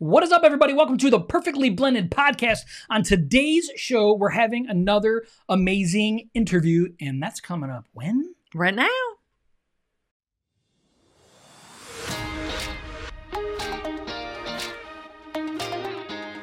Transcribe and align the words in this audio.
What 0.00 0.22
is 0.22 0.30
up, 0.30 0.44
everybody? 0.44 0.74
Welcome 0.74 0.96
to 0.98 1.10
the 1.10 1.18
Perfectly 1.18 1.70
Blended 1.70 2.08
podcast. 2.08 2.58
On 2.88 3.02
today's 3.02 3.68
show, 3.74 4.14
we're 4.14 4.28
having 4.28 4.68
another 4.68 5.24
amazing 5.48 6.30
interview, 6.34 6.92
and 7.00 7.20
that's 7.20 7.40
coming 7.40 7.68
up 7.68 7.84
when? 7.94 8.32
Right 8.54 8.76
now. 8.76 8.86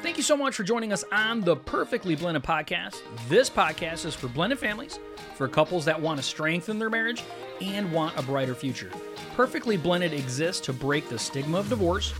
Thank 0.02 0.18
you 0.18 0.22
so 0.22 0.36
much 0.36 0.54
for 0.54 0.62
joining 0.62 0.92
us 0.92 1.02
on 1.10 1.40
the 1.40 1.56
Perfectly 1.56 2.14
Blended 2.14 2.42
podcast. 2.42 3.00
This 3.30 3.48
podcast 3.48 4.04
is 4.04 4.14
for 4.14 4.28
blended 4.28 4.58
families, 4.58 4.98
for 5.34 5.48
couples 5.48 5.86
that 5.86 5.98
want 5.98 6.18
to 6.18 6.22
strengthen 6.22 6.78
their 6.78 6.90
marriage 6.90 7.22
and 7.62 7.90
want 7.90 8.18
a 8.18 8.22
brighter 8.22 8.54
future. 8.54 8.90
Perfectly 9.34 9.78
Blended 9.78 10.12
exists 10.12 10.60
to 10.66 10.74
break 10.74 11.08
the 11.08 11.18
stigma 11.18 11.56
of 11.56 11.70
divorce, 11.70 12.12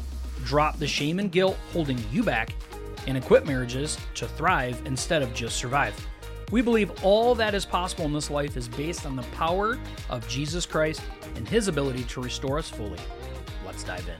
drop 0.47 0.79
the 0.79 0.87
shame 0.87 1.19
and 1.19 1.33
guilt 1.33 1.59
holding 1.73 1.99
you 2.13 2.23
back, 2.23 2.55
and 3.09 3.19
equip 3.19 3.45
marriages 3.47 3.99
to 4.15 4.27
thrive 4.27 4.81
instead 4.85 5.23
of 5.23 5.35
just 5.35 5.57
survive. 5.57 5.95
We 6.53 6.63
believe 6.63 6.93
all 7.03 7.35
that 7.35 7.55
is 7.55 7.67
possible 7.67 8.05
in 8.05 8.13
this 8.13 8.31
life 8.31 8.57
is 8.57 8.69
based 8.69 9.05
on 9.05 9.17
the 9.17 9.23
power 9.35 9.77
of 10.09 10.27
Jesus 10.29 10.65
Christ 10.65 11.03
and 11.35 11.49
his 11.49 11.67
ability 11.67 12.05
to 12.05 12.23
restore 12.23 12.59
us 12.59 12.71
fully. 12.71 13.01
Let's 13.67 13.83
dive 13.83 14.09
in. 14.09 14.15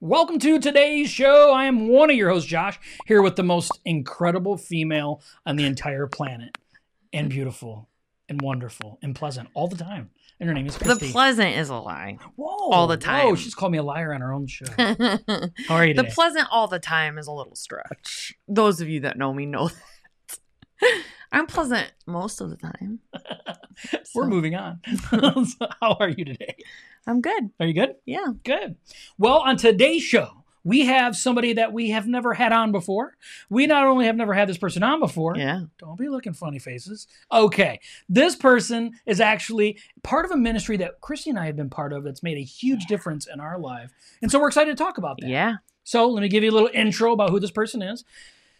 Welcome 0.00 0.40
to 0.40 0.58
today's 0.58 1.08
show. 1.08 1.52
I 1.52 1.66
am 1.66 1.86
one 1.86 2.10
of 2.10 2.16
your 2.16 2.30
hosts, 2.30 2.48
Josh, 2.48 2.80
here 3.06 3.22
with 3.22 3.36
the 3.36 3.44
most 3.44 3.78
incredible 3.84 4.56
female 4.56 5.22
on 5.46 5.54
the 5.54 5.64
entire 5.64 6.08
planet, 6.08 6.58
and 7.12 7.30
beautiful, 7.30 7.88
and 8.28 8.42
wonderful, 8.42 8.98
and 9.00 9.14
pleasant 9.14 9.48
all 9.54 9.68
the 9.68 9.76
time. 9.76 10.10
And 10.40 10.48
her 10.48 10.54
name 10.54 10.66
is 10.66 10.76
Kristy. 10.76 10.98
The 11.00 11.12
pleasant 11.12 11.56
is 11.56 11.68
a 11.68 11.76
lie. 11.76 12.18
Whoa, 12.36 12.70
all 12.72 12.86
the 12.88 12.96
time. 12.96 13.26
Whoa, 13.26 13.30
time. 13.30 13.36
she's 13.36 13.54
called 13.54 13.70
me 13.72 13.78
a 13.78 13.82
liar 13.82 14.12
on 14.12 14.20
her 14.20 14.32
own 14.32 14.46
show. 14.48 14.64
How 14.78 15.76
are 15.76 15.86
you 15.86 15.94
today? 15.94 16.10
pleasant 16.12 16.48
all 16.50 16.66
the 16.66 16.80
time 16.80 17.16
is 17.18 17.26
a 17.28 17.32
little 17.32 17.54
stretch. 17.54 18.34
Those 18.48 18.80
of 18.80 18.88
you 18.88 19.00
that 19.00 19.16
know 19.16 19.32
me 19.32 19.46
know 19.46 19.68
that. 20.80 20.92
I'm 21.30 21.46
pleasant 21.46 21.92
most 22.06 22.40
of 22.40 22.50
the 22.50 22.56
time. 22.56 22.98
We're 24.14 24.24
So, 24.24 24.24
moving 24.24 24.54
on. 24.54 24.80
So 25.12 25.68
how 25.80 25.96
are 25.98 26.08
you 26.08 26.24
today? 26.24 26.56
I'm 27.06 27.20
good. 27.20 27.50
Are 27.60 27.66
you 27.66 27.72
good? 27.72 27.94
Yeah. 28.04 28.26
Good. 28.44 28.76
Well, 29.18 29.38
on 29.38 29.56
today's 29.56 30.02
show, 30.02 30.41
we 30.64 30.86
have 30.86 31.16
somebody 31.16 31.52
that 31.54 31.72
we 31.72 31.90
have 31.90 32.06
never 32.06 32.34
had 32.34 32.52
on 32.52 32.72
before. 32.72 33.16
We 33.50 33.66
not 33.66 33.86
only 33.86 34.06
have 34.06 34.16
never 34.16 34.34
had 34.34 34.48
this 34.48 34.58
person 34.58 34.82
on 34.82 35.00
before, 35.00 35.36
Yeah. 35.36 35.62
Don't 35.78 35.98
be 35.98 36.08
looking 36.08 36.32
funny 36.32 36.58
faces. 36.58 37.06
Okay. 37.30 37.80
This 38.08 38.36
person 38.36 38.92
is 39.06 39.20
actually 39.20 39.78
part 40.02 40.24
of 40.24 40.30
a 40.30 40.36
ministry 40.36 40.76
that 40.78 41.00
Kristy 41.00 41.28
and 41.28 41.38
I 41.38 41.46
have 41.46 41.56
been 41.56 41.70
part 41.70 41.92
of 41.92 42.04
that's 42.04 42.22
made 42.22 42.38
a 42.38 42.44
huge 42.44 42.86
difference 42.86 43.26
in 43.26 43.40
our 43.40 43.58
life. 43.58 43.90
And 44.20 44.30
so 44.30 44.38
we're 44.40 44.48
excited 44.48 44.76
to 44.76 44.82
talk 44.82 44.98
about 44.98 45.18
that. 45.20 45.28
Yeah. 45.28 45.56
So 45.84 46.08
let 46.08 46.22
me 46.22 46.28
give 46.28 46.44
you 46.44 46.50
a 46.50 46.52
little 46.52 46.70
intro 46.72 47.12
about 47.12 47.30
who 47.30 47.40
this 47.40 47.50
person 47.50 47.82
is. 47.82 48.04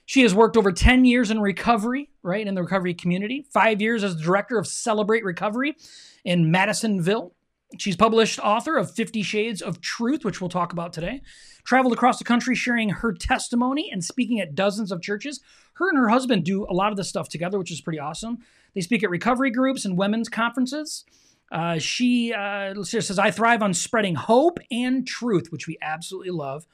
She 0.05 0.23
has 0.23 0.34
worked 0.34 0.56
over 0.56 0.73
10 0.73 1.05
years 1.05 1.30
in 1.30 1.41
recovery, 1.41 2.11
right, 2.23 2.47
in 2.47 2.55
the 2.56 2.62
recovery 2.62 2.95
community, 2.95 3.47
five 3.53 3.80
years 3.80 4.03
as 4.03 4.17
director 4.17 4.58
of 4.58 4.67
Celebrate 4.67 5.25
Recovery 5.25 5.77
in 6.25 6.50
Madisonville. 6.50 7.33
She's 7.78 7.96
published 7.96 8.38
author 8.40 8.76
of 8.76 8.94
50 8.94 9.22
Shades 9.22 9.62
of 9.62 9.80
Truth, 9.80 10.24
which 10.24 10.40
we'll 10.40 10.50
talk 10.50 10.72
about 10.72 10.92
today. 10.92 11.22
Traveled 11.64 11.92
across 11.92 12.18
the 12.18 12.24
country 12.24 12.54
sharing 12.54 12.90
her 12.90 13.12
testimony 13.12 13.88
and 13.90 14.04
speaking 14.04 14.40
at 14.40 14.54
dozens 14.54 14.92
of 14.92 15.00
churches. 15.00 15.40
Her 15.74 15.88
and 15.88 15.98
her 15.98 16.08
husband 16.08 16.44
do 16.44 16.66
a 16.68 16.74
lot 16.74 16.90
of 16.90 16.96
this 16.96 17.08
stuff 17.08 17.28
together, 17.28 17.58
which 17.58 17.70
is 17.70 17.80
pretty 17.80 17.98
awesome. 17.98 18.38
They 18.74 18.80
speak 18.80 19.02
at 19.02 19.10
recovery 19.10 19.50
groups 19.50 19.84
and 19.84 19.96
women's 19.96 20.28
conferences. 20.28 21.04
Uh, 21.50 21.78
she, 21.78 22.32
uh, 22.32 22.82
she 22.84 23.00
says, 23.00 23.18
I 23.18 23.30
thrive 23.30 23.62
on 23.62 23.74
spreading 23.74 24.14
hope 24.14 24.58
and 24.70 25.06
truth, 25.06 25.50
which 25.50 25.66
we 25.66 25.78
absolutely 25.82 26.30
love 26.30 26.66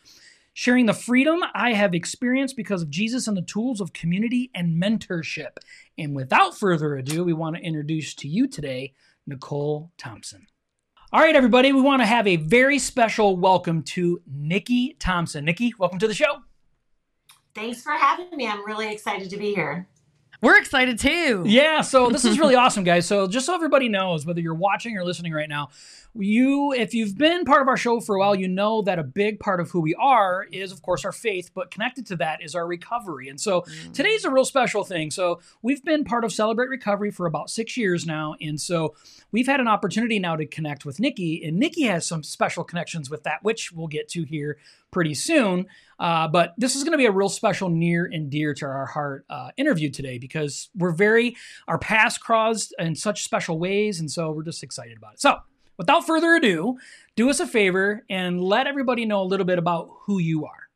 sharing 0.59 0.87
the 0.87 0.93
freedom 0.93 1.39
I 1.55 1.75
have 1.75 1.95
experienced 1.95 2.57
because 2.57 2.83
of 2.83 2.91
Jesus 2.91 3.29
and 3.29 3.37
the 3.37 3.43
tools 3.43 3.81
of 3.81 3.93
community 3.93 4.51
and 4.53 4.83
mentorship. 4.83 5.59
And 5.97 6.17
without 6.17 6.59
further 6.59 6.97
ado, 6.97 7.23
we 7.23 7.33
want 7.33 7.55
to 7.55 7.63
introduce 7.63 8.13
to 8.17 8.27
you 8.27 8.49
today 8.49 8.93
Nikole 9.31 9.91
Thompson. 9.99 10.49
All 11.11 11.23
right, 11.23 11.35
everybody, 11.35 11.73
we 11.73 11.81
want 11.81 12.03
to 12.03 12.07
have 12.07 12.27
a 12.27 12.37
very 12.37 12.79
special 12.79 13.35
welcome 13.39 13.83
to 13.85 14.21
Nikki 14.31 14.95
Thompson. 14.99 15.43
Nikki, 15.43 15.73
welcome 15.79 15.99
to 16.01 16.07
the 16.07 16.13
show. 16.13 16.43
Thanks 17.55 17.81
for 17.83 17.93
having 17.93 18.27
me. 18.37 18.47
I'm 18.47 18.63
really 18.67 18.93
excited 18.93 19.31
to 19.31 19.39
be 19.39 19.55
here. 19.55 19.89
We're 20.43 20.59
excited 20.59 20.99
too. 20.99 21.45
Yeah, 21.47 21.81
so 21.81 22.11
this 22.11 22.27
is 22.27 22.39
really 22.41 22.57
awesome, 22.57 22.85
guys. 22.85 23.07
So 23.07 23.27
just 23.27 23.47
so 23.47 23.55
everybody 23.55 23.89
knows, 23.89 24.27
whether 24.27 24.43
you're 24.43 24.55
watching 24.55 24.99
or 24.99 25.05
listening 25.05 25.33
right 25.33 25.49
now, 25.49 25.71
you, 26.19 26.73
if 26.73 26.95
you've 26.95 27.17
been 27.17 27.45
part 27.45 27.63
of 27.63 27.69
our 27.69 27.77
show 27.77 28.01
for 28.01 28.17
a 28.17 28.19
while, 28.19 28.35
you 28.35 28.49
know 28.49 28.83
that 28.83 28.99
a 28.99 29.03
big 29.03 29.41
part 29.41 29.61
of 29.61 29.71
who 29.71 29.81
we 29.81 29.95
are 29.95 30.47
is, 30.51 30.73
of 30.73 30.83
course, 30.83 31.05
our 31.05 31.13
faith, 31.13 31.51
but 31.55 31.71
connected 31.71 32.07
to 32.07 32.17
that 32.17 32.43
is 32.43 32.55
our 32.55 32.67
recovery. 32.67 33.29
And 33.29 33.41
so 33.41 33.65
today's 33.93 34.25
a 34.25 34.31
real 34.31 34.45
special 34.45 34.85
thing. 34.85 35.11
So 35.11 35.41
we've 35.63 35.85
been 35.85 36.05
part 36.05 36.25
of 36.25 36.33
Celebrate 36.33 36.69
Recovery 36.69 37.11
for 37.11 37.27
about 37.27 37.51
six 37.51 37.77
years 37.77 38.07
now, 38.07 38.35
and 38.41 38.61
so 38.61 38.95
we've 39.33 39.47
had 39.47 39.61
an 39.61 39.69
opportunity 39.69 40.19
now 40.19 40.37
to 40.37 40.47
connect 40.47 40.85
with 40.85 41.01
Nikki, 41.01 41.43
and 41.45 41.59
Nikki 41.59 41.83
has 41.83 42.07
some 42.07 42.23
special 42.23 42.65
connections 42.65 43.11
with 43.11 43.25
that, 43.25 43.43
which 43.43 43.73
we'll 43.73 43.87
get 43.87 44.09
to 44.11 44.25
here 44.25 44.59
pretty 44.91 45.15
soon. 45.15 45.67
Uh, 45.99 46.29
but 46.29 46.55
this 46.57 46.77
is 46.77 46.85
going 46.85 46.93
to 46.93 46.99
be 46.99 47.07
a 47.07 47.11
real 47.11 47.29
special, 47.29 47.69
near 47.69 48.05
and 48.05 48.31
dear 48.31 48.55
to 48.55 48.65
our 48.65 48.87
heart 48.87 49.25
uh, 49.29 49.51
interview 49.57 49.91
today 49.91 50.19
because 50.19 50.71
we're 50.77 50.93
very, 50.93 51.37
our 51.67 51.79
paths 51.79 52.19
crossed 52.19 52.75
in 52.79 52.95
such 52.95 53.25
special 53.25 53.59
ways. 53.59 54.01
And 54.01 54.11
so 54.11 54.31
we're 54.31 54.45
just 54.45 54.63
excited 54.63 54.97
about 54.97 55.15
it. 55.15 55.21
So 55.21 55.39
without 55.79 56.07
further 56.07 56.35
ado, 56.35 56.77
do 57.17 57.31
us 57.31 57.41
a 57.41 57.47
favor 57.47 58.05
and 58.11 58.43
let 58.43 58.67
everybody 58.67 59.07
know 59.07 59.23
a 59.23 59.25
little 59.25 59.47
bit 59.47 59.59
about 59.59 59.89
who 60.03 60.19
you 60.19 60.45
are. 60.45 60.69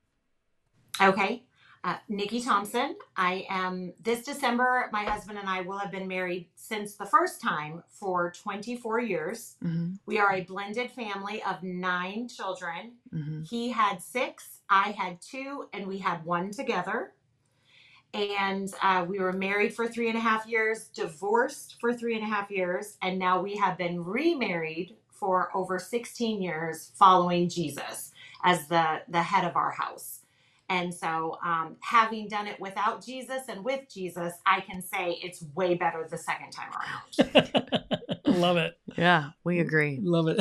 Okay. 1.08 1.42
Uh, 1.84 1.96
Nikki 2.08 2.40
Thompson. 2.40 2.94
I 3.16 3.44
am 3.50 3.92
this 4.00 4.24
December, 4.24 4.88
my 4.92 5.02
husband 5.02 5.36
and 5.36 5.48
I 5.48 5.62
will 5.62 5.78
have 5.78 5.90
been 5.90 6.06
married 6.06 6.46
since 6.54 6.94
the 6.94 7.04
first 7.06 7.40
time 7.40 7.82
for 7.88 8.30
24 8.30 9.00
years. 9.00 9.56
hmm 9.60 9.94
We 10.06 10.20
are 10.20 10.32
a 10.32 10.42
blended 10.42 10.92
family 10.92 11.42
of 11.42 11.62
nine 11.64 12.28
children. 12.28 12.92
hmm 13.10 13.42
He 13.42 13.70
had 13.70 14.00
six, 14.00 14.60
I 14.70 14.92
had 14.92 15.20
two, 15.20 15.66
and 15.72 15.88
we 15.88 15.98
had 15.98 16.24
one 16.24 16.52
together. 16.52 17.14
And 18.14 18.72
uh, 18.82 19.06
we 19.08 19.18
were 19.18 19.32
married 19.32 19.74
for 19.74 19.88
three 19.88 20.08
and 20.08 20.18
a 20.18 20.20
half 20.20 20.46
years, 20.46 20.88
divorced 20.88 21.76
for 21.80 21.94
three 21.94 22.14
and 22.14 22.22
a 22.22 22.26
half 22.26 22.50
years, 22.50 22.98
and 23.00 23.18
now 23.18 23.40
we 23.40 23.56
have 23.56 23.78
been 23.78 24.04
remarried 24.04 24.96
for 25.10 25.50
over 25.54 25.78
16 25.78 26.42
years 26.42 26.90
following 26.94 27.48
Jesus 27.48 28.12
as 28.44 28.66
the, 28.66 29.00
the 29.08 29.22
head 29.22 29.44
of 29.44 29.56
our 29.56 29.70
house. 29.70 30.20
And 30.68 30.92
so, 30.92 31.38
um, 31.44 31.76
having 31.80 32.28
done 32.28 32.46
it 32.46 32.58
without 32.58 33.04
Jesus 33.04 33.42
and 33.48 33.62
with 33.64 33.92
Jesus, 33.92 34.32
I 34.46 34.60
can 34.60 34.80
say 34.80 35.18
it's 35.22 35.44
way 35.54 35.74
better 35.74 36.06
the 36.10 36.16
second 36.16 36.50
time 36.50 36.70
around. 36.72 38.22
Love 38.26 38.56
it. 38.56 38.78
Yeah, 38.96 39.30
we 39.44 39.60
agree 39.60 39.98
Love 40.02 40.28
it. 40.28 40.38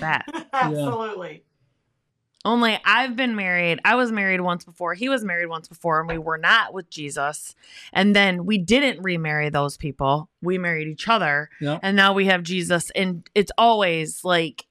that. 0.00 0.26
Absolutely. 0.52 1.44
Only 2.44 2.78
I've 2.84 3.14
been 3.14 3.36
married. 3.36 3.78
I 3.84 3.94
was 3.94 4.10
married 4.10 4.40
once 4.40 4.64
before. 4.64 4.94
He 4.94 5.08
was 5.08 5.22
married 5.24 5.46
once 5.46 5.68
before, 5.68 6.00
and 6.00 6.08
we 6.08 6.18
were 6.18 6.38
not 6.38 6.74
with 6.74 6.90
Jesus. 6.90 7.54
And 7.92 8.16
then 8.16 8.44
we 8.46 8.58
didn't 8.58 9.02
remarry 9.02 9.48
those 9.48 9.76
people. 9.76 10.28
We 10.42 10.58
married 10.58 10.88
each 10.88 11.08
other, 11.08 11.50
Yeah. 11.60 11.78
and 11.82 11.96
now 11.96 12.12
we 12.12 12.26
have 12.26 12.42
Jesus. 12.42 12.90
And 12.96 13.28
it's 13.34 13.52
always 13.56 14.24
like 14.24 14.66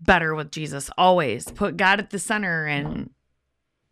better 0.00 0.34
with 0.34 0.50
Jesus. 0.50 0.90
Always 0.96 1.50
put 1.50 1.76
God 1.76 1.98
at 2.00 2.08
the 2.10 2.18
center, 2.18 2.66
and 2.66 3.10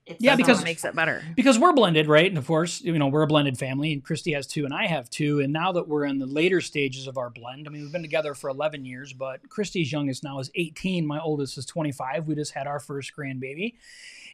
It's 0.04 0.20
Yeah, 0.22 0.34
because- 0.34 0.60
it 0.60 0.64
makes 0.64 0.84
it 0.84 0.96
better. 0.96 1.22
because 1.36 1.60
we're 1.60 1.72
blended, 1.72 2.08
right? 2.08 2.26
And 2.26 2.36
of 2.36 2.46
course, 2.46 2.80
you 2.80 2.98
know, 2.98 3.06
we're 3.06 3.22
a 3.22 3.26
blended 3.28 3.56
family, 3.56 3.92
and 3.92 4.04
Kristy 4.04 4.34
has 4.34 4.48
two, 4.48 4.64
and 4.64 4.74
I 4.74 4.86
have 4.86 5.08
two. 5.08 5.38
And 5.40 5.52
now 5.52 5.70
that 5.72 5.86
we're 5.86 6.04
in 6.04 6.18
the 6.18 6.26
later 6.26 6.60
stages 6.60 7.06
of 7.06 7.16
our 7.16 7.30
blend, 7.30 7.68
I 7.68 7.70
mean, 7.70 7.82
we've 7.82 7.92
been 7.92 8.02
together 8.02 8.34
for 8.34 8.50
11 8.50 8.84
years, 8.84 9.12
but 9.12 9.48
Kristy's 9.48 9.92
youngest 9.92 10.24
now 10.24 10.40
is 10.40 10.50
18. 10.56 11.06
My 11.06 11.20
oldest 11.20 11.56
is 11.56 11.66
25. 11.66 12.26
We 12.26 12.34
just 12.34 12.52
had 12.52 12.66
our 12.66 12.80
first 12.80 13.12
grandbaby. 13.16 13.74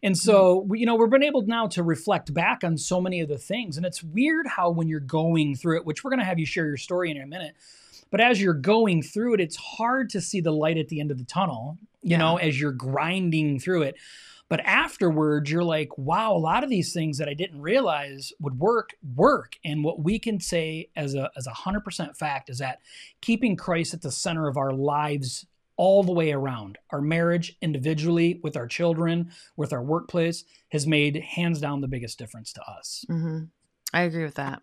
And 0.02 0.16
so, 0.16 0.60
mm-hmm. 0.60 0.68
we, 0.68 0.80
you 0.80 0.86
know, 0.86 0.94
we've 0.94 1.10
been 1.10 1.22
able 1.22 1.42
now 1.42 1.66
to 1.68 1.82
reflect 1.82 2.32
back 2.32 2.64
on 2.64 2.78
so 2.78 3.00
many 3.00 3.20
of 3.20 3.28
the 3.28 3.36
things. 3.38 3.76
And 3.76 3.84
it's 3.84 4.02
weird 4.02 4.46
how 4.46 4.70
when 4.70 4.88
you're 4.88 5.00
going 5.00 5.54
through 5.54 5.76
it, 5.78 5.84
which 5.86 6.02
we're 6.02 6.10
going 6.10 6.20
to 6.20 6.24
have 6.24 6.38
you 6.38 6.46
share 6.46 6.66
your 6.66 6.76
story 6.78 7.10
in 7.10 7.20
a 7.20 7.26
minute, 7.26 7.54
but 8.10 8.20
as 8.22 8.40
you're 8.40 8.54
going 8.54 9.02
through 9.02 9.34
it, 9.34 9.40
it's 9.40 9.56
hard 9.56 10.08
to 10.10 10.20
see 10.22 10.40
the 10.40 10.52
light 10.52 10.78
at 10.78 10.88
the 10.88 11.00
end 11.00 11.10
of 11.10 11.18
the 11.18 11.24
tunnel, 11.24 11.76
you 12.02 12.12
Yeah. 12.12 12.18
know, 12.18 12.36
as 12.36 12.58
you're 12.58 12.72
grinding 12.72 13.58
through 13.58 13.82
it. 13.82 13.96
But 14.48 14.60
afterwards, 14.60 15.50
you're 15.50 15.62
like, 15.62 15.96
wow, 15.98 16.32
a 16.34 16.38
lot 16.38 16.64
of 16.64 16.70
these 16.70 16.92
things 16.94 17.18
that 17.18 17.28
I 17.28 17.34
didn't 17.34 17.60
realize 17.60 18.32
would 18.40 18.58
work, 18.58 18.94
work. 19.14 19.56
And 19.64 19.84
what 19.84 20.02
we 20.02 20.18
can 20.18 20.40
say 20.40 20.88
as 20.96 21.14
a 21.14 21.30
as 21.36 21.46
a 21.46 21.52
hundred 21.52 21.84
percent 21.84 22.16
fact 22.16 22.48
is 22.48 22.58
that 22.58 22.80
keeping 23.20 23.56
Christ 23.56 23.92
at 23.94 24.02
the 24.02 24.10
center 24.10 24.48
of 24.48 24.56
our 24.56 24.72
lives 24.72 25.46
all 25.76 26.02
the 26.02 26.12
way 26.12 26.32
around, 26.32 26.76
our 26.90 27.00
marriage 27.00 27.56
individually, 27.62 28.40
with 28.42 28.56
our 28.56 28.66
children, 28.66 29.30
with 29.56 29.72
our 29.72 29.82
workplace, 29.82 30.44
has 30.70 30.86
made 30.86 31.16
hands 31.16 31.60
down 31.60 31.80
the 31.80 31.86
biggest 31.86 32.18
difference 32.18 32.52
to 32.54 32.62
us. 32.62 33.04
hmm 33.06 33.40
I 33.94 34.02
agree 34.02 34.24
with 34.24 34.34
that. 34.34 34.60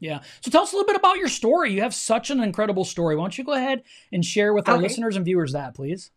Yeah. 0.00 0.20
So 0.40 0.50
tell 0.50 0.62
us 0.62 0.72
a 0.72 0.76
little 0.76 0.86
bit 0.86 0.96
about 0.96 1.16
your 1.18 1.28
story. 1.28 1.72
You 1.72 1.80
have 1.82 1.94
such 1.94 2.30
an 2.30 2.40
incredible 2.40 2.84
story. 2.84 3.16
Why 3.16 3.22
don't 3.24 3.36
you 3.38 3.44
go 3.44 3.52
ahead 3.54 3.82
and 4.12 4.24
share 4.24 4.52
with 4.54 4.68
our 4.68 4.74
Okay. 4.76 4.82
listeners 4.84 5.16
and 5.16 5.24
viewers 5.24 5.52
that, 5.52 5.74
please? 5.74 6.10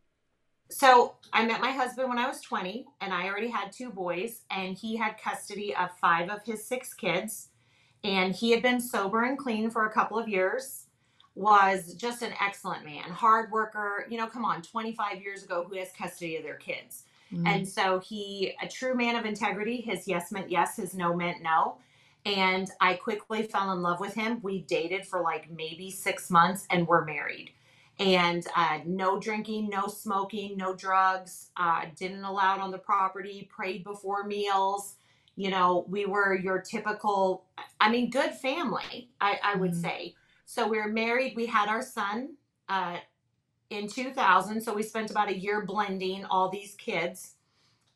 So 0.69 1.15
I 1.33 1.45
met 1.45 1.61
my 1.61 1.71
husband 1.71 2.09
when 2.09 2.19
I 2.19 2.27
was 2.27 2.41
20, 2.41 2.85
and 3.01 3.13
I 3.13 3.27
already 3.27 3.49
had 3.49 3.71
two 3.71 3.89
boys, 3.89 4.41
and 4.51 4.77
he 4.77 4.95
had 4.95 5.17
custody 5.21 5.75
of 5.75 5.89
five 5.99 6.29
of 6.29 6.43
his 6.45 6.65
six 6.65 6.93
kids. 6.93 7.49
And 8.03 8.35
he 8.35 8.51
had 8.51 8.61
been 8.61 8.79
sober 8.79 9.23
and 9.23 9.37
clean 9.37 9.69
for 9.69 9.85
a 9.85 9.91
couple 9.91 10.17
of 10.19 10.27
years, 10.27 10.87
was 11.35 11.93
just 11.95 12.21
an 12.21 12.33
excellent 12.41 12.85
man, 12.85 13.09
hard 13.11 13.51
worker. 13.51 14.05
You 14.09 14.17
know, 14.17 14.27
come 14.27 14.45
on, 14.45 14.61
25 14.61 15.21
years 15.21 15.43
ago, 15.43 15.65
who 15.67 15.77
has 15.77 15.91
custody 15.91 16.35
of 16.37 16.43
their 16.43 16.55
kids? 16.55 17.03
Mhm. 17.33 17.47
And 17.47 17.67
so 17.67 17.99
he, 17.99 18.55
a 18.61 18.67
true 18.67 18.95
man 18.95 19.15
of 19.15 19.25
integrity, 19.25 19.81
his 19.81 20.07
yes 20.07 20.31
meant 20.31 20.49
yes, 20.49 20.77
his 20.77 20.93
no 20.95 21.13
meant 21.13 21.41
no. 21.41 21.77
And 22.25 22.69
I 22.81 22.95
quickly 22.95 23.43
fell 23.43 23.71
in 23.71 23.81
love 23.81 23.99
with 23.99 24.13
him. 24.13 24.41
We 24.41 24.61
dated 24.61 25.05
for 25.07 25.21
like 25.21 25.49
maybe 25.49 25.91
six 25.91 26.29
months 26.29 26.65
and 26.69 26.87
we're 26.87 27.05
married. 27.05 27.51
And 27.99 28.45
uh, 28.55 28.79
no 28.85 29.19
drinking, 29.19 29.69
no 29.69 29.87
smoking, 29.87 30.55
no 30.57 30.75
drugs, 30.75 31.49
uh, 31.57 31.85
didn't 31.95 32.23
allow 32.23 32.55
it 32.55 32.61
on 32.61 32.71
the 32.71 32.77
property, 32.77 33.49
prayed 33.51 33.83
before 33.83 34.23
meals. 34.23 34.95
You 35.35 35.49
know, 35.49 35.85
we 35.89 36.05
were 36.05 36.35
your 36.35 36.61
typical, 36.61 37.45
I 37.81 37.89
mean, 37.91 38.09
good 38.11 38.33
family, 38.33 39.09
I, 39.21 39.39
I 39.43 39.55
would 39.55 39.71
Mhm. 39.71 39.81
say. 39.81 40.15
So 40.45 40.67
we 40.67 40.77
were 40.77 40.87
married. 40.89 41.35
We 41.35 41.47
had 41.47 41.69
our 41.69 41.81
son. 41.81 42.37
Uh, 42.69 42.97
in 43.69 43.87
2000 43.87 44.61
so 44.61 44.73
we 44.73 44.83
spent 44.83 45.11
about 45.11 45.29
a 45.29 45.37
year 45.37 45.65
blending 45.65 46.25
all 46.25 46.49
these 46.49 46.75
kids 46.75 47.35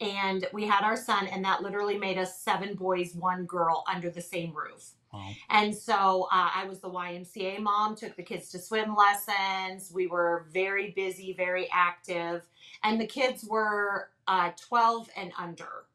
and 0.02 0.48
we 0.54 0.68
had 0.68 0.84
our 0.84 0.98
son 0.98 1.28
and 1.28 1.46
that 1.46 1.62
literally 1.64 1.98
made 1.98 2.18
us 2.18 2.40
seven 2.42 2.76
boys 2.76 3.16
one 3.16 3.46
girl 3.46 3.84
under 3.92 4.10
the 4.10 4.22
same 4.22 4.54
roof 4.56 4.92
Wow. 5.14 5.32
and 5.50 5.76
so 5.76 6.24
uh, 6.32 6.50
i 6.56 6.66
was 6.68 6.80
the 6.80 6.90
ymca 6.90 7.60
mom 7.60 7.96
took 7.96 8.16
the 8.16 8.24
kids 8.24 8.50
to 8.50 8.60
swim 8.60 8.96
lessons 8.96 9.92
we 9.94 10.08
were 10.08 10.46
very 10.54 10.92
busy 10.92 11.34
very 11.34 11.70
active 11.72 12.48
and 12.84 13.00
the 13.00 13.08
kids 13.08 13.44
were 13.46 14.10
uh, 14.28 14.52
12 14.70 15.10
and 15.18 15.32
under 15.38 15.86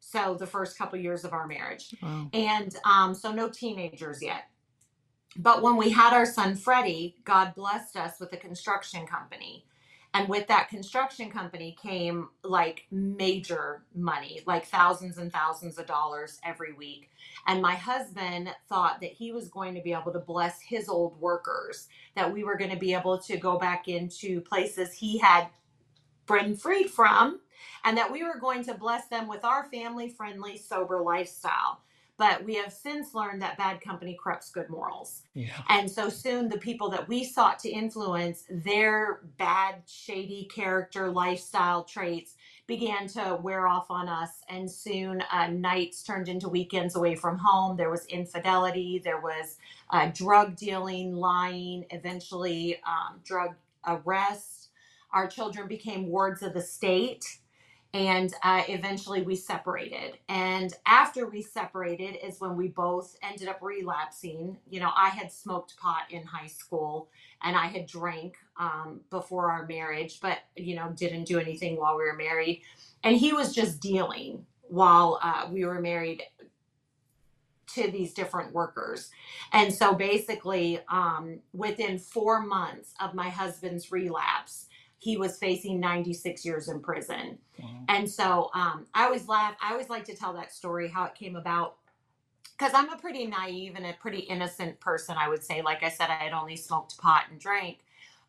so 0.00 0.34
the 0.34 0.46
first 0.46 0.78
couple 0.78 0.98
years 0.98 1.24
of 1.24 1.32
our 1.32 1.46
marriage 1.46 1.94
Wow. 2.02 2.28
and 2.32 2.76
um, 2.84 3.14
so 3.14 3.32
no 3.32 3.48
teenagers 3.48 4.22
yet. 4.22 4.44
But 5.36 5.62
when 5.62 5.76
we 5.76 5.90
had 5.90 6.14
our 6.14 6.24
son 6.26 6.54
Freddie, 6.56 7.16
God 7.24 7.54
blessed 7.54 7.96
us 7.96 8.18
with 8.20 8.32
a 8.32 8.36
construction 8.38 9.06
company. 9.06 9.66
And 10.16 10.30
with 10.30 10.46
that 10.46 10.70
construction 10.70 11.30
company 11.30 11.76
came 11.78 12.30
like 12.42 12.86
major 12.90 13.82
money, 13.94 14.40
like 14.46 14.64
thousands 14.64 15.18
and 15.18 15.30
thousands 15.30 15.76
of 15.76 15.86
dollars 15.86 16.40
every 16.42 16.72
week. 16.72 17.10
And 17.46 17.60
my 17.60 17.74
husband 17.74 18.48
thought 18.66 19.02
that 19.02 19.12
he 19.12 19.32
was 19.32 19.48
going 19.48 19.74
to 19.74 19.82
be 19.82 19.92
able 19.92 20.12
to 20.12 20.18
bless 20.18 20.58
his 20.62 20.88
old 20.88 21.20
workers, 21.20 21.88
that 22.14 22.32
we 22.32 22.44
were 22.44 22.56
going 22.56 22.70
to 22.70 22.78
be 22.78 22.94
able 22.94 23.18
to 23.18 23.36
go 23.36 23.58
back 23.58 23.88
into 23.88 24.40
places 24.40 24.94
he 24.94 25.18
had 25.18 25.48
been 26.26 26.56
freed 26.56 26.88
from, 26.88 27.40
and 27.84 27.98
that 27.98 28.10
we 28.10 28.24
were 28.24 28.40
going 28.40 28.64
to 28.64 28.74
bless 28.74 29.08
them 29.08 29.28
with 29.28 29.44
our 29.44 29.64
family 29.64 30.08
friendly, 30.08 30.56
sober 30.56 31.02
lifestyle. 31.02 31.82
But 32.18 32.44
we 32.44 32.54
have 32.54 32.72
since 32.72 33.14
learned 33.14 33.42
that 33.42 33.58
bad 33.58 33.80
company 33.82 34.16
corrupts 34.22 34.50
good 34.50 34.70
morals. 34.70 35.22
Yeah. 35.34 35.50
And 35.68 35.90
so 35.90 36.08
soon 36.08 36.48
the 36.48 36.58
people 36.58 36.88
that 36.90 37.06
we 37.08 37.24
sought 37.24 37.58
to 37.60 37.68
influence, 37.68 38.44
their 38.48 39.20
bad, 39.36 39.82
shady 39.86 40.48
character, 40.52 41.10
lifestyle 41.10 41.84
traits 41.84 42.34
began 42.66 43.06
to 43.08 43.38
wear 43.42 43.68
off 43.68 43.90
on 43.90 44.08
us. 44.08 44.30
And 44.48 44.70
soon 44.70 45.22
uh, 45.30 45.48
nights 45.48 46.02
turned 46.02 46.28
into 46.28 46.48
weekends 46.48 46.96
away 46.96 47.14
from 47.14 47.38
home. 47.38 47.76
There 47.76 47.90
was 47.90 48.06
infidelity, 48.06 49.00
there 49.04 49.20
was 49.20 49.58
uh, 49.90 50.10
drug 50.14 50.56
dealing, 50.56 51.14
lying, 51.14 51.84
eventually 51.90 52.80
um, 52.86 53.20
drug 53.24 53.54
arrest. 53.86 54.68
Our 55.12 55.26
children 55.28 55.68
became 55.68 56.08
wards 56.08 56.42
of 56.42 56.54
the 56.54 56.62
state. 56.62 57.38
And 57.96 58.34
uh, 58.42 58.62
eventually 58.68 59.22
we 59.22 59.36
separated. 59.36 60.18
And 60.28 60.74
after 60.84 61.26
we 61.26 61.40
separated 61.40 62.18
is 62.22 62.38
when 62.38 62.54
we 62.54 62.68
both 62.68 63.16
ended 63.22 63.48
up 63.48 63.62
relapsing. 63.62 64.58
You 64.68 64.80
know, 64.80 64.90
I 64.94 65.08
had 65.08 65.32
smoked 65.32 65.78
pot 65.78 66.02
in 66.10 66.22
high 66.22 66.48
school 66.48 67.08
and 67.42 67.56
I 67.56 67.68
had 67.68 67.86
drank 67.86 68.36
um, 68.60 69.00
before 69.08 69.50
our 69.50 69.64
marriage, 69.66 70.20
but, 70.20 70.40
you 70.56 70.76
know, 70.76 70.92
didn't 70.94 71.24
do 71.24 71.38
anything 71.38 71.78
while 71.78 71.96
we 71.96 72.04
were 72.04 72.16
married. 72.16 72.60
And 73.02 73.16
he 73.16 73.32
was 73.32 73.54
just 73.54 73.80
dealing 73.80 74.44
while 74.68 75.18
uh, 75.22 75.48
we 75.50 75.64
were 75.64 75.80
married 75.80 76.22
to 77.76 77.90
these 77.90 78.12
different 78.12 78.52
workers. 78.52 79.10
And 79.54 79.72
so 79.72 79.94
basically, 79.94 80.80
um, 80.90 81.38
within 81.54 81.98
four 81.98 82.42
months 82.42 82.92
of 83.00 83.14
my 83.14 83.30
husband's 83.30 83.90
relapse, 83.90 84.65
he 84.98 85.16
was 85.16 85.38
facing 85.38 85.78
96 85.78 86.44
years 86.44 86.68
in 86.68 86.80
prison. 86.80 87.38
Wow. 87.58 87.68
And 87.88 88.10
so 88.10 88.50
um, 88.54 88.86
I 88.94 89.04
always 89.04 89.28
laugh. 89.28 89.54
I 89.62 89.72
always 89.72 89.88
like 89.88 90.04
to 90.06 90.16
tell 90.16 90.32
that 90.34 90.52
story 90.52 90.88
how 90.88 91.04
it 91.04 91.14
came 91.14 91.36
about 91.36 91.76
because 92.58 92.72
I'm 92.74 92.90
a 92.90 92.96
pretty 92.96 93.26
naive 93.26 93.74
and 93.76 93.84
a 93.84 93.92
pretty 94.00 94.20
innocent 94.20 94.80
person. 94.80 95.16
I 95.18 95.28
would 95.28 95.44
say, 95.44 95.62
like 95.62 95.82
I 95.82 95.90
said, 95.90 96.08
I 96.08 96.14
had 96.14 96.32
only 96.32 96.56
smoked 96.56 96.96
pot 96.98 97.24
and 97.30 97.38
drank, 97.38 97.80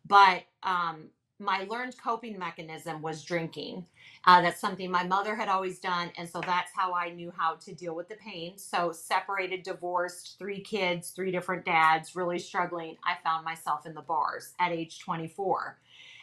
but 0.06 0.44
um, 0.64 1.10
my 1.40 1.66
learned 1.69 1.96
coping 2.02 2.38
mechanism 2.38 3.02
was 3.02 3.24
drinking. 3.24 3.86
Uh, 4.25 4.42
that's 4.42 4.60
something 4.60 4.90
my 4.92 5.04
mother 5.04 5.36
had 5.36 5.48
always 5.48 5.80
done, 5.80 6.12
and 6.18 6.28
so 6.28 6.42
that's 6.42 6.72
how 6.75 6.94
I 6.94 7.12
knew 7.12 7.31
how 7.36 7.56
to 7.56 7.74
deal 7.74 7.96
with 7.96 8.10
the 8.10 8.16
pain. 8.16 8.58
So 8.58 8.92
separated, 8.92 9.64
divorced, 9.64 10.38
three 10.38 10.60
kids, 10.60 11.12
three 11.12 11.31
different 11.31 11.64
dads, 11.64 12.16
really 12.16 12.40
struggling. 12.40 12.98
I 13.06 13.16
found 13.24 13.46
myself 13.46 13.86
in 13.86 13.94
the 13.94 14.02
bars 14.02 14.54
at 14.60 14.72
age 14.72 15.00
24. 15.00 15.78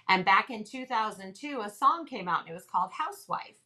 And 0.08 0.24
back 0.24 0.50
in 0.50 0.64
2002, 0.64 1.62
a 1.64 1.70
song 1.70 2.06
came 2.06 2.28
out 2.28 2.40
and 2.42 2.50
it 2.50 2.54
was 2.54 2.64
called 2.66 2.92
Housewife 2.92 3.56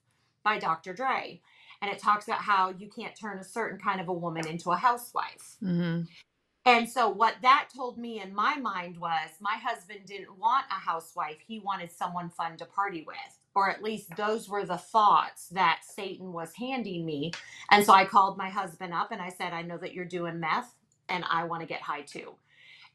by 0.44 0.58
Dr. 0.58 0.94
Dre. 0.94 1.40
And 1.82 1.90
it 1.90 1.98
talks 1.98 2.26
about 2.26 2.40
how 2.40 2.70
you 2.70 2.88
can't 2.88 3.16
turn 3.16 3.38
a 3.38 3.44
certain 3.44 3.78
kind 3.78 4.00
of 4.00 4.08
a 4.08 4.12
woman 4.12 4.46
into 4.46 4.70
a 4.72 4.76
housewife. 4.76 5.56
Mhm. 5.62 6.08
And 6.64 6.88
so, 6.88 7.08
what 7.08 7.36
that 7.42 7.70
told 7.74 7.98
me 7.98 8.20
in 8.20 8.34
my 8.34 8.56
mind 8.56 8.98
was 8.98 9.30
my 9.40 9.56
husband 9.56 10.06
didn't 10.06 10.38
want 10.38 10.66
a 10.70 10.74
housewife. 10.74 11.38
He 11.40 11.58
wanted 11.60 11.90
someone 11.90 12.30
fun 12.30 12.56
to 12.58 12.66
party 12.66 13.02
with, 13.06 13.40
or 13.54 13.70
at 13.70 13.82
least 13.82 14.14
those 14.16 14.48
were 14.48 14.64
the 14.64 14.78
thoughts 14.78 15.48
that 15.48 15.80
Satan 15.84 16.32
was 16.32 16.54
handing 16.54 17.04
me. 17.04 17.32
And 17.70 17.84
so, 17.84 17.92
I 17.94 18.04
called 18.04 18.38
my 18.38 18.50
husband 18.50 18.94
up 18.94 19.10
and 19.12 19.20
I 19.22 19.30
said, 19.30 19.52
I 19.52 19.62
know 19.62 19.78
that 19.78 19.94
you're 19.94 20.04
doing 20.04 20.40
meth 20.40 20.74
and 21.08 21.24
I 21.28 21.44
want 21.44 21.62
to 21.62 21.66
get 21.68 21.82
high 21.82 22.02
too. 22.02 22.36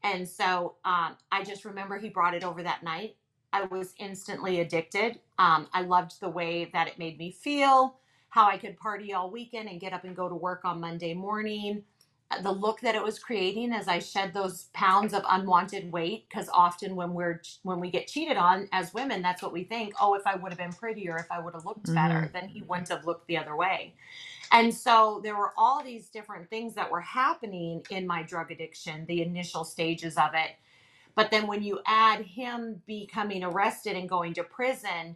And 0.03 0.27
so, 0.29 0.75
um, 0.85 1.17
I 1.31 1.43
just 1.43 1.65
remember 1.65 1.97
he 1.97 2.09
brought 2.09 2.35
it 2.35 2.43
over 2.43 2.63
that 2.63 2.83
night. 2.83 3.17
I 3.53 3.63
was 3.65 3.93
instantly 3.99 4.59
addicted. 4.59 5.19
Um, 5.37 5.67
I 5.73 5.83
loved 5.83 6.19
the 6.19 6.29
way 6.29 6.71
that 6.73 6.87
it 6.87 6.97
made 6.97 7.19
me 7.19 7.31
feel, 7.31 7.99
how 8.29 8.47
I 8.47 8.57
could 8.57 8.77
party 8.77 9.13
all 9.13 9.29
weekend 9.29 9.69
and 9.69 9.79
get 9.79 9.93
up 9.93 10.03
and 10.03 10.15
go 10.15 10.27
to 10.27 10.35
work 10.35 10.65
on 10.65 10.81
Monday 10.81 11.13
morning. 11.13 11.83
Uh, 12.31 12.41
the 12.41 12.51
look 12.51 12.81
that 12.81 12.95
it 12.95 13.03
was 13.03 13.19
creating 13.19 13.71
as 13.71 13.87
I 13.87 13.99
shed 13.99 14.33
those 14.33 14.69
pounds 14.73 15.13
of 15.13 15.23
unwanted 15.29 15.91
weight 15.91 16.25
because 16.27 16.49
often 16.51 16.95
when 16.95 17.13
we're 17.13 17.41
when 17.61 17.79
we 17.79 17.91
get 17.91 18.07
cheated 18.07 18.37
on 18.37 18.67
as 18.71 18.93
women 18.93 19.21
that's 19.21 19.43
what 19.43 19.51
we 19.51 19.65
think 19.65 19.93
oh 19.99 20.15
if 20.15 20.25
I 20.25 20.35
would 20.35 20.51
have 20.51 20.57
been 20.57 20.73
prettier 20.73 21.17
if 21.17 21.29
I 21.29 21.39
would 21.39 21.53
have 21.53 21.65
looked 21.65 21.93
better 21.93 22.31
then 22.33 22.47
he 22.47 22.61
wouldn't 22.63 22.89
have 22.89 23.05
looked 23.05 23.27
the 23.27 23.37
other 23.37 23.55
way. 23.55 23.93
And 24.51 24.73
so 24.73 25.19
there 25.23 25.35
were 25.35 25.53
all 25.57 25.83
these 25.83 26.07
different 26.09 26.49
things 26.49 26.73
that 26.75 26.89
were 26.89 27.01
happening 27.01 27.83
in 27.89 28.07
my 28.07 28.23
drug 28.23 28.51
addiction 28.51 29.05
the 29.05 29.21
initial 29.21 29.63
stages 29.63 30.17
of 30.17 30.31
it 30.33 30.51
but 31.15 31.31
then 31.31 31.47
when 31.47 31.63
you 31.63 31.79
add 31.87 32.21
him 32.21 32.81
becoming 32.87 33.43
arrested 33.43 33.95
and 33.97 34.09
going 34.09 34.33
to 34.33 34.43
prison 34.43 35.15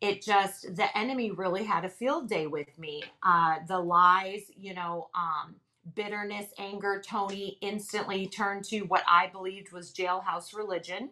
it 0.00 0.22
just 0.22 0.76
the 0.76 0.98
enemy 0.98 1.30
really 1.32 1.64
had 1.64 1.84
a 1.84 1.90
field 1.90 2.28
day 2.28 2.46
with 2.46 2.78
me 2.78 3.02
uh 3.24 3.56
the 3.68 3.78
lies 3.78 4.42
you 4.56 4.74
know 4.74 5.08
um 5.14 5.54
bitterness, 5.94 6.46
anger, 6.58 7.02
Tony 7.06 7.58
instantly 7.60 8.28
turned 8.28 8.64
to 8.66 8.82
what 8.82 9.04
I 9.08 9.28
believed 9.28 9.72
was 9.72 9.92
jailhouse 9.92 10.54
religion. 10.56 11.10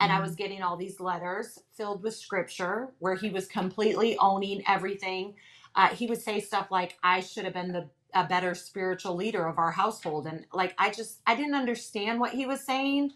And 0.00 0.12
I 0.12 0.20
was 0.20 0.34
getting 0.36 0.62
all 0.62 0.76
these 0.76 1.00
letters 1.00 1.60
filled 1.76 2.02
with 2.02 2.16
scripture 2.16 2.92
where 3.00 3.16
he 3.16 3.30
was 3.30 3.46
completely 3.48 4.18
owning 4.18 4.62
everything. 4.68 5.34
Uh, 5.74 5.88
he 5.88 6.06
would 6.06 6.22
say 6.22 6.40
stuff 6.40 6.70
like, 6.70 6.98
I 7.02 7.20
should 7.20 7.44
have 7.44 7.54
been 7.54 7.72
the 7.72 7.90
a 8.14 8.24
better 8.24 8.54
spiritual 8.54 9.14
leader 9.16 9.46
of 9.46 9.58
our 9.58 9.72
household. 9.72 10.26
And 10.26 10.46
like, 10.52 10.74
I 10.78 10.90
just, 10.90 11.20
I 11.26 11.36
didn't 11.36 11.54
understand 11.54 12.20
what 12.20 12.32
he 12.32 12.46
was 12.46 12.60
saying. 12.62 13.12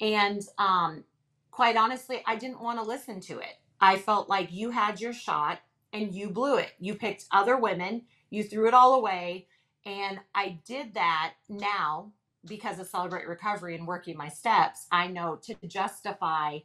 And 0.00 0.42
um, 0.58 1.04
quite 1.50 1.76
honestly, 1.76 2.22
I 2.26 2.36
didn't 2.36 2.62
want 2.62 2.78
to 2.78 2.84
listen 2.84 3.20
to 3.22 3.38
it. 3.38 3.58
I 3.80 3.96
felt 3.96 4.28
like 4.28 4.52
you 4.52 4.70
had 4.70 5.00
your 5.00 5.12
shot 5.12 5.60
and 5.92 6.14
you 6.14 6.30
blew 6.30 6.56
it. 6.56 6.72
You 6.78 6.94
picked 6.94 7.24
other 7.32 7.56
women, 7.56 8.02
you 8.30 8.42
threw 8.44 8.68
it 8.68 8.74
all 8.74 8.94
away. 8.94 9.46
And 9.86 10.20
I 10.34 10.58
did 10.66 10.94
that 10.94 11.34
now 11.48 12.12
because 12.46 12.78
of 12.78 12.86
Celebrate 12.86 13.26
Recovery 13.26 13.74
and 13.74 13.86
working 13.86 14.16
my 14.16 14.28
steps. 14.28 14.86
I 14.90 15.06
know 15.08 15.36
to 15.44 15.54
justify 15.66 16.58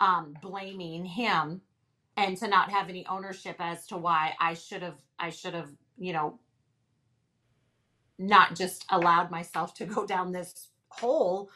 um, 0.00 0.34
blaming 0.40 1.04
him 1.04 1.62
and 2.16 2.36
to 2.38 2.48
not 2.48 2.70
have 2.70 2.88
any 2.88 3.06
ownership 3.06 3.56
as 3.58 3.86
to 3.88 3.96
why 3.96 4.34
I 4.40 4.54
should 4.54 4.82
have, 4.82 4.98
I 5.18 5.30
should 5.30 5.54
have, 5.54 5.70
you 5.98 6.12
know, 6.12 6.38
not 8.18 8.54
just 8.54 8.84
allowed 8.90 9.30
myself 9.30 9.74
to 9.74 9.86
go 9.86 10.06
down 10.06 10.32
this 10.32 10.68
hole 10.88 11.50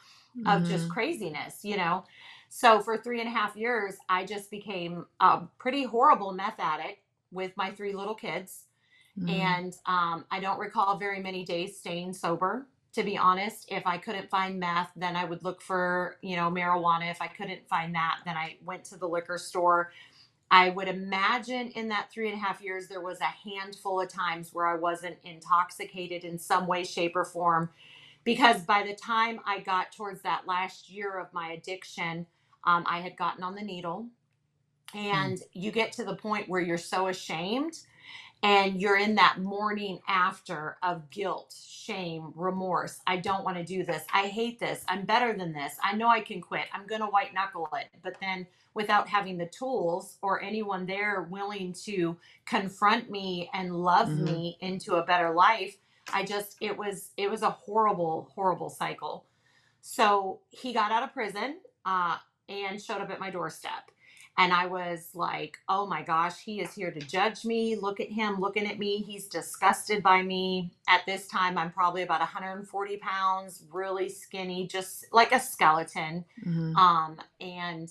of 0.47 0.65
just 0.65 0.89
Mhm. 0.89 0.89
craziness, 0.89 1.65
you 1.65 1.77
know. 1.77 2.05
So 2.49 2.81
for 2.81 2.97
three 2.99 3.21
and 3.21 3.29
a 3.29 3.33
half 3.33 3.57
years, 3.57 3.97
I 4.09 4.25
just 4.25 4.51
became 4.51 5.07
a 5.21 5.43
pretty 5.59 5.85
horrible 5.85 6.33
meth 6.33 6.61
addict 6.61 7.01
with 7.33 7.57
my 7.57 7.73
three 7.73 7.93
little 7.95 8.15
kids. 8.15 8.67
Mhm. 9.17 9.55
And 9.57 9.77
um, 9.87 10.27
I 10.31 10.41
don't 10.41 10.59
recall 10.59 10.99
very 10.99 11.21
many 11.21 11.45
days 11.45 11.79
staying 11.79 12.13
sober. 12.15 12.69
To 12.95 13.03
be 13.03 13.19
honest, 13.19 13.67
if 13.73 13.87
I 13.87 13.99
couldn't 13.99 14.31
find 14.31 14.61
meth, 14.61 14.93
then 14.97 15.17
I 15.17 15.25
would 15.25 15.43
look 15.43 15.63
for, 15.63 16.19
you 16.23 16.37
know, 16.37 16.51
marijuana. 16.51 17.11
If 17.11 17.21
I 17.23 17.27
couldn't 17.29 17.69
find 17.69 17.95
that, 17.95 18.21
then 18.25 18.37
I 18.37 18.59
went 18.63 18.85
to 18.87 18.97
the 18.97 19.09
liquor 19.09 19.39
store. 19.39 19.93
I 20.51 20.71
would 20.71 20.89
imagine 20.89 21.69
in 21.71 21.89
that 21.89 22.11
three 22.13 22.29
and 22.31 22.39
a 22.39 22.43
half 22.45 22.61
years, 22.63 22.89
there 22.89 23.01
was 23.01 23.21
a 23.21 23.25
handful 23.25 24.01
of 24.01 24.09
times 24.09 24.53
where 24.55 24.67
I 24.67 24.77
wasn't 24.77 25.19
intoxicated 25.25 26.25
in 26.25 26.39
some 26.39 26.67
way, 26.67 26.85
shape, 26.85 27.17
or 27.17 27.25
form. 27.25 27.71
Because 28.25 28.63
by 28.63 28.85
the 28.85 28.95
time 28.95 29.41
I 29.47 29.61
got 29.61 29.93
towards 29.93 30.23
that 30.23 30.47
last 30.47 30.91
year 30.91 31.19
of 31.19 31.33
my 31.35 31.53
addiction, 31.53 32.27
um, 32.65 32.85
I 32.87 33.01
had 33.01 33.17
gotten 33.17 33.45
on 33.45 33.55
the 33.55 33.63
needle. 33.63 34.09
And 34.95 35.39
you 35.53 35.73
get 35.73 35.93
to 35.95 36.05
the 36.05 36.17
point 36.17 36.49
where 36.49 36.61
you're 36.63 36.79
so 36.79 37.09
ashamed 37.09 37.75
and 38.43 38.81
you're 38.83 38.99
in 38.99 39.17
that 39.17 39.41
morning 39.41 40.01
after 40.09 40.79
of 40.83 41.11
guilt, 41.11 41.55
shame, 41.69 42.33
remorse. 42.37 43.01
I 43.07 43.19
don't 43.19 43.45
want 43.45 43.59
to 43.59 43.65
do 43.65 43.85
this. 43.85 44.05
I 44.15 44.29
hate 44.29 44.61
this. 44.61 44.85
I'm 44.89 45.07
better 45.07 45.37
than 45.39 45.53
this. 45.53 45.77
I 45.85 45.97
know 45.97 46.09
I 46.09 46.23
can 46.23 46.41
quit. 46.41 46.67
I'm 46.75 46.89
going 46.89 47.03
to 47.03 47.09
white 47.09 47.35
knuckle 47.35 47.69
it. 47.75 47.89
But 48.03 48.17
then 48.23 48.49
without 48.75 49.11
having 49.11 49.39
the 49.39 49.49
tools 49.49 50.19
or 50.23 50.43
anyone 50.43 50.87
there 50.87 51.29
willing 51.31 51.75
to 51.85 52.19
confront 52.47 53.11
me 53.11 53.51
and 53.55 53.77
love 53.77 54.11
Mhm. 54.11 54.25
me 54.25 54.59
into 54.63 54.97
a 54.97 55.07
better 55.07 55.35
life, 55.35 55.77
I 56.13 56.25
just 56.25 56.57
it 56.61 56.77
was 56.77 57.11
it 57.17 57.31
was 57.31 57.43
a 57.43 57.51
horrible 57.51 58.31
horrible 58.35 58.71
cycle. 58.71 59.27
So 59.81 60.41
he 60.51 60.73
got 60.73 60.93
out 60.93 61.03
of 61.03 61.13
prison 61.13 61.59
uh, 61.85 62.17
and 62.49 62.81
showed 62.81 63.01
up 63.01 63.11
at 63.11 63.21
my 63.21 63.31
doorstep. 63.31 63.91
And 64.37 64.53
I 64.53 64.67
was 64.67 65.11
like, 65.15 65.59
oh 65.69 65.87
my 65.87 66.03
gosh, 66.03 66.41
he 66.41 66.61
is 66.61 66.75
here 66.75 66.91
to 66.91 67.01
judge 67.01 67.45
me. 67.45 67.77
Look 67.77 68.01
at 68.01 68.09
him 68.11 68.41
looking 68.41 68.67
at 68.67 68.79
me. 68.81 68.99
He's 68.99 69.29
disgusted 69.29 70.03
by 70.03 70.23
me. 70.23 70.73
At 70.89 71.03
this 71.07 71.29
time, 71.29 71.57
I'm 71.57 71.71
probably 71.71 72.03
about 72.03 72.21
140 72.21 72.97
pounds, 72.97 73.65
really 73.71 74.09
skinny, 74.09 74.67
just 74.67 75.07
like 75.13 75.31
a 75.33 75.39
skeleton. 75.39 76.25
Mhm. 76.45 76.75
Um, 76.77 77.19
and 77.41 77.89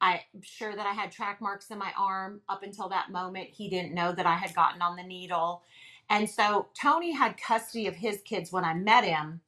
I'm 0.00 0.20
sure 0.42 0.74
that 0.76 0.86
I 0.86 0.92
had 0.92 1.12
track 1.12 1.40
marks 1.40 1.70
in 1.70 1.78
my 1.78 1.92
arm 1.98 2.42
up 2.48 2.62
until 2.62 2.88
that 2.90 3.10
moment. 3.10 3.50
He 3.50 3.68
didn't 3.68 3.94
know 3.94 4.12
that 4.12 4.26
I 4.26 4.36
had 4.36 4.54
gotten 4.54 4.82
on 4.82 4.96
the 4.96 5.02
needle. 5.04 5.64
And 6.12 6.30
so 6.30 6.68
Tony 6.80 7.12
had 7.12 7.38
custody 7.38 7.88
of 7.88 7.96
his 7.96 8.22
kids 8.22 8.52
when 8.52 8.66
I 8.66 8.74
met 8.74 9.04
him 9.04 9.40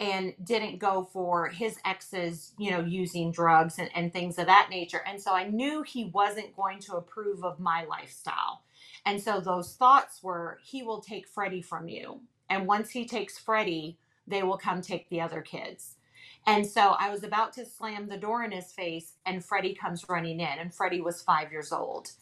and 0.00 0.34
didn't 0.42 0.80
go 0.80 1.04
for 1.12 1.48
his 1.48 1.78
exes, 1.84 2.54
you 2.58 2.72
know, 2.72 2.80
using 2.80 3.32
drugs 3.32 3.78
and, 3.78 3.90
and 3.94 4.12
things 4.12 4.38
of 4.38 4.46
that 4.46 4.68
nature. 4.70 5.02
And 5.06 5.22
so 5.22 5.34
I 5.34 5.44
knew 5.48 5.84
he 5.84 6.06
wasn't 6.06 6.56
going 6.56 6.80
to 6.80 6.96
approve 6.96 7.44
of 7.44 7.60
my 7.60 7.84
lifestyle. 7.84 8.62
And 9.06 9.22
so 9.22 9.40
those 9.40 9.74
thoughts 9.76 10.22
were 10.22 10.58
he 10.64 10.82
will 10.82 11.02
take 11.02 11.28
Freddie 11.28 11.62
from 11.62 11.88
you. 11.88 12.22
And 12.50 12.66
once 12.66 12.90
he 12.90 13.06
takes 13.06 13.38
Freddie, 13.38 13.98
they 14.26 14.42
will 14.42 14.58
come 14.58 14.82
take 14.82 15.10
the 15.10 15.20
other 15.20 15.42
kids. 15.42 15.96
And 16.46 16.66
so 16.66 16.96
I 16.98 17.10
was 17.10 17.24
about 17.24 17.52
to 17.54 17.66
slam 17.66 18.08
the 18.08 18.18
door 18.18 18.44
in 18.44 18.52
his 18.52 18.72
face, 18.72 19.14
and 19.26 19.44
Freddie 19.44 19.74
comes 19.74 20.06
running 20.08 20.40
in, 20.40 20.58
and 20.60 20.74
Freddie 20.74 21.02
was 21.02 21.22
five 21.22 21.52
years 21.52 21.72
old. 21.72 22.12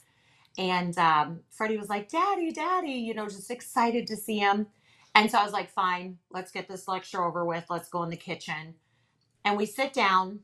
And 0.59 0.97
um, 0.99 1.41
Freddie 1.51 1.79
was 1.79 1.89
like, 1.89 2.09
Daddy, 2.09 2.53
Daddy, 2.53 2.93
you 2.93 3.15
know, 3.15 3.27
just 3.27 3.51
excited 3.51 4.07
to 4.09 4.17
see 4.17 4.39
him. 4.39 4.69
And 5.15 5.31
so 5.31 5.39
I 5.39 5.45
was 5.45 5.53
like, 5.53 5.71
Fine, 5.71 6.19
let's 6.31 6.51
get 6.53 6.69
this 6.69 6.89
lecture 6.89 7.25
over 7.25 7.45
with. 7.45 7.65
Let's 7.71 7.89
go 7.89 8.03
in 8.05 8.11
the 8.11 8.17
kitchen. 8.17 8.75
And 9.45 9.57
we 9.57 9.67
sit 9.67 9.93
down. 9.93 10.41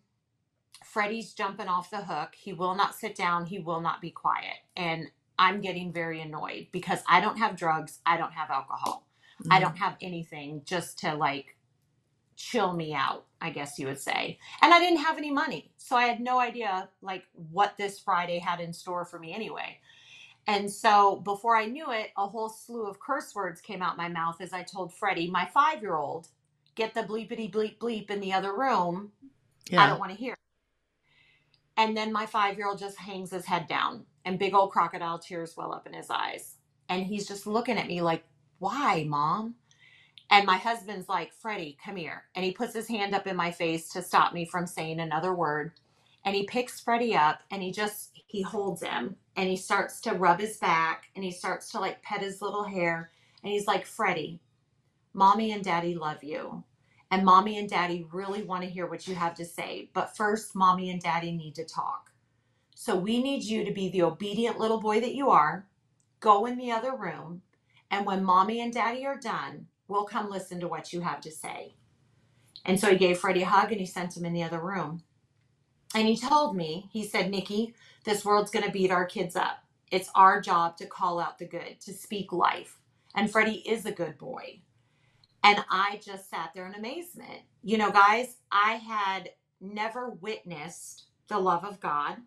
Freddie's 0.85 1.33
jumping 1.35 1.69
off 1.69 1.91
the 1.91 2.05
hook. 2.05 2.35
He 2.35 2.53
will 2.53 2.75
not 2.75 2.95
sit 2.95 3.15
down. 3.15 3.47
He 3.47 3.59
will 3.59 3.81
not 3.81 4.01
be 4.01 4.11
quiet. 4.11 4.57
And 4.77 5.09
I'm 5.39 5.61
getting 5.61 5.93
very 5.93 6.21
annoyed 6.21 6.69
because 6.73 7.01
I 7.09 7.21
don't 7.21 7.39
have 7.39 7.57
drugs. 7.57 8.01
I 8.07 8.17
don't 8.17 8.33
have 8.33 8.51
alcohol. 8.51 9.07
I 9.51 9.59
Mhm. 9.59 9.63
don't 9.63 9.79
have 9.79 9.97
anything 10.01 10.63
just 10.65 10.99
to 11.01 11.15
like 11.15 11.57
chill 12.37 12.73
me 12.75 12.95
out, 12.95 13.27
I 13.41 13.51
guess 13.51 13.79
you 13.79 13.87
would 13.87 14.01
say. 14.01 14.39
And 14.63 14.73
I 14.75 14.79
didn't 14.81 15.01
have 15.05 15.19
any 15.19 15.31
money. 15.31 15.73
So 15.77 15.97
I 15.97 16.05
had 16.07 16.21
no 16.21 16.41
idea 16.41 16.89
like 17.03 17.25
what 17.35 17.77
this 17.77 18.01
Friday 18.01 18.39
had 18.39 18.61
in 18.61 18.73
store 18.73 19.05
for 19.05 19.19
me 19.19 19.35
anyway. 19.35 19.79
And 20.51 20.69
so 20.69 21.19
before 21.19 21.55
I 21.57 21.67
knew 21.67 21.93
it, 21.93 22.11
a 22.19 22.27
whole 22.27 22.49
slew 22.49 22.85
of 22.89 22.99
curse 22.99 23.37
words 23.37 23.61
came 23.61 23.83
out 23.83 23.97
my 23.97 24.09
mouth 24.09 24.41
as 24.41 24.53
I 24.53 24.65
told 24.65 24.93
Freddie, 24.93 25.31
my 25.31 25.47
five 25.47 25.81
year 25.81 25.95
old, 25.95 26.27
get 26.75 26.93
the 26.93 27.03
bleepity 27.05 27.49
bleep 27.53 27.79
bleep 27.79 28.11
in 28.11 28.19
the 28.19 28.33
other 28.33 28.53
room. 28.53 29.13
I 29.77 29.87
don't 29.87 30.01
want 30.01 30.11
to 30.11 30.19
hear. 30.19 30.35
And 31.77 31.97
then 31.97 32.13
my 32.13 32.27
five 32.27 32.57
year 32.59 32.67
old 32.67 32.81
just 32.81 32.99
hangs 32.99 33.31
his 33.31 33.47
head 33.47 33.69
down 33.69 34.07
and 34.25 34.41
big 34.41 34.53
old 34.53 34.73
crocodile 34.73 35.21
tears 35.21 35.57
well 35.57 35.73
up 35.73 35.87
in 35.87 35.93
his 35.93 36.11
eyes. 36.11 36.57
And 36.89 37.07
he's 37.07 37.29
just 37.29 37.47
looking 37.47 37.79
at 37.79 37.87
me 37.87 38.03
like, 38.03 38.25
why, 38.59 39.05
mom? 39.09 39.55
And 40.31 40.47
my 40.47 40.57
husband's 40.57 41.09
like, 41.09 41.33
Freddie, 41.33 41.79
come 41.85 41.95
here. 41.95 42.25
And 42.35 42.45
he 42.45 42.51
puts 42.51 42.75
his 42.75 42.89
hand 42.89 43.15
up 43.15 43.29
in 43.29 43.37
my 43.37 43.53
face 43.53 43.89
to 43.91 44.03
stop 44.03 44.35
me 44.35 44.47
from 44.47 44.67
saying 44.67 44.99
another 44.99 45.33
word. 45.33 45.75
And 46.25 46.35
he 46.35 46.43
picks 46.43 46.81
Freddie 46.81 47.15
up 47.15 47.41
and 47.53 47.63
he 47.63 47.71
just, 47.71 48.11
he 48.27 48.43
holds 48.43 48.83
him 48.83 49.15
and 49.37 49.49
he 49.49 49.57
starts 49.57 50.01
to 50.03 50.13
rub 50.13 50.41
his 50.41 50.57
back 50.59 51.09
and 51.15 51.25
he 51.25 51.31
starts 51.31 51.71
to 51.73 51.81
like 51.81 52.03
pet 52.03 52.23
his 52.23 52.43
little 52.43 52.65
hair. 52.65 53.11
And 53.43 53.53
he's 53.53 53.67
like, 53.67 53.87
Freddie, 53.87 54.41
mommy 55.15 55.53
and 55.53 55.65
daddy 55.65 55.95
love 55.95 56.23
you. 56.23 56.65
And 57.11 57.25
mommy 57.25 57.59
and 57.59 57.69
daddy 57.69 58.07
really 58.13 58.43
want 58.43 58.63
to 58.63 58.71
hear 58.71 58.87
what 58.87 59.09
you 59.09 59.15
have 59.15 59.35
to 59.37 59.45
say. 59.45 59.91
But 59.95 60.17
first, 60.17 60.55
mommy 60.55 60.91
and 60.91 61.01
daddy 61.01 61.33
need 61.33 61.55
to 61.57 61.65
talk. 61.65 62.13
So 62.75 62.97
we 62.97 63.23
need 63.23 63.43
you 63.43 63.65
to 63.65 63.73
be 63.73 63.91
the 63.91 64.03
obedient 64.03 64.59
little 64.59 64.81
boy 64.81 65.01
that 65.01 65.15
you 65.15 65.31
are. 65.31 65.67
Go 66.21 66.47
in 66.47 66.57
the 66.57 66.71
other 66.71 66.95
room. 66.95 67.43
And 67.91 68.07
when 68.07 68.23
mommy 68.23 68.61
and 68.61 68.73
daddy 68.73 69.05
are 69.07 69.19
done, 69.19 69.67
we'll 69.89 70.05
come 70.05 70.31
listen 70.31 70.61
to 70.61 70.69
what 70.69 70.93
you 70.93 71.01
have 71.01 71.21
to 71.23 71.31
say. 71.31 71.75
And 72.65 72.79
so 72.79 72.91
he 72.91 72.97
gave 72.97 73.19
Freddie 73.19 73.43
a 73.43 73.47
hug 73.47 73.73
and 73.73 73.81
he 73.81 73.87
sent 73.87 74.17
him 74.17 74.25
in 74.25 74.33
the 74.33 74.43
other 74.43 74.61
room. 74.61 75.03
And 75.95 76.07
he 76.07 76.17
told 76.17 76.57
me, 76.57 76.89
he 76.93 77.05
said, 77.05 77.31
Nikki, 77.31 77.75
this 78.05 78.25
world's 78.25 78.51
going 78.51 78.65
to 78.65 78.73
beat 78.73 78.91
our 78.91 79.07
kids 79.07 79.37
up. 79.37 79.65
It's 79.91 80.11
our 80.15 80.41
job 80.41 80.77
to 80.77 80.87
call 80.87 81.19
out 81.19 81.39
the 81.39 81.47
good, 81.47 81.81
to 81.81 81.93
speak 81.93 82.33
life. 82.33 82.79
And 83.15 83.31
Freddie 83.31 83.69
is 83.69 83.87
a 83.87 83.93
good 83.93 84.17
boy. 84.19 84.61
And 85.43 85.65
I 85.71 86.01
just 86.05 86.31
sat 86.31 86.51
there 86.55 86.67
in 86.67 86.75
amazement. 86.75 87.41
You 87.63 87.79
know, 87.79 87.91
guys, 87.91 88.37
I 88.53 88.75
had 88.75 89.31
never 89.61 90.11
witnessed 90.11 91.05
the 91.29 91.39
love 91.39 91.65
of 91.65 91.81
God. 91.81 92.19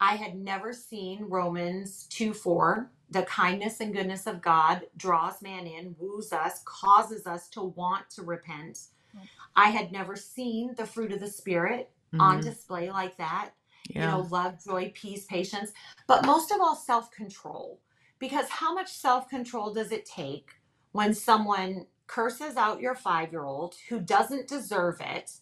I 0.00 0.16
had 0.16 0.36
never 0.36 0.72
seen 0.72 1.24
Romans 1.28 2.06
2 2.10 2.32
4. 2.34 2.90
The 3.10 3.22
kindness 3.22 3.80
and 3.80 3.92
goodness 3.92 4.26
of 4.26 4.42
God 4.42 4.82
draws 4.96 5.40
man 5.42 5.66
in, 5.66 5.94
woos 5.98 6.32
us, 6.32 6.62
causes 6.64 7.26
us 7.26 7.48
to 7.50 7.62
want 7.62 8.10
to 8.10 8.22
repent. 8.22 8.86
Mm. 9.16 9.20
I 9.56 9.70
had 9.70 9.92
never 9.92 10.16
seen 10.16 10.74
the 10.76 10.86
fruit 10.86 11.12
of 11.12 11.20
the 11.20 11.28
Spirit 11.28 11.90
on 12.20 12.40
Mhm. 12.40 12.42
display 12.42 12.90
like 12.90 13.16
that 13.18 13.50
Yeah. 13.90 14.04
you 14.04 14.12
know, 14.12 14.20
love, 14.22 14.62
joy, 14.64 14.92
peace, 14.94 15.26
patience, 15.26 15.72
but 16.06 16.26
most 16.26 16.52
of 16.52 16.60
all, 16.60 16.76
self 16.76 17.10
control. 17.12 17.80
Because 18.18 18.48
how 18.48 18.74
much 18.74 18.92
self 18.92 19.28
control 19.28 19.74
does 19.74 19.92
it 19.92 20.06
take 20.06 20.50
when 20.92 21.14
someone 21.14 21.86
curses 22.06 22.56
out 22.56 22.80
your 22.80 22.94
five 22.94 23.32
year 23.32 23.44
old 23.44 23.76
who 23.88 24.00
doesn't 24.00 24.48
deserve 24.48 25.00
it, 25.00 25.32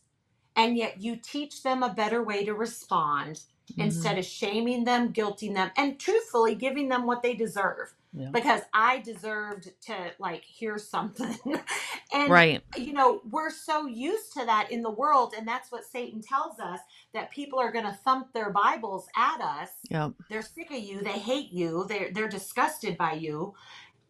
and 0.57 0.77
yet 0.77 1.01
you 1.03 1.17
teach 1.17 1.63
them 1.63 1.83
a 1.83 1.95
better 1.95 2.23
way 2.23 2.45
to 2.45 2.55
respond 2.55 3.43
Mhm. 3.77 3.85
instead 3.85 4.19
of 4.19 4.25
shaming 4.25 4.85
them, 4.85 5.13
guilting 5.13 5.55
them, 5.55 5.71
and 5.77 5.99
truthfully 5.99 6.55
giving 6.55 6.89
them 6.89 7.07
what 7.07 7.23
they 7.23 7.35
deserve? 7.35 7.95
Yeah. 8.15 8.29
Because 8.31 8.61
I 8.75 8.99
deserved 8.99 9.71
to 9.87 10.13
like 10.19 10.45
hear 10.45 10.79
something. 10.79 11.39
and 12.13 12.31
right. 12.31 12.63
you 12.77 12.93
know, 12.93 13.23
we're 13.31 13.51
so 13.51 13.87
used 13.87 14.35
to 14.35 14.45
that 14.45 14.71
in 14.71 14.83
the 14.83 14.91
world, 14.91 15.33
and 15.37 15.49
that's 15.49 15.73
what 15.73 15.85
Satan 15.85 16.21
tells 16.21 16.59
us 16.61 16.81
that 17.15 17.31
people 17.31 17.59
are 17.59 17.73
going 17.73 17.87
to 17.87 17.99
thump 18.05 18.33
their 18.33 18.51
Bibles 18.51 19.09
at 19.17 19.41
us. 19.41 19.71
Yep. 19.91 20.13
They're 20.29 20.43
sick 20.43 20.71
of 20.71 20.79
you, 20.79 21.01
they 21.01 21.19
hate 21.19 21.53
you, 21.53 21.87
they're, 21.89 22.11
they're 22.13 22.29
disgusted 22.29 22.99
by 22.99 23.15
you. 23.15 23.55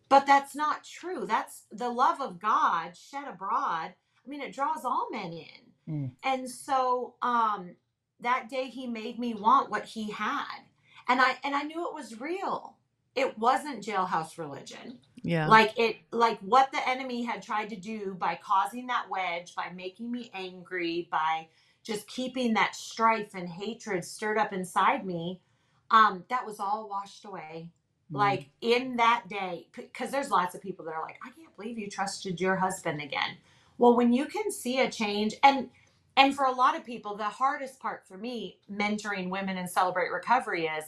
But 0.09 0.27
that's 0.27 0.55
not 0.55 0.85
true. 0.85 1.25
That's 1.27 1.63
the 1.73 1.89
love 1.89 2.21
of 2.21 2.39
God 2.39 2.97
shed 2.97 3.29
abroad. 3.29 3.95
I 3.95 4.29
mean, 4.29 4.43
it 4.43 4.53
draws 4.53 4.85
all 4.85 5.09
men 5.11 5.33
in. 5.33 5.73
Mm. 5.89 6.11
And 6.23 6.51
so 6.51 7.15
um, 7.23 7.77
that 8.23 8.49
day 8.51 8.69
he 8.69 8.87
made 8.87 9.19
me 9.19 9.35
want 9.35 9.71
what 9.71 9.85
he 9.87 10.11
had. 10.11 10.61
And 11.09 11.21
I 11.21 11.37
and 11.45 11.55
I 11.55 11.63
knew 11.63 11.87
it 11.89 11.95
was 11.95 12.21
real. 12.21 12.77
It 13.15 13.39
wasn't 13.39 13.85
jailhouse 13.85 14.39
religion 14.39 14.99
Yeah. 15.23 15.49
like 15.49 15.79
it 15.79 15.97
like 16.13 16.39
what 16.41 16.73
the 16.73 16.89
enemy 16.89 17.23
had 17.25 17.43
tried 17.43 17.71
to 17.71 17.77
do 17.77 18.17
by 18.19 18.39
causing 18.43 18.87
that 18.89 19.07
wedge 19.11 19.55
by 19.55 19.71
making 19.75 20.11
me 20.11 20.31
angry 20.35 21.09
by 21.11 21.49
just 21.83 22.07
keeping 22.09 22.55
that 22.55 22.75
strife 22.77 23.35
and 23.35 23.49
hatred 23.49 24.05
stirred 24.05 24.39
up 24.39 24.53
inside 24.53 25.05
me 25.05 25.41
um 25.91 26.25
that 26.31 26.47
was 26.47 26.61
all 26.61 26.89
washed 26.89 27.25
away 27.25 27.69
Mm. 28.13 28.17
like 28.19 28.51
in 28.61 28.97
that 28.97 29.25
day 29.29 29.69
because 29.75 30.11
there's 30.11 30.31
lots 30.31 30.55
of 30.55 30.61
people 30.63 30.85
that 30.87 30.95
are 30.95 31.03
like 31.03 31.19
i 31.25 31.31
can't 31.31 31.55
believe 31.57 31.79
you 31.79 31.89
trusted 31.91 32.41
your 32.41 32.57
husband 32.57 33.01
again 33.03 33.37
well 33.79 33.97
when 33.97 34.13
you 34.13 34.27
can 34.27 34.51
see 34.53 34.81
a 34.81 34.91
change 34.91 35.35
and 35.43 35.71
And 36.17 36.35
for 36.35 36.45
a 36.45 36.53
lot 36.53 36.77
of 36.77 36.85
people, 36.85 37.17
the 37.17 37.25
hardest 37.25 37.81
part 37.81 38.07
for 38.07 38.19
me 38.19 38.59
mentoring 38.71 39.31
women 39.31 39.57
in 39.57 39.67
Celebrate 39.67 40.11
Recovery 40.11 40.67
is 40.67 40.85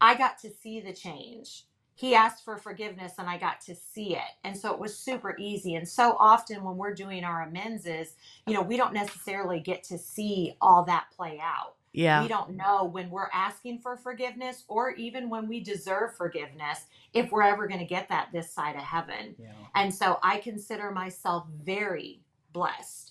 I 0.00 0.16
got 0.16 0.38
to 0.38 0.50
see 0.50 0.80
the 0.80 0.92
change. 0.92 1.64
He 1.96 2.14
asked 2.14 2.44
for 2.44 2.56
forgiveness 2.56 3.12
and 3.18 3.28
I 3.28 3.38
got 3.38 3.60
to 3.62 3.74
see 3.74 4.16
it. 4.16 4.32
And 4.42 4.56
so 4.56 4.72
it 4.72 4.80
was 4.80 4.98
super 4.98 5.36
easy. 5.38 5.76
And 5.76 5.88
so 5.88 6.16
often 6.18 6.64
when 6.64 6.76
we're 6.76 6.94
doing 6.94 7.22
our 7.22 7.42
amends 7.42 7.86
is, 7.86 8.14
you 8.46 8.54
know, 8.54 8.62
we 8.62 8.76
don't 8.76 8.92
necessarily 8.92 9.60
get 9.60 9.84
to 9.84 9.98
see 9.98 10.56
all 10.60 10.84
that 10.84 11.06
play 11.16 11.38
out. 11.40 11.76
Yeah. 11.92 12.22
We 12.22 12.28
don't 12.28 12.56
know 12.56 12.84
when 12.84 13.08
we're 13.10 13.30
asking 13.32 13.78
for 13.78 13.96
forgiveness 13.96 14.64
or 14.66 14.90
even 14.94 15.30
when 15.30 15.46
we 15.48 15.60
deserve 15.60 16.16
forgiveness 16.16 16.86
if 17.12 17.30
we're 17.30 17.42
ever 17.42 17.68
going 17.68 17.78
to 17.78 17.86
get 17.86 18.08
that 18.08 18.30
this 18.32 18.50
side 18.50 18.74
of 18.74 18.82
heaven. 18.82 19.36
Yeah. 19.38 19.52
And 19.76 19.94
so 19.94 20.18
I 20.20 20.38
consider 20.38 20.90
myself 20.90 21.46
very 21.64 22.20
blessed 22.52 23.03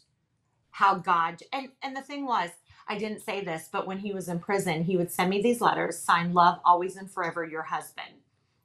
how 0.74 0.96
God 0.96 1.42
and 1.54 1.70
and 1.84 1.96
the 1.96 2.02
thing 2.02 2.26
was 2.26 2.50
I 2.88 2.98
didn't 2.98 3.22
say 3.22 3.44
this, 3.44 3.70
but 3.72 3.88
when 3.88 4.00
he 4.00 4.12
was 4.14 4.28
in 4.28 4.40
prison, 4.40 4.84
he 4.84 4.98
would 4.98 5.12
send 5.12 5.30
me 5.30 5.42
these 5.42 5.62
letters 5.62 5.98
signed 5.98 6.34
love 6.34 6.60
always 6.66 6.98
and 6.98 7.10
forever 7.10 7.46
your 7.46 7.64
husband. 7.64 8.10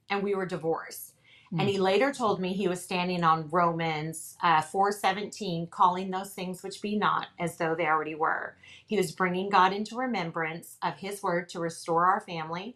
And 0.09 0.23
we 0.23 0.35
were 0.35 0.45
divorced. 0.47 1.13
Mm. 1.53 1.61
And 1.61 1.69
he 1.69 1.77
later 1.77 2.11
told 2.11 2.41
me 2.41 2.53
he 2.53 2.67
was 2.67 2.83
standing 2.83 3.23
on 3.23 3.49
Romans 3.49 4.37
uh, 4.43 4.61
4:17 4.61 5.69
calling 5.69 6.11
those 6.11 6.33
things 6.33 6.63
which 6.63 6.81
be 6.81 6.97
not 6.97 7.27
as 7.39 7.57
though 7.57 7.75
they 7.75 7.87
already 7.87 8.15
were. 8.15 8.57
He 8.87 8.97
was 8.97 9.13
bringing 9.13 9.49
God 9.49 9.71
into 9.71 9.95
remembrance 9.95 10.77
of 10.83 10.95
his 10.97 11.23
word 11.23 11.49
to 11.49 11.59
restore 11.59 12.05
our 12.07 12.21
family, 12.21 12.75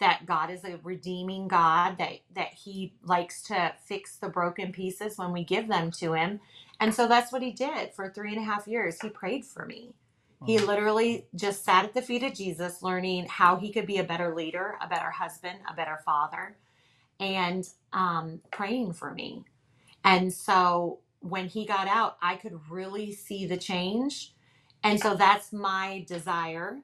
that 0.00 0.26
God 0.26 0.50
is 0.50 0.64
a 0.64 0.80
redeeming 0.82 1.48
God, 1.48 1.98
that 1.98 2.20
that 2.34 2.54
He 2.54 2.94
likes 3.04 3.42
to 3.44 3.74
fix 3.86 4.16
the 4.16 4.28
broken 4.28 4.72
pieces 4.72 5.18
when 5.18 5.32
we 5.32 5.44
give 5.44 5.68
them 5.68 5.90
to 5.92 6.14
Him. 6.14 6.40
And 6.80 6.94
so 6.94 7.08
that's 7.08 7.32
what 7.32 7.42
He 7.42 7.52
did 7.52 7.94
for 7.94 8.10
three 8.10 8.34
and 8.34 8.42
a 8.42 8.44
half 8.46 8.68
years. 8.68 9.00
He 9.00 9.10
prayed 9.10 9.44
for 9.46 9.66
me. 9.66 9.94
He 10.44 10.58
literally 10.58 11.26
just 11.36 11.64
sat 11.64 11.84
at 11.84 11.94
the 11.94 12.02
feet 12.02 12.22
of 12.24 12.34
Jesus, 12.34 12.82
learning 12.82 13.26
how 13.28 13.56
he 13.56 13.72
could 13.72 13.86
be 13.86 13.98
a 13.98 14.04
better 14.04 14.34
leader, 14.34 14.76
a 14.82 14.88
better 14.88 15.10
husband, 15.10 15.58
a 15.70 15.74
better 15.74 16.00
father, 16.04 16.56
and 17.20 17.68
um, 17.92 18.40
praying 18.52 18.94
for 18.94 19.12
me. 19.12 19.44
And 20.04 20.32
so 20.32 21.00
when 21.20 21.48
he 21.48 21.66
got 21.66 21.88
out, 21.88 22.16
I 22.22 22.36
could 22.36 22.58
really 22.70 23.12
see 23.12 23.46
the 23.46 23.56
change. 23.58 24.34
And 24.84 25.00
so 25.00 25.14
that's 25.14 25.52
my 25.52 26.04
desire 26.08 26.78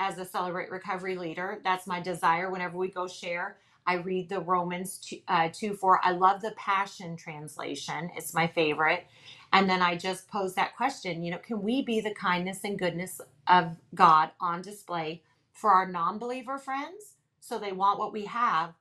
as 0.00 0.18
a 0.18 0.26
Celebrate 0.26 0.70
Recovery 0.70 1.16
leader. 1.16 1.60
That's 1.64 1.88
my 1.88 2.00
desire 2.00 2.50
whenever 2.50 2.78
we 2.78 2.90
go 2.90 3.08
share. 3.08 3.58
I 3.90 3.96
read 3.96 4.30
the 4.30 4.40
Romans 4.40 4.98
2, 4.98 5.18
uh, 5.28 5.50
2 5.52 5.74
4. 5.74 6.00
I 6.04 6.12
love 6.12 6.42
the 6.42 6.52
Passion 6.52 7.16
Translation, 7.16 8.10
it's 8.16 8.34
my 8.34 8.48
favorite. 8.48 9.06
And 9.52 9.70
then 9.70 9.82
I 9.82 9.96
just 9.96 10.28
pose 10.28 10.54
that 10.56 10.76
question 10.76 11.24
you 11.24 11.32
know, 11.32 11.38
can 11.38 11.62
we 11.62 11.82
be 11.82 12.00
the 12.00 12.14
kindness 12.14 12.60
and 12.64 12.78
goodness 12.78 13.20
of 13.48 13.76
God 13.94 14.30
on 14.40 14.62
display 14.62 15.22
for 15.52 15.70
our 15.72 15.86
non 15.88 16.18
believer 16.18 16.58
friends 16.58 17.16
so 17.40 17.58
they 17.58 17.72
want 17.72 17.98
what 18.00 18.12
we 18.14 18.26
have? 18.26 18.74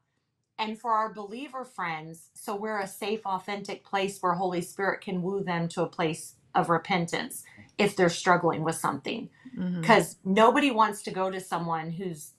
And 0.59 0.79
for 0.79 0.91
our 0.93 1.13
believer 1.13 1.65
friends, 1.65 2.29
so 2.35 2.55
we're 2.55 2.79
a 2.79 2.87
safe, 2.87 3.25
authentic 3.25 3.83
place 3.85 4.21
where 4.21 4.33
Holy 4.35 4.61
Spirit 4.61 5.01
can 5.01 5.23
woo 5.23 5.43
them 5.43 5.67
to 5.69 5.83
a 5.83 5.87
place 5.87 6.35
of 6.55 6.69
repentance 6.69 7.43
if 7.77 7.95
they're 7.95 8.09
struggling 8.09 8.63
with 8.63 8.75
something 8.75 9.29
Mhm. 9.57 9.81
because 9.81 10.17
nobody 10.25 10.71
wants 10.71 11.03
to 11.03 11.11
go 11.11 11.31
to 11.31 11.41
someone 11.41 11.91
who's 11.91 12.33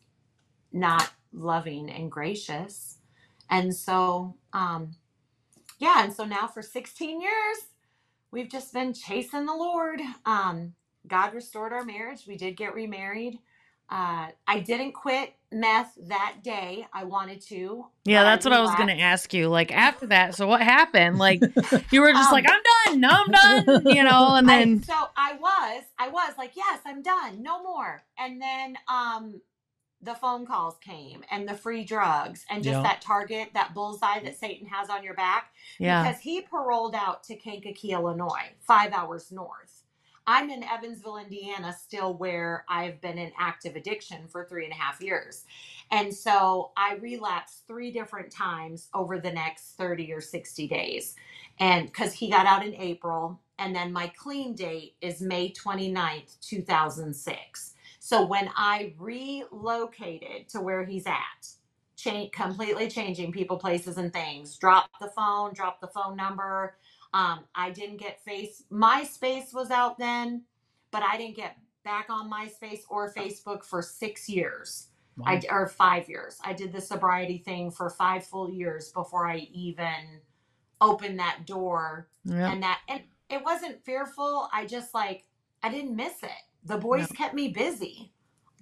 not 0.73 1.11
loving 1.33 1.91
and 1.91 2.11
gracious 2.11 2.99
and 3.49 3.75
so 3.75 4.35
um 4.53 4.93
yeah 5.79 6.03
and 6.05 6.13
so 6.13 6.25
now 6.25 6.47
for 6.47 6.63
16 6.63 7.21
years 7.21 7.57
we've 8.31 8.51
just 8.51 8.73
been 8.73 8.93
chasing 8.93 9.47
the 9.47 9.55
lord 9.55 10.01
um 10.27 10.75
god 11.07 11.33
restored 11.35 11.73
our 11.73 11.85
marriage 11.85 12.27
we 12.27 12.37
did 12.37 12.57
get 12.57 12.75
remarried 12.75 13.39
uh 13.91 14.29
i 14.47 14.61
didn't 14.61 14.93
quit 14.93 15.33
meth 15.53 15.93
that 16.09 16.37
day 16.43 16.87
i 16.93 17.05
wanted 17.05 17.41
to 17.41 17.87
Yeah, 18.05 18.23
that's 18.25 18.45
what 18.45 18.53
I 18.55 18.61
was 18.61 18.75
going 18.77 18.89
to 18.97 19.01
ask 19.03 19.35
you. 19.35 19.49
Like 19.49 19.73
after 19.73 20.07
that, 20.09 20.35
so 20.37 20.47
what 20.47 20.63
happened? 20.63 21.19
Like 21.19 21.41
you 21.91 22.01
were 22.01 22.12
just 22.12 22.31
Um, 22.31 22.35
like, 22.35 22.47
I'm 22.49 22.62
done. 22.87 23.01
No, 23.01 23.09
I'm 23.11 23.31
done. 23.31 23.83
You 23.87 24.05
know, 24.05 24.37
and 24.37 24.49
I- 24.51 24.59
then 24.59 24.83
so 24.85 24.95
I 25.16 25.33
was, 25.35 25.83
I 25.99 26.09
was 26.09 26.35
like, 26.38 26.53
yes, 26.57 26.79
I'm 26.87 27.03
done, 27.03 27.43
no 27.43 27.62
more. 27.64 28.03
And 28.16 28.40
then 28.40 28.77
um 28.88 29.40
the 30.03 30.15
phone 30.15 30.47
calls 30.47 30.77
came 30.81 31.25
and 31.31 31.49
the 31.49 31.55
free 31.55 31.85
drugs 31.85 32.45
and 32.51 32.63
just 32.65 32.77
Yeah. 32.77 32.83
that 32.83 33.03
target, 33.03 33.51
that 33.55 33.75
bullseye 33.75 34.21
that 34.21 34.37
Satan 34.39 34.67
has 34.69 34.91
on 34.91 35.05
your 35.05 35.15
back. 35.15 35.53
yeah, 35.79 36.03
Because 36.05 36.21
he 36.23 36.43
paroled 36.43 36.95
out 36.95 37.23
to 37.25 37.37
Kankakee, 37.37 37.93
Illinois, 37.93 38.51
five 38.61 38.93
hours 38.93 39.33
north. 39.33 39.83
I'm 40.27 40.51
in 40.51 40.63
Evansville, 40.63 41.19
Indiana, 41.19 41.73
still 41.73 42.15
where 42.15 42.65
I've 42.69 43.01
been 43.01 43.19
in 43.19 43.33
active 43.39 43.77
addiction 43.77 44.29
for 44.29 44.45
three 44.45 44.65
and 44.65 44.73
a 44.73 44.77
half 44.77 45.01
years. 45.03 45.45
And 45.91 46.15
so 46.15 46.73
I 46.77 46.97
relapsed 46.97 47.67
three 47.67 47.91
different 47.91 48.31
times 48.31 48.89
over 48.95 49.19
the 49.19 49.33
next 49.33 49.77
30 49.77 50.13
or 50.13 50.21
60 50.21 50.69
days. 50.69 51.17
And 51.59 51.87
because 51.87 52.13
he 52.13 52.31
got 52.31 52.47
out 52.47 52.65
in 52.65 52.75
April, 52.77 53.41
and 53.59 53.75
then 53.75 53.93
my 53.93 54.09
clean 54.17 54.55
date 54.55 54.95
is 55.01 55.21
May 55.21 55.53
29th, 55.53 56.39
2006. 56.41 57.69
So 58.11 58.27
when 58.27 58.51
I 58.57 58.92
relocated 58.99 60.49
to 60.49 60.61
where 60.61 60.85
he's 60.85 61.07
at, 61.07 61.46
change, 61.94 62.33
completely 62.33 62.88
changing 62.88 63.31
people, 63.31 63.57
places, 63.57 63.99
and 63.99 64.12
things, 64.12 64.57
drop 64.57 64.90
the 65.01 65.07
phone, 65.07 65.55
drop 65.55 65.81
the 65.81 65.87
phone 65.87 66.16
number. 66.16 66.75
Um, 67.14 67.44
I 67.55 67.70
didn't 67.70 67.99
get 67.99 68.20
face, 68.25 68.64
MySpace 68.68 69.55
was 69.55 69.70
out 69.70 69.96
then, 69.96 70.42
but 70.90 71.05
I 71.05 71.18
didn't 71.18 71.37
get 71.37 71.57
back 71.85 72.07
on 72.11 72.29
MySpace 72.29 72.81
or 72.88 73.14
Facebook 73.14 73.64
for 73.64 73.81
six 73.81 74.29
years. 74.29 74.88
I 75.25 75.40
or 75.49 75.68
five 75.68 76.09
years. 76.09 76.38
I 76.44 76.53
did 76.53 76.73
the 76.73 76.81
sobriety 76.81 77.38
thing 77.38 77.70
for 77.70 77.90
five 77.90 78.27
full 78.27 78.51
years 78.51 78.90
before 78.90 79.29
I 79.29 79.46
even 79.53 80.20
opened 80.81 81.20
that 81.20 81.46
door. 81.46 82.09
yeah. 82.25 82.51
And 82.51 82.61
that 82.64 82.81
and 82.88 83.03
it 83.29 83.44
wasn't 83.44 83.85
fearful. 83.85 84.49
I 84.53 84.66
just 84.66 84.94
like 84.94 85.29
I 85.62 85.70
didn't 85.70 85.94
miss 85.94 86.25
it. 86.25 86.31
The 86.64 86.77
boys 86.77 87.09
kept 87.09 87.35
me 87.35 87.49
busy, 87.49 88.12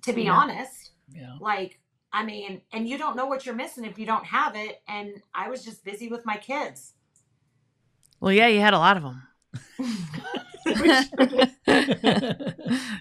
to 0.03 0.13
be 0.13 0.23
Yeah. 0.25 0.33
honest. 0.35 0.91
yeah. 1.11 1.37
Like 1.41 1.81
I 2.13 2.25
mean, 2.25 2.63
and 2.73 2.89
you 2.89 2.97
don't 2.97 3.17
know 3.17 3.27
what 3.27 3.45
you're 3.45 3.55
missing 3.55 3.85
if 3.85 3.99
you 3.99 4.07
don't 4.07 4.25
have 4.25 4.57
it. 4.57 4.81
And 4.89 5.21
I 5.35 5.49
was 5.51 5.63
just 5.65 5.85
busy 5.85 6.09
with 6.09 6.25
my 6.25 6.37
kids. 6.39 6.95
Well, 8.19 8.33
yeah, 8.33 8.47
you 8.47 8.61
had 8.61 8.73
a 8.73 8.79
lot 8.79 8.97
of 8.97 9.03
them. 9.03 9.23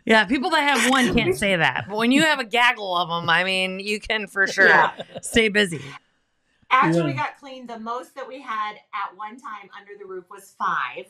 yeah, 0.05 0.25
people 0.25 0.49
that 0.49 0.62
have 0.62 0.89
one 0.91 1.13
can't 1.13 1.36
say 1.38 1.55
that, 1.65 1.86
but 1.88 1.97
when 1.97 2.12
you 2.12 2.23
have 2.23 2.39
a 2.39 2.43
gaggle 2.45 2.95
of 2.97 3.10
them, 3.10 3.29
I 3.29 3.43
mean, 3.43 3.79
you 3.79 3.99
can 3.99 4.27
for 4.27 4.45
sure 4.47 4.67
Yeah. 4.67 4.91
stay 5.21 5.49
busy. 5.49 5.81
Actually, 6.69 7.12
Yeah. 7.13 7.17
got 7.17 7.38
cleaned. 7.39 7.69
the 7.69 7.79
most 7.79 8.13
that 8.15 8.27
we 8.27 8.41
had 8.41 8.73
at 8.93 9.15
one 9.15 9.39
time 9.39 9.69
under 9.79 9.93
the 9.97 10.05
roof 10.05 10.25
was 10.29 10.53
five. 10.60 11.07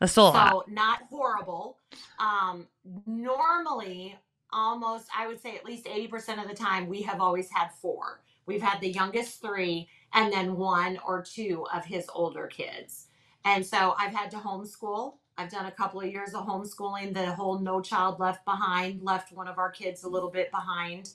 That's 0.00 0.12
still 0.12 0.28
a 0.28 0.30
lot. 0.30 0.50
so 0.52 0.64
not 0.68 1.02
horrible. 1.10 1.78
Um 2.18 2.66
normally 3.06 4.16
almost 4.50 5.08
i 5.14 5.26
would 5.26 5.38
say 5.38 5.54
at 5.56 5.64
least 5.66 5.84
80% 5.84 6.42
of 6.42 6.48
the 6.48 6.54
time 6.54 6.86
we 6.88 7.02
have 7.02 7.20
always 7.20 7.50
had 7.50 7.68
four. 7.82 8.20
We've 8.46 8.62
had 8.62 8.80
the 8.80 8.88
youngest 8.88 9.42
three 9.42 9.88
and 10.14 10.32
then 10.32 10.56
one 10.56 10.98
or 11.06 11.22
two 11.22 11.66
of 11.74 11.84
his 11.84 12.06
older 12.14 12.46
kids. 12.46 13.08
And 13.44 13.64
so 13.66 13.94
i've 13.98 14.14
had 14.14 14.30
to 14.32 14.38
homeschool. 14.38 15.14
I've 15.36 15.50
done 15.50 15.66
a 15.66 15.70
couple 15.70 16.00
of 16.00 16.06
years 16.06 16.32
of 16.34 16.46
homeschooling 16.46 17.12
the 17.14 17.32
whole 17.34 17.58
no 17.58 17.80
child 17.80 18.18
left 18.20 18.44
behind 18.46 19.02
left 19.02 19.32
one 19.32 19.48
of 19.48 19.58
our 19.58 19.70
kids 19.70 20.04
a 20.04 20.08
little 20.08 20.30
bit 20.30 20.50
behind. 20.50 21.10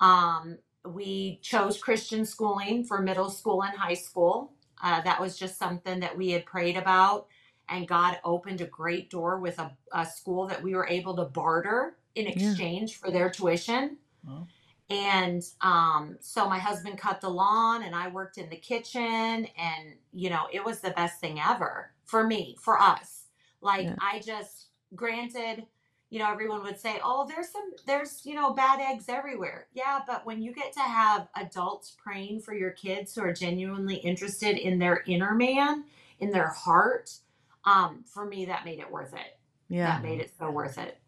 Um, 0.00 0.58
we 0.84 1.38
chose 1.42 1.78
christian 1.78 2.24
schooling 2.26 2.84
for 2.84 3.00
middle 3.00 3.30
school 3.30 3.62
and 3.62 3.76
high 3.76 3.94
school. 3.94 4.52
Uh, 4.82 5.00
that 5.02 5.20
was 5.20 5.36
just 5.38 5.58
something 5.58 6.00
that 6.00 6.16
we 6.16 6.30
had 6.30 6.44
prayed 6.46 6.76
about 6.76 7.26
and 7.68 7.86
God 7.86 8.18
opened 8.24 8.60
a 8.60 8.66
great 8.66 9.10
door 9.10 9.38
with 9.38 9.58
a, 9.58 9.70
a 9.92 10.06
school 10.06 10.46
that 10.46 10.62
we 10.62 10.74
were 10.74 10.86
able 10.86 11.16
to 11.16 11.24
barter 11.24 11.96
in 12.14 12.26
exchange 12.26 12.96
for 12.96 13.10
their 13.10 13.30
tuition. 13.30 13.98
Wow. 14.26 14.46
And 14.90 15.42
um, 15.60 16.16
so 16.20 16.48
my 16.48 16.58
husband 16.58 16.98
cut 16.98 17.20
the 17.20 17.28
lawn 17.28 17.82
and 17.82 17.94
I 17.94 18.08
worked 18.08 18.38
in 18.38 18.48
the 18.48 18.56
kitchen 18.56 19.02
and 19.02 19.94
you 20.12 20.30
know, 20.30 20.46
it 20.52 20.64
was 20.64 20.80
the 20.80 20.90
best 20.90 21.20
thing 21.20 21.38
ever 21.40 21.92
for 22.04 22.26
me, 22.26 22.56
for 22.58 22.80
us. 22.80 23.26
Like 23.60 23.84
Yeah. 23.84 23.96
I 24.00 24.20
just 24.20 24.68
granted, 24.94 25.66
you 26.10 26.18
know, 26.18 26.30
everyone 26.30 26.62
would 26.62 26.80
say, 26.80 27.00
"Oh, 27.04 27.26
there's 27.28 27.50
some 27.50 27.70
there's, 27.86 28.24
you 28.24 28.34
know, 28.34 28.54
bad 28.54 28.80
eggs 28.80 29.10
everywhere." 29.10 29.66
Yeah, 29.74 30.00
but 30.06 30.24
when 30.24 30.40
you 30.40 30.54
get 30.54 30.72
to 30.72 30.80
have 30.80 31.28
adults 31.36 31.94
praying 32.02 32.40
for 32.40 32.54
your 32.54 32.70
kids 32.70 33.14
who 33.14 33.20
are 33.22 33.32
genuinely 33.32 33.96
interested 33.96 34.56
in 34.56 34.78
their 34.78 35.02
inner 35.06 35.34
man, 35.34 35.84
in 36.18 36.30
their 36.30 36.48
heart, 36.48 37.12
um, 37.68 38.04
for 38.06 38.24
me 38.24 38.46
that 38.46 38.64
made 38.64 38.78
it 38.78 38.90
worth 38.90 39.12
it. 39.12 39.38
Yeah. 39.68 39.86
That 39.86 40.02
made 40.02 40.20
it 40.20 40.32
so 40.38 40.50
worth 40.50 40.78
it. 40.78 40.98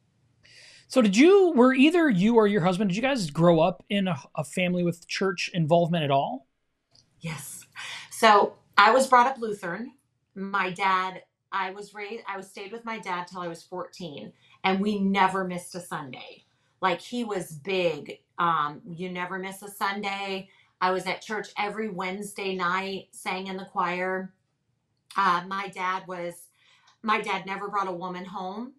So 0.89 1.01
did 1.01 1.17
you 1.17 1.53
were 1.55 1.73
either 1.73 2.11
you 2.11 2.35
or 2.37 2.47
your 2.47 2.63
husband 2.63 2.91
did 2.91 2.97
you 2.97 3.03
guys 3.03 3.31
grow 3.31 3.61
up 3.61 3.85
in 3.89 4.09
a, 4.09 4.17
a 4.35 4.45
family 4.45 4.83
with 4.83 5.07
church 5.07 5.51
involvement 5.55 6.05
at 6.05 6.11
all? 6.11 6.47
Yes. 7.21 7.65
So 8.11 8.55
I 8.77 8.91
was 8.91 9.07
brought 9.07 9.27
up 9.27 9.39
Lutheran. 9.39 9.93
My 10.35 10.71
dad, 10.71 11.23
I 11.53 11.71
was 11.71 11.95
raised, 11.95 12.25
I 12.29 12.37
was 12.37 12.49
stayed 12.49 12.73
with 12.73 12.85
my 12.85 12.99
dad 12.99 13.27
till 13.27 13.41
I 13.41 13.49
was 13.49 13.63
14. 13.63 14.33
and 14.65 14.81
we 14.81 14.99
never 14.99 15.45
missed 15.45 15.75
a 15.75 15.81
Sunday. 15.81 16.45
Like 16.83 17.01
he 17.01 17.25
was 17.25 17.53
big. 17.53 18.19
Um, 18.39 18.81
you 18.87 19.11
never 19.11 19.39
miss 19.39 19.63
a 19.63 19.69
Sunday. 19.69 20.49
I 20.81 20.91
was 20.91 21.07
at 21.07 21.23
church 21.23 21.49
every 21.59 21.89
Wednesday 21.89 22.55
night, 22.55 23.09
sang 23.13 23.47
in 23.47 23.57
the 23.57 23.67
choir. 23.67 24.33
Uh, 25.17 25.43
my 25.47 25.69
dad 25.69 26.05
was, 26.07 26.47
my 27.03 27.21
dad 27.21 27.47
never 27.47 27.69
brought 27.69 27.89
a 27.89 27.93
woman 27.93 28.25
home. 28.25 28.75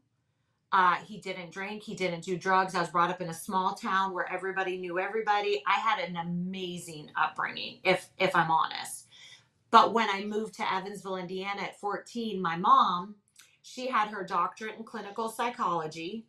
Uh, 0.71 0.95
he 0.95 1.17
didn't 1.19 1.51
drink. 1.51 1.83
He 1.83 1.95
didn't 1.95 2.23
do 2.23 2.37
drugs. 2.37 2.75
I 2.75 2.79
was 2.79 2.89
brought 2.89 3.09
up 3.09 3.21
in 3.21 3.29
a 3.29 3.33
small 3.33 3.75
town 3.75 4.13
where 4.13 4.31
everybody 4.31 4.77
knew 4.77 4.99
everybody. 4.99 5.61
I 5.67 5.73
had 5.79 5.99
an 5.99 6.15
amazing 6.15 7.11
upbringing, 7.17 7.79
if 7.83 8.09
if 8.17 8.35
I'm 8.35 8.51
honest. 8.51 9.07
But 9.69 9.93
when 9.93 10.09
I 10.09 10.25
moved 10.25 10.53
to 10.55 10.73
Evansville, 10.73 11.17
Indiana 11.17 11.61
at 11.63 11.79
14, 11.79 12.41
my 12.41 12.57
mom, 12.57 13.15
she 13.63 13.87
had 13.87 14.09
her 14.09 14.23
doctorate 14.23 14.77
in 14.77 14.83
clinical 14.83 15.29
psychology 15.29 16.25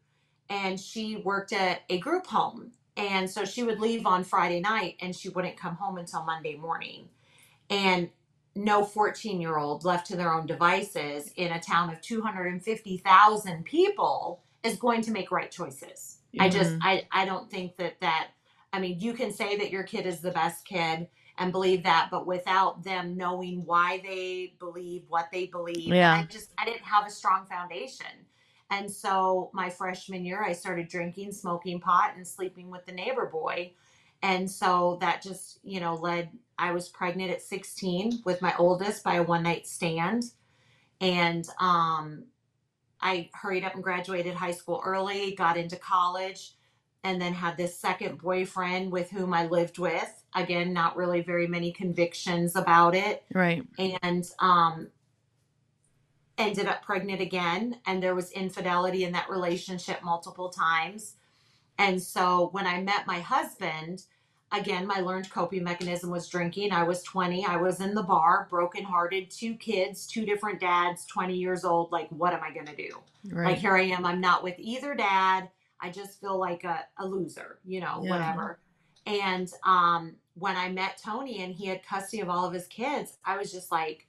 and 0.49 0.79
she 0.79 1.17
worked 1.17 1.53
at 1.53 1.83
a 1.91 1.99
group 1.99 2.27
home. 2.27 2.73
And 2.97 3.29
so 3.29 3.45
she 3.45 3.65
would 3.65 3.81
leave 3.81 4.07
on 4.07 4.23
Friday 4.23 4.61
night 4.61 4.97
and 5.01 5.15
she 5.15 5.29
wouldn't 5.29 5.57
come 5.57 5.77
home 5.77 5.99
until 5.99 6.25
Monday 6.25 6.57
morning. 6.57 7.09
And 7.71 8.11
no 8.55 8.85
14 8.85 9.41
year 9.41 9.59
old 9.59 9.85
left 9.85 10.07
to 10.09 10.17
their 10.17 10.33
own 10.33 10.47
devices 10.47 11.33
in 11.37 11.53
a 11.53 11.61
town 11.61 11.91
of 11.91 12.01
250,000 12.01 13.65
people 13.65 14.43
is 14.63 14.77
going 14.77 15.03
to 15.03 15.11
make 15.11 15.31
right 15.31 15.51
choices. 15.51 16.19
I 16.39 16.49
just, 16.49 16.71
mm-hmm. 16.71 16.83
I, 16.83 17.07
I 17.13 17.25
don't 17.25 17.51
think 17.51 17.77
that 17.77 18.01
that, 18.01 18.29
I 18.73 18.81
mean, 18.81 19.01
you 19.01 19.13
can 19.13 19.33
say 19.33 19.57
that 19.59 19.71
your 19.71 19.83
kid 19.83 20.07
is 20.07 20.21
the 20.21 20.31
best 20.31 20.65
kid 20.65 21.09
and 21.39 21.53
believe 21.53 21.83
that, 21.83 22.09
but 22.11 22.27
without 22.27 22.83
them 22.85 23.17
knowing 23.17 23.65
why 23.65 24.01
they 24.03 24.55
believe 24.59 25.05
what 25.09 25.29
they 25.33 25.47
believe, 25.47 25.89
Yeah. 25.89 26.15
I 26.15 26.25
just, 26.25 26.51
I 26.59 26.65
didn't 26.65 26.85
have 26.85 27.07
a 27.07 27.11
strong 27.11 27.47
foundation. 27.47 28.07
And 28.71 28.91
so 28.91 29.51
my 29.53 29.69
freshman 29.69 30.25
year, 30.25 30.43
I 30.43 30.53
started 30.53 30.89
drinking, 30.89 31.33
smoking 31.33 31.81
pot, 31.81 32.15
and 32.17 32.27
sleeping 32.27 32.71
with 32.71 32.87
the 32.87 32.93
neighbor 32.93 33.27
boy. 33.27 33.75
And 34.23 34.51
so 34.51 34.99
that 35.01 35.21
just, 35.21 35.59
you 35.63 35.81
know, 35.81 35.95
led, 35.95 36.31
I 36.63 36.71
was 36.71 36.89
pregnant 36.89 37.33
at 37.33 37.43
16 37.43 38.23
with 38.25 38.41
my 38.41 38.55
oldest 38.57 39.03
by 39.03 39.17
a 39.17 39.23
one 39.25 39.43
night 39.43 39.67
stand. 39.67 40.27
And 41.01 41.45
um, 41.59 42.23
I 43.01 43.31
hurried 43.35 43.65
up 43.65 43.75
and 43.75 43.83
graduated 43.83 44.35
high 44.35 44.53
school 44.53 44.81
early, 44.85 45.35
got 45.35 45.57
into 45.57 45.75
college, 45.75 46.53
and 47.03 47.21
then 47.21 47.35
had 47.35 47.57
this 47.57 47.77
second 47.77 48.19
boyfriend 48.19 48.93
with 48.93 49.11
whom 49.11 49.35
I 49.35 49.47
lived 49.49 49.79
with. 49.81 50.23
Again, 50.37 50.73
not 50.73 50.97
really 50.97 51.21
very 51.21 51.49
many 51.49 51.73
convictions 51.73 52.55
about 52.55 52.95
it 52.95 53.25
Right. 53.35 53.67
and 53.77 54.25
um 54.39 54.87
ended 56.39 56.67
up 56.67 56.83
pregnant 56.83 57.21
again 57.21 57.77
and 57.87 58.03
there 58.03 58.15
was 58.15 58.31
infidelity 58.31 59.05
in 59.05 59.13
that 59.13 59.29
relationship 59.29 60.03
multiple 60.03 60.49
times 60.49 61.17
and 61.79 62.03
so 62.03 62.49
when 62.53 62.67
i 62.67 62.81
met 62.81 63.07
my 63.07 63.21
husband 63.21 64.05
again 64.53 64.87
my 64.87 65.01
learned 65.01 65.31
coping 65.31 65.65
mechanism 65.65 66.11
was 66.11 66.29
drinking. 66.29 66.73
I 66.73 66.83
was 66.83 67.03
20 67.03 67.47
i 67.47 67.57
was 67.57 67.81
in 67.81 67.95
the 67.95 68.03
bar 68.03 68.47
brokenhearted 68.51 69.31
two 69.31 69.55
kids 69.57 70.07
two 70.07 70.25
different 70.27 70.61
dads 70.61 71.05
20 71.07 71.35
years 71.37 71.65
old. 71.65 71.91
Like 71.93 72.09
what 72.11 72.33
am 72.33 72.41
i 72.43 72.53
going 72.53 72.67
to 72.67 72.77
do 72.77 72.91
like 73.45 73.59
here 73.59 73.77
i 73.77 73.83
am. 73.83 74.05
I'm 74.05 74.21
not 74.21 74.43
with 74.43 74.55
either 74.59 74.95
dad. 74.95 75.49
I 75.81 75.91
just 75.91 76.21
feel 76.21 76.39
like 76.39 76.65
a, 76.65 76.85
a 76.99 77.07
loser 77.07 77.59
you 77.65 77.81
know 77.81 78.01
Yeah. 78.03 78.11
whatever. 78.11 78.59
And 79.07 79.51
um 79.67 80.17
when 80.35 80.57
i 80.57 80.69
met 80.71 80.99
tony 81.05 81.43
and 81.43 81.55
he 81.55 81.67
had 81.67 81.85
custody 81.85 82.21
of 82.23 82.29
all 82.31 82.47
of 82.47 82.55
his 82.55 82.67
kids 82.67 83.19
i 83.25 83.37
was 83.37 83.53
just 83.53 83.71
like 83.71 84.07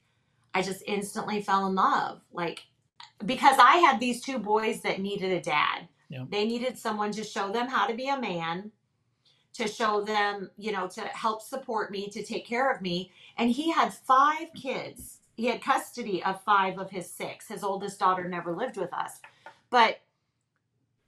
i 0.54 0.62
just 0.62 0.84
instantly 0.88 1.42
fell 1.42 1.68
in 1.68 1.76
love. 1.76 2.22
Like 2.32 2.64
because 3.26 3.58
i 3.60 3.78
had 3.78 4.00
these 4.00 4.22
two 4.22 4.40
boys 4.40 4.82
that 4.82 5.00
needed 5.02 5.32
a 5.32 5.42
dad. 5.42 5.88
Yeah. 6.10 6.26
they 6.30 6.46
needed 6.46 6.78
someone 6.78 7.12
to 7.14 7.24
show 7.24 7.52
them 7.52 7.68
how 7.68 7.88
to 7.88 7.94
be 7.96 8.08
a 8.08 8.20
man 8.20 8.72
to 9.54 9.68
show 9.68 10.02
them 10.02 10.50
you 10.58 10.72
know 10.72 10.88
to 10.88 11.02
help 11.02 11.42
support 11.42 11.92
me 11.92 12.08
to 12.10 12.24
take 12.24 12.46
care 12.46 12.72
of 12.72 12.82
me. 12.82 13.12
And 13.38 13.50
he 13.52 13.72
had 13.72 13.94
five 13.94 14.48
kids. 14.56 15.20
He 15.36 15.48
had 15.48 15.62
custody 15.62 16.24
of 16.24 16.42
five 16.44 16.78
of 16.78 16.92
his 16.92 17.10
six. 17.10 17.48
His 17.48 17.64
oldest 17.64 18.00
daughter 18.00 18.28
never 18.28 18.54
lived 18.54 18.78
with 18.78 18.94
us. 18.94 19.20
But 19.70 20.02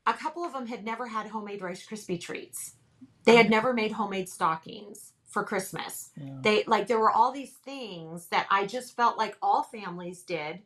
a 0.07 0.13
couple 0.13 0.43
of 0.43 0.53
them 0.53 0.67
had 0.67 0.83
never 0.83 1.07
had 1.07 1.27
homemade 1.27 1.61
rice 1.61 1.85
krispie 1.85 2.19
treats. 2.19 2.75
They 3.23 3.35
had 3.35 3.49
never 3.49 3.73
made 3.73 3.91
homemade 3.93 4.29
stockings 4.29 5.13
for 5.27 5.43
christmas. 5.43 6.11
Yeah. 6.15 6.29
they 6.41 6.63
like 6.65 6.87
there 6.87 6.99
were 6.99 7.11
all 7.11 7.31
these 7.31 7.51
things 7.65 8.27
that 8.27 8.47
i 8.49 8.65
just 8.65 8.95
felt 8.95 9.17
like 9.17 9.35
all 9.41 9.63
families 9.63 10.21
did 10.21 10.59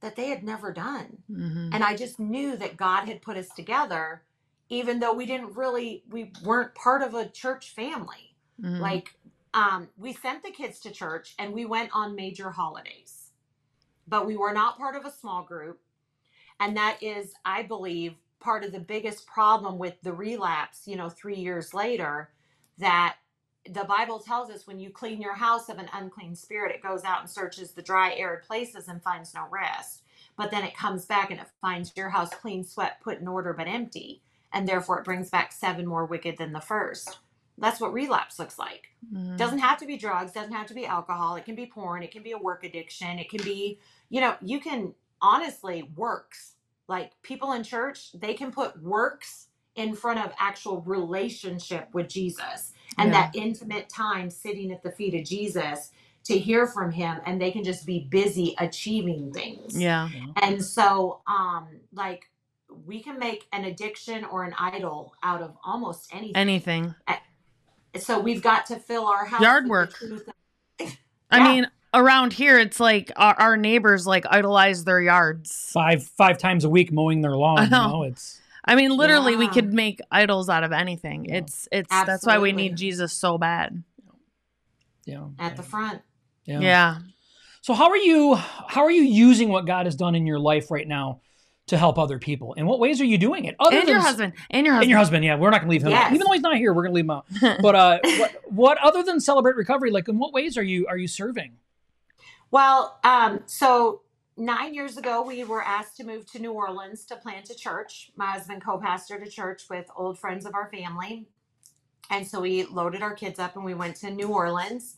that 0.00 0.14
they 0.16 0.28
had 0.28 0.42
never 0.44 0.72
done. 0.72 1.18
Hmm 1.32 1.70
and 1.72 1.82
i 1.82 1.96
just 1.96 2.18
knew 2.20 2.56
that 2.56 2.76
god 2.76 3.06
had 3.06 3.22
put 3.22 3.36
us 3.38 3.48
together 3.48 4.22
even 4.70 5.00
though 5.00 5.14
we 5.14 5.26
didn't 5.26 5.56
really 5.56 6.04
we 6.10 6.32
weren't 6.44 6.74
part 6.74 7.02
of 7.02 7.14
a 7.14 7.28
church 7.28 7.70
family. 7.74 8.36
Hmm 8.60 8.80
like 8.80 9.14
um, 9.54 9.88
we 9.98 10.12
sent 10.14 10.44
the 10.44 10.50
kids 10.52 10.80
to 10.80 10.92
church 10.92 11.34
and 11.38 11.52
we 11.54 11.66
went 11.66 11.90
on 11.94 12.16
major 12.16 12.50
holidays 12.50 13.30
but 14.08 14.26
we 14.26 14.36
were 14.36 14.52
not 14.54 14.78
part 14.78 14.96
of 14.96 15.06
a 15.06 15.12
small 15.12 15.42
group. 15.44 15.80
And 16.60 16.76
that 16.76 17.02
is 17.02 17.34
i 17.44 17.62
believe 17.62 18.14
part 18.40 18.64
of 18.64 18.72
the 18.72 18.80
biggest 18.80 19.26
problem 19.26 19.78
with 19.78 19.94
the 20.02 20.12
relapse 20.12 20.86
you 20.86 20.96
know 20.96 21.10
three 21.10 21.36
years 21.36 21.74
later 21.74 22.30
that 22.78 23.16
the 23.70 23.84
bible 23.84 24.20
tells 24.20 24.50
us 24.50 24.66
when 24.66 24.80
you 24.80 24.90
clean 24.90 25.20
your 25.22 25.34
house 25.34 25.68
of 25.70 25.78
an 25.78 25.88
unclean 25.94 26.34
spirit 26.36 26.74
it 26.74 26.82
goes 26.82 27.04
out 27.04 27.20
and 27.20 27.30
searches 27.30 27.72
the 27.72 27.82
dry 27.82 28.14
arid 28.14 28.44
places 28.44 28.88
and 28.88 29.02
finds 29.02 29.34
no 29.34 29.46
rest. 29.50 30.02
But 30.36 30.50
then 30.52 30.64
it 30.64 30.76
comes 30.76 31.06
back 31.06 31.30
and 31.32 31.40
it 31.40 31.48
finds 31.62 31.92
your 31.96 32.10
house 32.10 32.30
clean 32.30 32.64
swept 32.64 33.02
put 33.02 33.20
in 33.20 33.28
order 33.28 33.52
but 33.54 33.68
empty 33.68 34.22
and 34.52 34.66
therefore 34.68 34.98
it 34.98 35.04
brings 35.04 35.30
back 35.30 35.52
seven 35.52 35.86
more 35.86 36.04
wicked 36.06 36.36
than 36.38 36.52
the 36.52 36.60
first. 36.60 37.18
That's 37.58 37.80
what 37.80 37.92
relapse 37.92 38.38
looks 38.38 38.58
like. 38.58 38.88
Hmm 39.14 39.36
doesn't 39.36 39.58
have 39.60 39.78
to 39.78 39.86
be 39.86 39.96
drugs 39.96 40.32
doesn't 40.32 40.52
have 40.52 40.66
to 40.66 40.74
be 40.74 40.84
alcohol 40.84 41.36
it 41.36 41.44
can 41.46 41.54
be 41.54 41.64
porn 41.66 42.02
it 42.02 42.10
can 42.10 42.22
be 42.22 42.32
a 42.32 42.38
work 42.38 42.62
addiction 42.64 43.18
it 43.18 43.30
can 43.30 43.42
be 43.42 43.78
you 44.10 44.20
know 44.20 44.34
you 44.42 44.60
can 44.60 44.94
honestly 45.22 45.90
works 45.96 46.54
like 46.88 47.12
people 47.22 47.52
in 47.52 47.62
church 47.62 48.12
they 48.12 48.34
can 48.34 48.50
put 48.50 48.80
works 48.82 49.46
in 49.76 49.94
front 49.94 50.20
of 50.20 50.32
actual 50.38 50.82
relationship 50.82 51.88
with 51.94 52.08
jesus 52.08 52.72
and 52.98 53.10
Yeah. 53.12 53.22
that 53.22 53.36
intimate 53.36 53.88
time 53.88 54.28
sitting 54.30 54.70
at 54.72 54.82
the 54.82 54.90
feet 54.90 55.14
of 55.14 55.24
jesus 55.24 55.90
to 56.24 56.38
hear 56.38 56.66
from 56.66 56.90
him 56.92 57.20
and 57.24 57.40
they 57.40 57.50
can 57.50 57.64
just 57.64 57.86
be 57.86 58.06
busy 58.10 58.54
achieving 58.58 59.32
things. 59.32 59.80
Yeah. 59.80 60.10
and 60.42 60.62
so 60.62 61.22
um 61.26 61.68
like 61.94 62.28
we 62.86 63.02
can 63.02 63.18
make 63.18 63.46
an 63.52 63.64
addiction 63.64 64.24
or 64.24 64.44
an 64.44 64.54
idol 64.58 65.12
out 65.22 65.42
of 65.42 65.56
almost 65.64 66.08
anything 66.14 66.36
Anything. 66.36 66.94
so 67.98 68.18
we've 68.20 68.42
got 68.42 68.66
to 68.66 68.76
fill 68.76 69.06
our 69.06 69.24
house 69.24 69.40
Yard 69.40 69.64
with 69.64 69.68
the 69.68 69.70
work. 69.70 69.94
truth 69.94 70.28
I 71.32 71.38
Yeah. 71.38 71.44
mean, 71.44 71.70
around 71.94 72.32
here, 72.32 72.58
it's 72.58 72.80
like 72.80 73.12
our, 73.16 73.34
our 73.38 73.56
neighbors 73.56 74.06
like 74.06 74.24
idolize 74.28 74.84
their 74.84 75.00
yards. 75.00 75.70
Five 75.72 76.02
five 76.04 76.38
times 76.38 76.64
a 76.64 76.68
week 76.68 76.92
mowing 76.92 77.20
their 77.20 77.36
lawn. 77.36 77.58
I 77.58 77.64
You 77.64 77.70
know. 77.70 77.88
know, 77.88 78.02
it's 78.04 78.40
I 78.64 78.74
mean, 78.76 78.96
literally, 78.96 79.36
we 79.36 79.48
could 79.48 79.72
make 79.72 80.00
idols 80.10 80.48
out 80.48 80.64
of 80.64 80.72
anything. 80.72 81.24
Yeah. 81.26 81.36
It's 81.36 81.68
it's 81.72 81.88
that's 81.88 82.26
why 82.26 82.38
we 82.38 82.52
need 82.52 82.76
Jesus 82.76 83.12
so 83.12 83.38
bad. 83.38 83.82
yeah. 85.06 85.26
at 85.38 85.56
the 85.56 85.62
front. 85.62 86.02
yeah. 86.44 86.60
Yeah. 86.60 86.98
So 87.62 87.74
how 87.74 87.90
are 87.90 87.96
you 87.96 88.34
how 88.36 88.82
are 88.84 88.90
you 88.90 89.02
using 89.02 89.50
what 89.50 89.66
God 89.66 89.86
has 89.86 89.94
done 89.94 90.14
in 90.14 90.26
your 90.26 90.38
life 90.38 90.70
right 90.70 90.86
now 90.88 91.20
to 91.70 91.78
help 91.78 91.98
other 91.98 92.18
people? 92.18 92.52
In 92.54 92.66
what 92.66 92.80
ways 92.80 93.00
are 93.00 93.04
you 93.04 93.16
doing 93.16 93.44
it? 93.44 93.54
Other 93.60 93.78
And 93.78 93.88
your 93.88 94.00
husband. 94.00 94.32
And 94.50 94.66
your 94.66 94.74
And 94.74 94.78
husband. 94.78 94.90
your 94.90 94.98
husband, 94.98 95.24
yeah, 95.24 95.36
we're 95.36 95.50
not 95.50 95.60
gonna 95.60 95.70
leave 95.70 95.82
him 95.82 95.92
out. 95.92 96.12
Even 96.12 96.26
though 96.26 96.32
he's 96.32 96.42
not 96.42 96.56
here, 96.56 96.72
we're 96.74 96.82
gonna 96.82 96.94
leave 96.94 97.04
him 97.04 97.10
out. 97.10 97.26
But 97.62 97.74
uh 97.74 97.98
what, 98.02 98.42
what 98.46 98.78
other 98.78 99.02
than 99.02 99.20
celebrate 99.20 99.56
recovery, 99.56 99.90
like 99.90 100.08
in 100.08 100.18
what 100.18 100.32
ways 100.32 100.58
are 100.58 100.62
you 100.62 100.86
are 100.88 100.96
you 100.96 101.08
serving? 101.08 101.52
Well, 102.50 102.98
um, 103.04 103.40
so 103.46 104.02
nine 104.36 104.74
years 104.74 104.96
ago, 104.96 105.22
we 105.22 105.44
were 105.44 105.62
asked 105.62 105.96
to 105.98 106.04
move 106.04 106.28
to 106.32 106.40
New 106.40 106.52
Orleans 106.52 107.04
to 107.04 107.16
plant 107.16 107.48
a 107.50 107.54
church. 107.54 108.10
My 108.16 108.32
husband 108.32 108.64
co-pastored 108.64 109.24
a 109.24 109.30
church 109.30 109.62
with 109.70 109.86
old 109.96 110.18
friends 110.18 110.44
of 110.44 110.54
our 110.56 110.68
family, 110.70 111.28
and 112.10 112.26
so 112.26 112.40
we 112.40 112.64
loaded 112.64 113.02
our 113.02 113.14
kids 113.14 113.38
up 113.38 113.54
and 113.54 113.64
we 113.64 113.74
went 113.74 113.94
to 113.96 114.10
New 114.10 114.26
Orleans, 114.28 114.96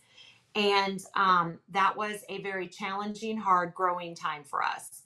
and 0.54 1.04
um, 1.14 1.58
that 1.68 1.94
was 1.94 2.24
a 2.30 2.40
very 2.40 2.66
challenging, 2.68 3.36
hard 3.36 3.74
growing 3.74 4.14
time 4.14 4.44
for 4.44 4.62
us. 4.62 5.02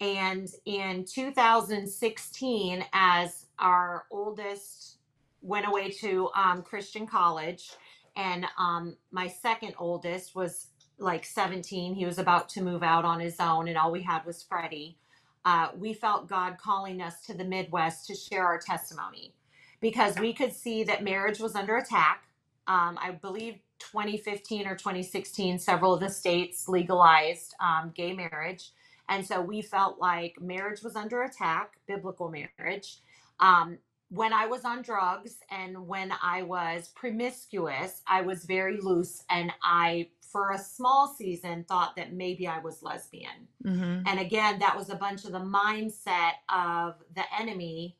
And 0.00 0.48
in 0.64 1.04
2016, 1.04 2.84
as 2.92 3.46
our 3.58 4.06
oldest 4.10 4.98
went 5.42 5.66
away 5.66 5.90
to 5.90 6.30
um, 6.36 6.62
Christian 6.62 7.06
college, 7.06 7.70
and 8.16 8.46
um, 8.58 8.96
my 9.12 9.28
second 9.28 9.74
oldest 9.78 10.34
was 10.34 10.68
like 10.98 11.24
17. 11.24 11.94
He 11.94 12.04
was 12.06 12.18
about 12.18 12.48
to 12.50 12.62
move 12.62 12.82
out 12.82 13.04
on 13.04 13.20
his 13.20 13.36
own, 13.40 13.68
and 13.68 13.78
all 13.78 13.92
we 13.92 14.02
had 14.02 14.24
was 14.26 14.42
Freddie. 14.42 14.98
Uh, 15.44 15.68
we 15.76 15.94
felt 15.94 16.28
God 16.28 16.58
calling 16.58 17.00
us 17.00 17.22
to 17.26 17.34
the 17.34 17.44
Midwest 17.44 18.06
to 18.08 18.14
share 18.14 18.44
our 18.46 18.58
testimony 18.58 19.34
because 19.80 20.18
we 20.18 20.32
could 20.32 20.52
see 20.52 20.84
that 20.84 21.04
marriage 21.04 21.38
was 21.40 21.54
under 21.54 21.76
attack. 21.76 22.24
Um, 22.66 22.98
I 23.00 23.12
believe 23.12 23.56
2015 23.78 24.66
or 24.66 24.74
2016, 24.76 25.58
several 25.58 25.94
of 25.94 26.00
the 26.00 26.10
states 26.10 26.68
legalized 26.68 27.54
um, 27.60 27.92
gay 27.94 28.12
marriage. 28.12 28.70
And 29.08 29.26
so 29.26 29.40
we 29.40 29.62
felt 29.62 29.98
like 29.98 30.40
marriage 30.40 30.82
was 30.82 30.96
under 30.96 31.22
attack, 31.22 31.78
biblical 31.88 32.30
marriage. 32.30 32.98
Um, 33.40 33.78
when 34.10 34.32
I 34.32 34.46
was 34.46 34.64
on 34.64 34.82
drugs 34.82 35.36
and 35.50 35.86
when 35.86 36.12
I 36.22 36.42
was 36.42 36.88
promiscuous, 36.94 38.02
I 38.06 38.22
was 38.22 38.44
very 38.44 38.78
loose 38.80 39.24
and 39.30 39.52
I, 39.62 40.08
for 40.20 40.52
a 40.52 40.58
small 40.58 41.14
season, 41.18 41.64
thought 41.68 41.96
that 41.96 42.12
maybe 42.12 42.46
I 42.46 42.60
was 42.60 42.82
lesbian. 42.82 43.48
hmm 43.64 44.00
And 44.06 44.20
again, 44.20 44.60
that 44.60 44.76
was 44.76 44.90
a 44.90 44.96
bunch 44.96 45.24
of 45.24 45.32
the 45.32 45.40
mindset 45.40 46.32
of 46.48 46.96
the 47.14 47.24
enemy 47.38 47.96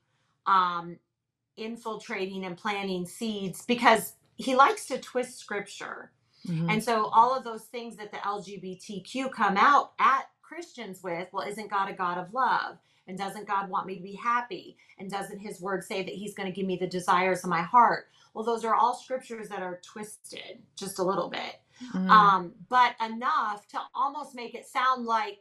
um, 0.46 0.98
infiltrating 1.56 2.44
and 2.44 2.56
planting 2.56 3.06
seeds 3.06 3.64
because 3.66 4.14
he 4.36 4.56
likes 4.56 4.86
to 4.86 4.98
twist 4.98 5.38
scripture. 5.38 6.12
hmm 6.46 6.68
And 6.68 6.82
so 6.82 7.06
all 7.06 7.36
of 7.36 7.44
those 7.44 7.64
things 7.64 7.96
that 7.96 8.12
the 8.12 8.18
LGBTQ 8.18 9.32
come 9.32 9.56
out 9.58 9.92
at 9.98 10.26
Christians 10.48 11.02
with, 11.02 11.28
well, 11.32 11.46
isn't 11.46 11.70
God 11.70 11.90
a 11.90 11.92
God 11.92 12.18
of 12.18 12.32
love? 12.32 12.78
And 13.06 13.18
doesn't 13.18 13.46
God 13.46 13.70
want 13.70 13.86
me 13.86 13.96
to 13.96 14.02
be 14.02 14.14
happy? 14.14 14.76
And 14.98 15.10
doesn't 15.10 15.38
his 15.38 15.60
word 15.60 15.84
say 15.84 16.02
that 16.02 16.14
he's 16.14 16.34
going 16.34 16.48
to 16.48 16.54
give 16.54 16.66
me 16.66 16.76
the 16.76 16.86
desires 16.86 17.44
of 17.44 17.50
my 17.50 17.62
heart? 17.62 18.08
Well, 18.34 18.44
those 18.44 18.64
are 18.64 18.74
all 18.74 18.94
scriptures 18.94 19.48
that 19.48 19.62
are 19.62 19.80
twisted 19.82 20.62
just 20.76 20.98
a 20.98 21.02
little 21.02 21.28
bit. 21.28 21.60
Mhm. 21.82 22.08
Um, 22.10 22.54
but 22.68 22.96
enough 23.04 23.66
to 23.68 23.80
almost 23.94 24.34
make 24.34 24.54
it 24.54 24.66
sound 24.66 25.06
like, 25.06 25.38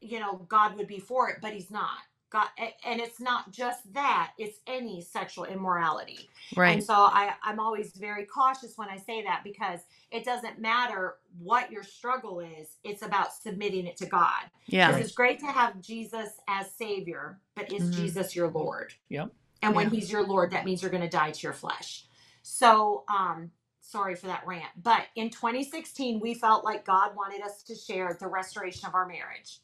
you 0.00 0.20
know, 0.20 0.46
God 0.48 0.76
would 0.76 0.86
be 0.88 0.98
for 0.98 1.28
it, 1.30 1.38
but 1.40 1.52
he's 1.52 1.70
not. 1.70 2.00
God, 2.32 2.48
and 2.86 3.00
it's 3.00 3.20
not 3.20 3.52
just 3.52 3.92
that, 3.92 4.32
it's 4.38 4.58
any 4.66 5.02
sexual 5.02 5.44
immorality. 5.44 6.30
right. 6.56 6.72
And 6.72 6.82
so 6.82 6.94
I, 6.94 7.34
I'm 7.44 7.60
always 7.60 7.92
very 7.92 8.24
cautious 8.24 8.78
when 8.78 8.88
I 8.88 8.96
say 8.96 9.22
that 9.22 9.42
because 9.44 9.80
it 10.10 10.24
doesn't 10.24 10.58
matter 10.58 11.16
what 11.38 11.70
your 11.70 11.82
struggle 11.82 12.40
is, 12.40 12.76
it's 12.84 13.02
about 13.02 13.34
submitting 13.34 13.86
it 13.86 13.96
to 13.98 14.06
God. 14.06 14.44
yeah. 14.66 14.88
Because 14.88 15.04
it's 15.04 15.14
great 15.14 15.38
to 15.40 15.46
have 15.46 15.80
Jesus 15.82 16.30
as 16.48 16.70
Savior, 16.72 17.38
but 17.54 17.70
is 17.72 17.82
Mhm. 17.90 17.94
Jesus 17.96 18.34
your 18.34 18.48
Lord? 18.50 18.94
Yep. 19.10 19.30
And 19.60 19.74
when 19.74 19.86
Yeah. 19.86 19.90
He's 19.90 20.10
your 20.10 20.26
Lord, 20.26 20.50
that 20.52 20.64
means 20.64 20.80
you're 20.82 20.90
going 20.90 21.02
to 21.02 21.08
die 21.08 21.30
to 21.32 21.40
your 21.42 21.52
flesh. 21.52 22.06
So, 22.42 23.04
um, 23.08 23.52
sorry 23.80 24.14
for 24.14 24.26
that 24.28 24.46
rant. 24.46 24.70
But 24.82 25.06
in 25.16 25.28
2016, 25.30 26.18
we 26.18 26.34
felt 26.34 26.64
like 26.64 26.84
God 26.84 27.14
wanted 27.14 27.42
us 27.42 27.62
to 27.64 27.74
share 27.74 28.16
the 28.18 28.26
restoration 28.26 28.88
of 28.88 28.94
our 28.94 29.06
marriage. 29.06 29.60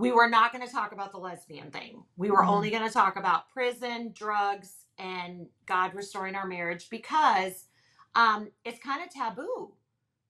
We 0.00 0.12
were 0.12 0.28
not 0.28 0.52
going 0.52 0.66
to 0.66 0.72
talk 0.72 0.92
about 0.92 1.12
the 1.12 1.18
lesbian 1.18 1.70
thing. 1.70 2.04
We 2.16 2.30
were 2.30 2.42
Mhm. 2.42 2.48
only 2.48 2.70
going 2.70 2.82
to 2.86 2.92
talk 2.92 3.16
about 3.16 3.48
prison, 3.50 4.12
drugs, 4.12 4.86
and 4.98 5.48
God 5.66 5.94
restoring 5.94 6.34
our 6.34 6.46
marriage 6.46 6.88
because 6.90 7.66
um, 8.14 8.50
it's 8.64 8.78
kind 8.80 9.04
of 9.04 9.10
taboo 9.10 9.72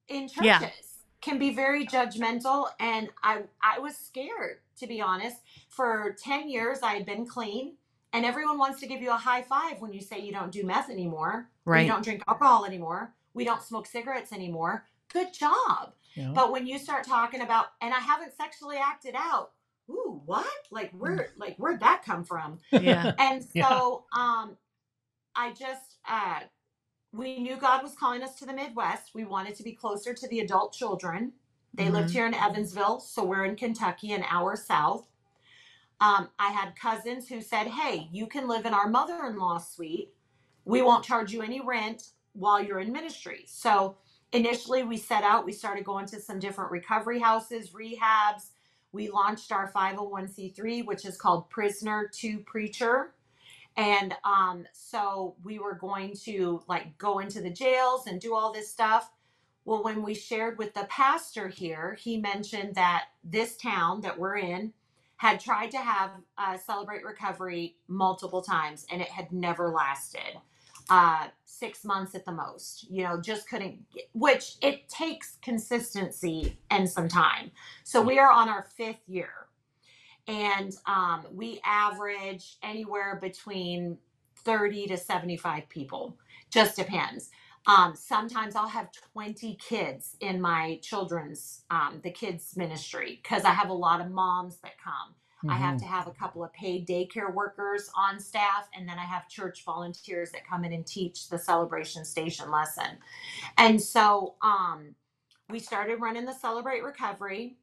in 0.07 0.27
churches. 0.27 0.45
Yeah. 0.45 0.69
Can 1.21 1.37
be 1.39 1.51
very 1.53 1.85
judgmental, 1.85 2.69
and 2.79 3.09
I 3.23 3.43
I 3.61 3.79
was 3.79 3.95
scared 3.97 4.59
to 4.77 4.87
be 4.87 4.99
honest. 5.01 5.37
For 5.69 6.15
ten 6.19 6.49
years, 6.49 6.79
I 6.83 6.93
had 6.93 7.05
been 7.05 7.25
clean, 7.27 7.77
and 8.13 8.25
everyone 8.25 8.57
wants 8.57 8.79
to 8.81 8.87
give 8.87 9.01
you 9.01 9.11
a 9.11 9.17
high 9.17 9.41
five 9.43 9.81
when 9.81 9.93
you 9.93 10.01
say 10.01 10.19
you 10.19 10.31
don't 10.31 10.51
do 10.51 10.63
meth 10.63 10.89
anymore, 10.89 11.49
Right. 11.65 11.81
You 11.85 11.91
don't 11.91 12.03
drink 12.03 12.23
alcohol 12.27 12.65
anymore. 12.65 13.13
We 13.33 13.45
don't 13.45 13.61
smoke 13.61 13.85
cigarettes 13.87 14.33
anymore. 14.33 14.87
Good 15.09 15.31
job. 15.33 15.93
Yeah. 16.15 16.31
But 16.33 16.51
when 16.51 16.65
you 16.67 16.77
start 16.79 17.03
talking 17.05 17.41
about, 17.41 17.67
and 17.81 17.93
I 17.93 17.99
haven't 17.99 18.33
sexually 18.35 18.77
acted 18.77 19.13
out. 19.15 19.51
Ooh, 19.89 20.21
what? 20.25 20.47
Like 20.71 20.91
where? 20.91 21.29
Like 21.37 21.57
where'd 21.57 21.79
that 21.81 22.03
come 22.05 22.23
from? 22.23 22.59
yeah. 22.77 23.13
And 23.17 23.43
so 23.43 23.55
Yeah. 23.55 23.81
um 24.17 24.57
I 25.35 25.53
just 25.53 25.99
uh 26.09 26.41
we 27.13 27.39
knew 27.39 27.57
God 27.57 27.83
was 27.83 27.95
calling 27.95 28.23
us 28.23 28.35
to 28.39 28.45
the 28.45 28.53
Midwest. 28.53 29.15
We 29.15 29.25
wanted 29.25 29.55
to 29.55 29.63
be 29.63 29.73
closer 29.73 30.13
to 30.13 30.27
the 30.29 30.41
adult 30.41 30.73
children. 30.73 31.33
They 31.75 31.89
lived 31.89 32.09
Mhm. 32.09 32.13
here 32.13 32.27
in 32.27 32.33
Evansville, 32.35 33.01
so 33.01 33.23
we're 33.25 33.45
in 33.45 33.55
Kentucky, 33.57 34.13
an 34.13 34.23
hour 34.29 34.55
south. 34.57 35.07
Um, 35.99 36.29
I 36.39 36.51
had 36.51 36.75
cousins 36.75 37.29
who 37.29 37.41
said, 37.41 37.67
Hey, 37.67 38.09
you 38.11 38.27
can 38.27 38.47
live 38.47 38.65
in 38.65 38.73
our 38.73 38.89
mother 38.89 39.25
in 39.27 39.37
law 39.37 39.57
suite. 39.59 40.13
We 40.65 40.81
won't 40.83 41.05
charge 41.05 41.33
you 41.33 41.41
any 41.43 41.61
rent 41.61 42.11
while 42.33 42.63
you're 42.63 42.79
in 42.79 42.91
ministry. 42.93 43.45
So 43.47 43.97
initially, 44.33 44.83
we 44.83 44.97
set 44.97 45.23
out, 45.23 45.45
we 45.45 45.53
started 45.53 45.85
going 45.85 46.07
to 46.07 46.21
some 46.21 46.39
different 46.39 46.71
recovery 46.71 47.19
houses, 47.19 47.71
rehabs. 47.71 48.50
We 48.91 49.09
launched 49.09 49.51
our 49.51 49.71
501c3, 49.71 50.85
which 50.85 51.05
is 51.05 51.17
called 51.17 51.49
Prisoner 51.49 52.09
to 52.15 52.39
Preacher. 52.39 53.13
And 53.77 54.13
um, 54.25 54.65
so 54.73 55.35
we 55.43 55.59
were 55.59 55.75
going 55.75 56.13
to 56.25 56.61
like 56.67 56.97
go 56.97 57.19
into 57.19 57.41
the 57.41 57.49
jails 57.49 58.07
and 58.07 58.19
do 58.19 58.35
all 58.35 58.51
this 58.51 58.69
stuff. 58.69 59.09
Well, 59.63 59.83
when 59.83 60.03
we 60.03 60.13
shared 60.13 60.57
with 60.57 60.73
the 60.73 60.85
pastor 60.89 61.47
here, 61.47 61.97
he 61.99 62.17
mentioned 62.17 62.75
that 62.75 63.05
this 63.23 63.55
town 63.55 64.01
that 64.01 64.17
we're 64.17 64.37
in 64.37 64.73
had 65.17 65.39
tried 65.39 65.69
to 65.71 65.77
have 65.77 66.11
uh, 66.37 66.57
Celebrate 66.57 67.05
Recovery 67.05 67.75
multiple 67.87 68.41
times 68.41 68.85
and 68.91 69.01
it 69.01 69.09
had 69.09 69.31
never 69.31 69.69
lasted. 69.69 70.39
Uh, 70.91 71.29
six 71.45 71.85
months 71.85 72.15
at 72.15 72.25
the 72.25 72.33
most, 72.33 72.87
you 72.91 73.03
know, 73.03 73.21
just 73.21 73.49
couldn't, 73.49 73.79
get, 73.95 74.05
which 74.13 74.57
it 74.61 74.89
takes 74.89 75.39
consistency 75.43 76.59
and 76.71 76.89
some 76.89 77.09
time. 77.09 77.51
So 77.85 78.03
we 78.03 78.19
are 78.19 78.31
on 78.31 78.49
our 78.49 78.63
fifth 78.77 79.09
year. 79.09 79.31
And 80.27 80.73
um, 80.87 81.25
we 81.33 81.61
average 81.65 82.57
anywhere 82.63 83.19
between 83.21 83.97
30 84.45 84.87
to 84.87 84.97
75 84.97 85.69
people. 85.69 86.17
Just 86.51 86.77
depends. 86.77 87.31
Um, 87.67 87.95
sometimes 87.95 88.55
i'll 88.57 88.67
have 88.69 88.89
20 89.13 89.55
kids 89.57 90.17
in 90.21 90.41
my 90.41 90.79
children's 90.83 91.63
um, 91.71 92.01
the 92.03 92.11
kids 92.11 92.57
ministry 92.57 93.19
because 93.23 93.43
i 93.45 93.51
have 93.51 93.69
a 93.69 93.73
lot 93.73 94.01
of 94.01 94.11
moms 94.11 94.57
that 94.63 94.73
come 94.83 95.15
i 95.49 95.57
have 95.57 95.77
Mhm. 95.77 95.79
to 95.79 95.85
have 95.85 96.07
a 96.07 96.11
couple 96.11 96.43
of 96.43 96.53
paid 96.53 96.87
daycare 96.87 97.33
workers 97.33 97.89
on 97.95 98.19
staff 98.19 98.69
and 98.75 98.87
then 98.89 98.99
i 98.99 99.05
have 99.05 99.27
church 99.29 99.63
volunteers 99.65 100.31
that 100.31 100.47
come 100.47 100.65
in 100.65 100.73
and 100.73 100.87
teach 100.87 101.29
the 101.29 101.39
celebration 101.39 102.05
station 102.05 102.51
lesson 102.51 102.97
and 103.57 103.81
so 103.81 104.35
um, 104.41 104.95
we 105.49 105.59
started 105.59 106.01
running 106.01 106.25
the 106.25 106.33
celebrate 106.33 106.83
recovery 106.83 107.57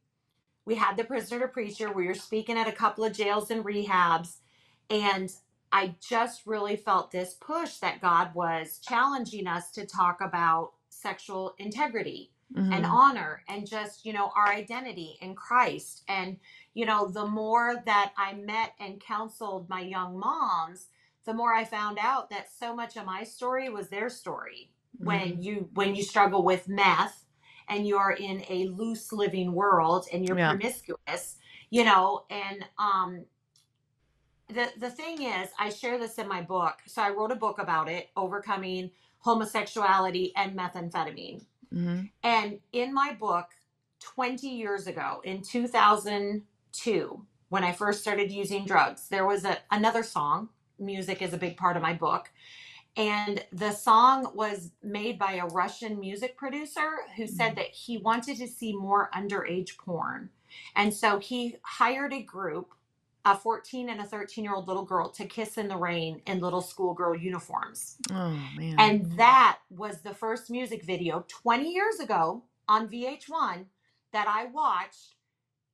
we 0.65 0.75
had 0.75 0.97
the 0.97 1.03
prisoner 1.03 1.41
to 1.41 1.47
preacher 1.47 1.91
we 1.91 2.07
were 2.07 2.13
speaking 2.13 2.57
at 2.57 2.67
a 2.67 2.71
couple 2.71 3.03
of 3.03 3.13
jails 3.13 3.51
and 3.51 3.65
rehabs 3.65 4.37
and 4.89 5.31
i 5.71 5.95
just 6.07 6.43
really 6.45 6.75
felt 6.75 7.11
this 7.11 7.35
push 7.35 7.77
that 7.77 8.01
god 8.01 8.33
was 8.35 8.79
challenging 8.87 9.47
us 9.47 9.71
to 9.71 9.85
talk 9.85 10.19
about 10.21 10.73
sexual 10.89 11.55
integrity 11.59 12.31
and 12.71 12.85
Mhm. 12.85 12.91
honor 12.91 13.43
and 13.49 13.67
just 13.67 14.05
you 14.05 14.13
know 14.13 14.31
our 14.35 14.49
identity 14.49 15.17
in 15.21 15.35
christ 15.35 16.03
and 16.07 16.37
you 16.79 16.85
know 16.85 17.07
the 17.09 17.25
more 17.27 17.83
that 17.85 18.13
i 18.17 18.33
met 18.33 18.73
and 18.79 19.01
counseled 19.01 19.67
my 19.69 19.81
young 19.81 20.17
moms 20.17 20.87
the 21.25 21.33
more 21.33 21.53
i 21.53 21.65
found 21.65 21.97
out 22.01 22.29
that 22.29 22.47
so 22.57 22.73
much 22.73 22.95
of 22.95 23.05
my 23.05 23.21
story 23.23 23.67
was 23.69 23.89
their 23.89 24.09
story 24.09 24.71
when 24.99 25.43
you 25.43 25.69
when 25.73 25.93
you 25.93 26.03
struggle 26.03 26.43
with 26.43 26.69
meth 26.69 27.25
and 27.67 27.85
you're 27.87 28.15
in 28.19 28.43
a 28.49 28.67
loose 28.69 29.11
living 29.11 29.51
world 29.53 30.07
and 30.13 30.25
you're 30.25 30.37
Yeah. 30.37 30.49
promiscuous 30.51 31.35
you 31.69 31.83
know 31.83 32.25
and 32.29 32.65
um 32.77 33.25
the 34.49 34.67
the 34.79 34.89
thing 34.89 35.23
is 35.23 35.49
i 35.59 35.69
share 35.69 35.97
this 35.99 36.17
in 36.17 36.27
my 36.29 36.41
book 36.41 36.75
so 36.87 37.01
i 37.01 37.09
wrote 37.09 37.31
a 37.31 37.35
book 37.45 37.59
about 37.59 37.89
it 37.89 38.09
overcoming 38.15 38.89
homosexuality 39.19 40.31
and 40.37 40.57
methamphetamine 40.57 41.45
Mhm. 41.73 42.09
and 42.23 42.59
in 42.71 42.93
my 42.93 43.13
book 43.13 43.47
20 43.99 44.47
years 44.47 44.87
ago 44.87 45.21
in 45.25 45.43
2002 46.71 47.25
when 47.49 47.63
i 47.63 47.71
first 47.71 48.01
started 48.01 48.31
using 48.31 48.65
drugs 48.65 49.09
there 49.09 49.25
was 49.25 49.45
a, 49.45 49.57
another 49.71 50.03
song 50.03 50.49
music 50.77 51.21
is 51.21 51.33
a 51.33 51.37
big 51.37 51.57
part 51.57 51.75
of 51.75 51.81
my 51.81 51.93
book 51.93 52.29
and 52.99 53.43
the 53.53 53.71
song 53.71 54.31
was 54.33 54.71
made 54.83 55.17
by 55.17 55.35
a 55.35 55.45
Russian 55.45 55.99
music 55.99 56.35
producer 56.35 56.97
who 57.15 57.27
said 57.27 57.51
mm-hmm. 57.51 57.55
that 57.55 57.67
he 57.67 57.97
wanted 57.97 58.37
to 58.37 58.47
see 58.47 58.75
more 58.75 59.09
underage 59.15 59.77
porn. 59.77 60.29
And 60.75 60.93
so 60.93 61.19
he 61.19 61.55
hired 61.61 62.11
a 62.13 62.21
group, 62.21 62.73
a 63.23 63.37
14 63.37 63.89
and 63.89 64.01
a 64.01 64.03
13 64.03 64.43
year 64.43 64.53
old 64.53 64.67
little 64.67 64.83
girl, 64.83 65.09
to 65.11 65.25
kiss 65.25 65.57
in 65.57 65.67
the 65.67 65.77
rain 65.77 66.21
in 66.25 66.39
little 66.39 66.61
schoolgirl 66.61 67.15
uniforms. 67.15 67.97
Oh 68.11 68.37
man. 68.57 68.75
And 68.79 69.11
that 69.17 69.59
was 69.69 70.01
the 70.01 70.13
first 70.13 70.49
music 70.49 70.83
video 70.83 71.23
20 71.27 71.71
years 71.71 71.99
ago 71.99 72.43
on 72.67 72.89
VH1 72.89 73.65
that 74.11 74.27
I 74.27 74.45
watched. 74.45 75.15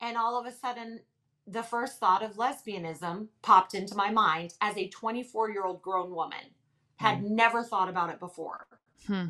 And 0.02 0.18
all 0.18 0.40
of 0.40 0.46
a 0.46 0.52
sudden, 0.52 1.02
the 1.48 1.64
first 1.64 2.00
thought 2.00 2.24
of 2.24 2.38
lesbianism 2.38 3.28
popped 3.42 3.74
into 3.74 3.96
my 3.96 4.12
mind 4.12 4.54
as 4.62 4.78
a 4.78 4.88
24 4.90 5.52
year 5.52 5.66
old 5.66 5.82
grown 5.82 6.12
woman. 6.12 6.54
Had 6.98 7.24
never 7.24 7.62
thought 7.62 7.90
about 7.90 8.10
it 8.10 8.20
before. 8.20 8.68
Hmm. 9.06 9.28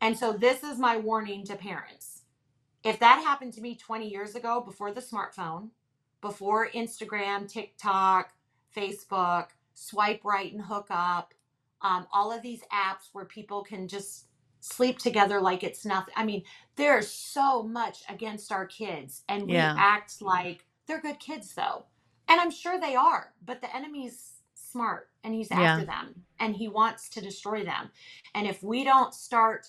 And 0.00 0.18
so, 0.18 0.32
this 0.32 0.62
is 0.64 0.78
my 0.78 0.96
warning 0.96 1.44
to 1.44 1.56
parents. 1.56 2.22
If 2.82 2.98
that 3.00 3.22
happened 3.22 3.52
to 3.54 3.60
me 3.60 3.76
20 3.76 4.08
years 4.08 4.34
ago 4.34 4.62
before 4.62 4.92
the 4.92 5.02
smartphone, 5.02 5.68
before 6.22 6.70
Instagram, 6.70 7.50
TikTok, 7.50 8.32
Facebook, 8.74 9.48
swipe 9.74 10.24
right 10.24 10.50
and 10.50 10.62
hook 10.62 10.86
up, 10.88 11.34
um, 11.82 12.06
all 12.12 12.32
of 12.32 12.42
these 12.42 12.62
apps 12.72 13.08
where 13.12 13.26
people 13.26 13.62
can 13.62 13.88
just 13.88 14.26
sleep 14.60 14.98
together 14.98 15.40
like 15.40 15.62
it's 15.64 15.84
nothing. 15.84 16.14
I 16.16 16.24
mean, 16.24 16.44
there's 16.76 17.10
so 17.10 17.62
much 17.62 18.02
against 18.08 18.52
our 18.52 18.66
kids, 18.66 19.22
and 19.28 19.48
we 19.48 19.54
Yeah. 19.54 19.74
act 19.76 20.22
like 20.22 20.66
they're 20.86 21.00
good 21.00 21.20
kids, 21.20 21.54
though. 21.54 21.86
And 22.28 22.40
I'm 22.40 22.50
sure 22.50 22.80
they 22.80 22.96
are, 22.96 23.34
but 23.44 23.60
the 23.60 23.74
enemy's 23.74 24.42
smart 24.54 25.10
and 25.24 25.34
he's 25.34 25.50
Yeah. 25.50 25.76
after 25.80 25.84
them 25.84 26.24
and 26.38 26.56
he 26.56 26.68
wants 26.68 27.08
to 27.10 27.20
destroy 27.20 27.64
them. 27.64 27.90
And 28.34 28.46
if 28.46 28.62
we 28.62 28.84
don't 28.84 29.14
start, 29.14 29.68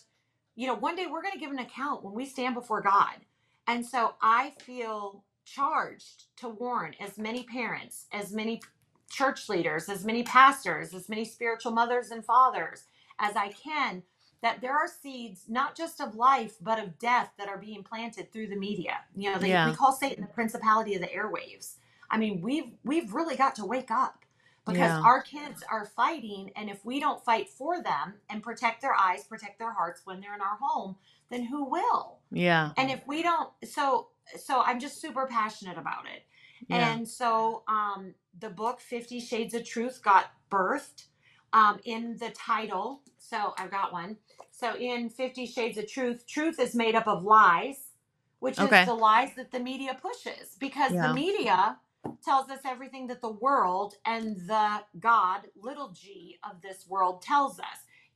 you 0.56 0.68
know, 0.68 0.76
one 0.76 0.96
day 0.96 1.08
we're 1.08 1.22
going 1.24 1.34
to 1.34 1.40
give 1.40 1.52
an 1.52 1.60
account 1.60 2.04
when 2.04 2.14
we 2.14 2.26
stand 2.26 2.56
before 2.56 2.82
God. 2.82 3.26
And 3.68 3.86
so 3.86 4.16
I 4.22 4.52
feel 4.62 5.24
charged 5.46 6.26
to 6.38 6.50
warn 6.50 6.96
as 7.00 7.18
many 7.18 7.44
parents, 7.44 8.08
as 8.12 8.32
many 8.32 8.62
church 9.10 9.50
leaders, 9.50 9.90
as 9.90 10.06
many 10.06 10.24
pastors, 10.24 10.94
as 10.94 11.10
many 11.10 11.26
spiritual 11.26 11.72
mothers 11.72 12.12
and 12.12 12.24
fathers 12.26 12.84
as 13.20 13.36
I 13.36 13.50
can 13.50 14.04
that 14.42 14.60
there 14.62 14.74
are 14.74 14.88
seeds 14.88 15.44
not 15.48 15.76
just 15.76 16.02
of 16.02 16.16
life 16.16 16.56
but 16.62 16.80
of 16.80 16.98
death 17.00 17.32
that 17.38 17.48
are 17.48 17.58
being 17.58 17.84
planted 17.84 18.32
through 18.32 18.48
the 18.48 18.56
media. 18.56 18.98
You 19.16 19.32
know, 19.32 19.40
they, 19.40 19.50
Yeah. 19.50 19.70
we 19.70 19.76
call 19.76 19.92
Satan 19.92 20.22
the 20.22 20.34
principality 20.34 20.96
of 20.96 21.02
the 21.02 21.08
airwaves. 21.08 21.76
I 22.10 22.18
mean, 22.18 22.42
we've 22.42 22.72
we've 22.84 23.14
really 23.14 23.36
got 23.36 23.56
to 23.56 23.66
wake 23.66 23.92
up 23.92 24.26
because 24.66 24.78
Yeah. 24.78 25.02
our 25.02 25.22
kids 25.22 25.64
are 25.70 25.86
fighting 25.86 26.52
and 26.56 26.70
if 26.70 26.84
we 26.86 27.00
don't 27.00 27.24
fight 27.24 27.50
for 27.50 27.82
them 27.82 28.16
and 28.30 28.44
protect 28.44 28.82
their 28.82 28.94
eyes, 28.96 29.24
protect 29.24 29.60
their 29.60 29.72
hearts 29.74 30.02
when 30.06 30.20
they're 30.22 30.36
in 30.36 30.42
our 30.42 30.58
home, 30.62 30.96
then 31.30 31.44
who 31.46 31.64
will? 31.66 32.20
Yeah. 32.32 32.72
And 32.78 32.92
if 32.92 33.06
we 33.08 33.24
don't 33.24 33.50
so 33.64 34.10
so 34.40 34.62
I'm 34.62 34.80
just 34.80 35.02
super 35.02 35.26
passionate 35.28 35.78
about 35.78 36.06
it. 36.06 36.24
Yeah. 36.68 36.94
And 36.94 37.08
so 37.08 37.64
um, 37.68 38.14
the 38.40 38.50
book 38.50 38.80
Fifty 38.82 39.20
Shades 39.20 39.54
of 39.54 39.66
Truth 39.66 40.02
got 40.04 40.32
birthed 40.50 41.06
um, 41.54 41.80
in 41.86 42.18
the 42.20 42.30
title. 42.32 43.02
So 43.20 43.54
I've 43.58 43.72
got 43.72 43.94
one. 43.94 44.18
So 44.52 44.76
in 44.78 45.10
Fifty 45.10 45.46
Shades 45.46 45.78
of 45.78 45.88
Truth, 45.88 46.28
truth 46.28 46.60
is 46.60 46.76
made 46.76 46.96
up 46.96 47.08
of 47.08 47.24
lies, 47.24 47.92
which 48.40 48.62
Okay. 48.62 48.82
is 48.82 48.84
the 48.86 48.94
lies 48.94 49.32
that 49.38 49.52
the 49.52 49.60
media 49.60 49.98
pushes 50.02 50.56
because 50.60 50.94
Yeah. 50.94 51.02
the 51.02 51.10
media 51.10 51.78
tells 52.26 52.50
us 52.52 52.60
everything 52.66 53.08
that 53.08 53.22
the 53.22 53.32
world 53.32 53.96
and 54.06 54.38
the 54.48 54.82
God, 55.00 55.42
little 55.62 55.90
g, 55.92 56.38
of 56.50 56.62
this 56.62 56.88
world 56.88 57.22
tells 57.22 57.60
us. 57.60 57.66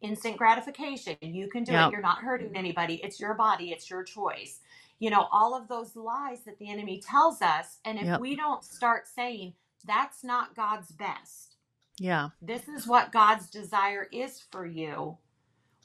Instant 0.02 0.38
gratification. 0.38 1.18
You 1.22 1.50
can 1.50 1.64
do 1.64 1.74
Yep. 1.74 1.80
it. 1.80 1.90
You're 1.90 2.02
not 2.02 2.20
hurting 2.20 2.56
anybody. 2.56 3.02
It's 3.04 3.20
your 3.20 3.36
body. 3.36 3.72
It's 3.72 3.90
your 3.90 4.04
choice 4.04 4.54
you 5.00 5.10
know 5.10 5.28
all 5.32 5.56
of 5.56 5.68
those 5.68 5.96
lies 5.96 6.42
that 6.46 6.58
the 6.60 6.70
enemy 6.70 7.02
tells 7.02 7.42
us 7.42 7.78
and 7.86 8.00
if 8.00 8.08
Yep. 8.08 8.16
we 8.16 8.36
don't 8.36 8.64
start 8.64 9.08
saying 9.08 9.54
that's 9.86 10.24
not 10.24 10.56
god's 10.56 10.92
best 10.92 11.55
Yeah. 11.98 12.30
this 12.42 12.68
is 12.68 12.86
what 12.88 13.12
god's 13.12 13.50
desire 13.50 14.08
is 14.12 14.42
for 14.52 14.66
you. 14.66 15.18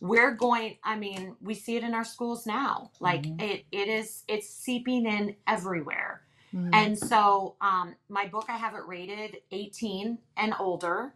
We're 0.01 0.33
going 0.33 0.79
i 0.85 0.97
mean 0.97 1.37
we 1.41 1.55
see 1.55 1.77
it 1.77 1.85
in 1.85 1.95
our 1.95 2.05
schools 2.05 2.47
now. 2.47 2.91
Like 3.01 3.25
Mhm. 3.25 3.41
it 3.43 3.65
it 3.73 3.89
is 3.89 4.25
it's 4.29 4.49
seeping 4.49 5.07
in 5.07 5.37
everywhere. 5.47 6.23
Mhm. 6.55 6.71
and 6.75 6.99
so 6.99 7.57
um 7.61 7.95
my 8.09 8.27
book 8.27 8.47
i 8.49 8.57
have 8.57 8.75
it 8.75 8.87
rated 8.87 9.43
18 9.53 10.19
and 10.37 10.55
older. 10.59 11.15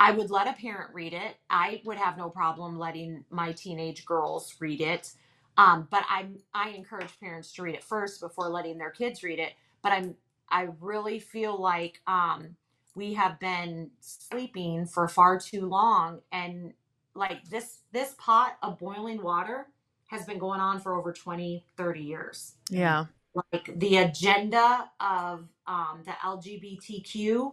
I 0.00 0.10
would 0.10 0.30
let 0.30 0.48
a 0.48 0.54
parent 0.54 0.92
read 0.92 1.12
it. 1.14 1.36
I 1.48 1.80
would 1.84 1.98
have 1.98 2.16
no 2.18 2.28
problem 2.28 2.78
letting 2.78 3.24
my 3.30 3.52
teenage 3.52 4.04
girls 4.04 4.56
read 4.60 4.80
it. 4.80 5.12
Um, 5.56 5.86
but 5.90 6.04
i 6.08 6.26
i 6.52 6.70
encourage 6.70 7.18
parents 7.20 7.52
to 7.54 7.62
read 7.62 7.76
it 7.76 7.84
first 7.84 8.20
before 8.20 8.48
letting 8.48 8.78
their 8.78 8.90
kids 8.90 9.22
read 9.22 9.38
it. 9.38 9.52
But 9.82 9.92
i'm 9.92 10.16
i 10.48 10.68
really 10.80 11.18
feel 11.20 11.56
like 11.60 12.00
um 12.06 12.56
we 12.94 13.14
have 13.14 13.38
been 13.40 13.90
sleeping 14.00 14.86
for 14.86 15.08
far 15.08 15.38
too 15.38 15.66
long 15.66 16.20
and 16.32 16.72
like 17.14 17.44
this 17.48 17.80
this 17.92 18.14
pot 18.18 18.56
of 18.62 18.78
boiling 18.78 19.22
water 19.22 19.66
has 20.08 20.24
been 20.26 20.38
going 20.38 20.60
on 20.60 20.80
for 20.80 20.96
over 20.96 21.12
20 21.12 21.64
30 21.76 22.00
years 22.00 22.52
yeah. 22.70 23.06
like 23.52 23.70
the 23.76 23.96
agenda 23.98 24.90
of 25.00 25.48
um, 25.66 26.02
the 26.04 26.12
LGBTQ 26.24 27.52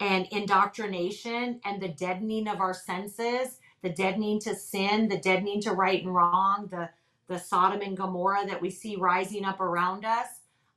and 0.00 0.26
indoctrination 0.30 1.60
and 1.64 1.80
the 1.80 1.88
deadening 1.88 2.48
of 2.48 2.60
our 2.60 2.74
senses, 2.74 3.58
the 3.82 3.90
deadening 3.90 4.40
to 4.40 4.54
sin, 4.54 5.08
the 5.08 5.18
deadening 5.18 5.60
to 5.62 5.72
right 5.72 6.02
and 6.02 6.14
wrong, 6.14 6.68
the 6.70 6.88
the 7.28 7.38
Sodom 7.38 7.80
and 7.80 7.96
Gomorrah 7.96 8.44
that 8.48 8.60
we 8.60 8.70
see 8.70 8.96
rising 8.96 9.44
up 9.44 9.60
around 9.60 10.04
us. 10.04 10.26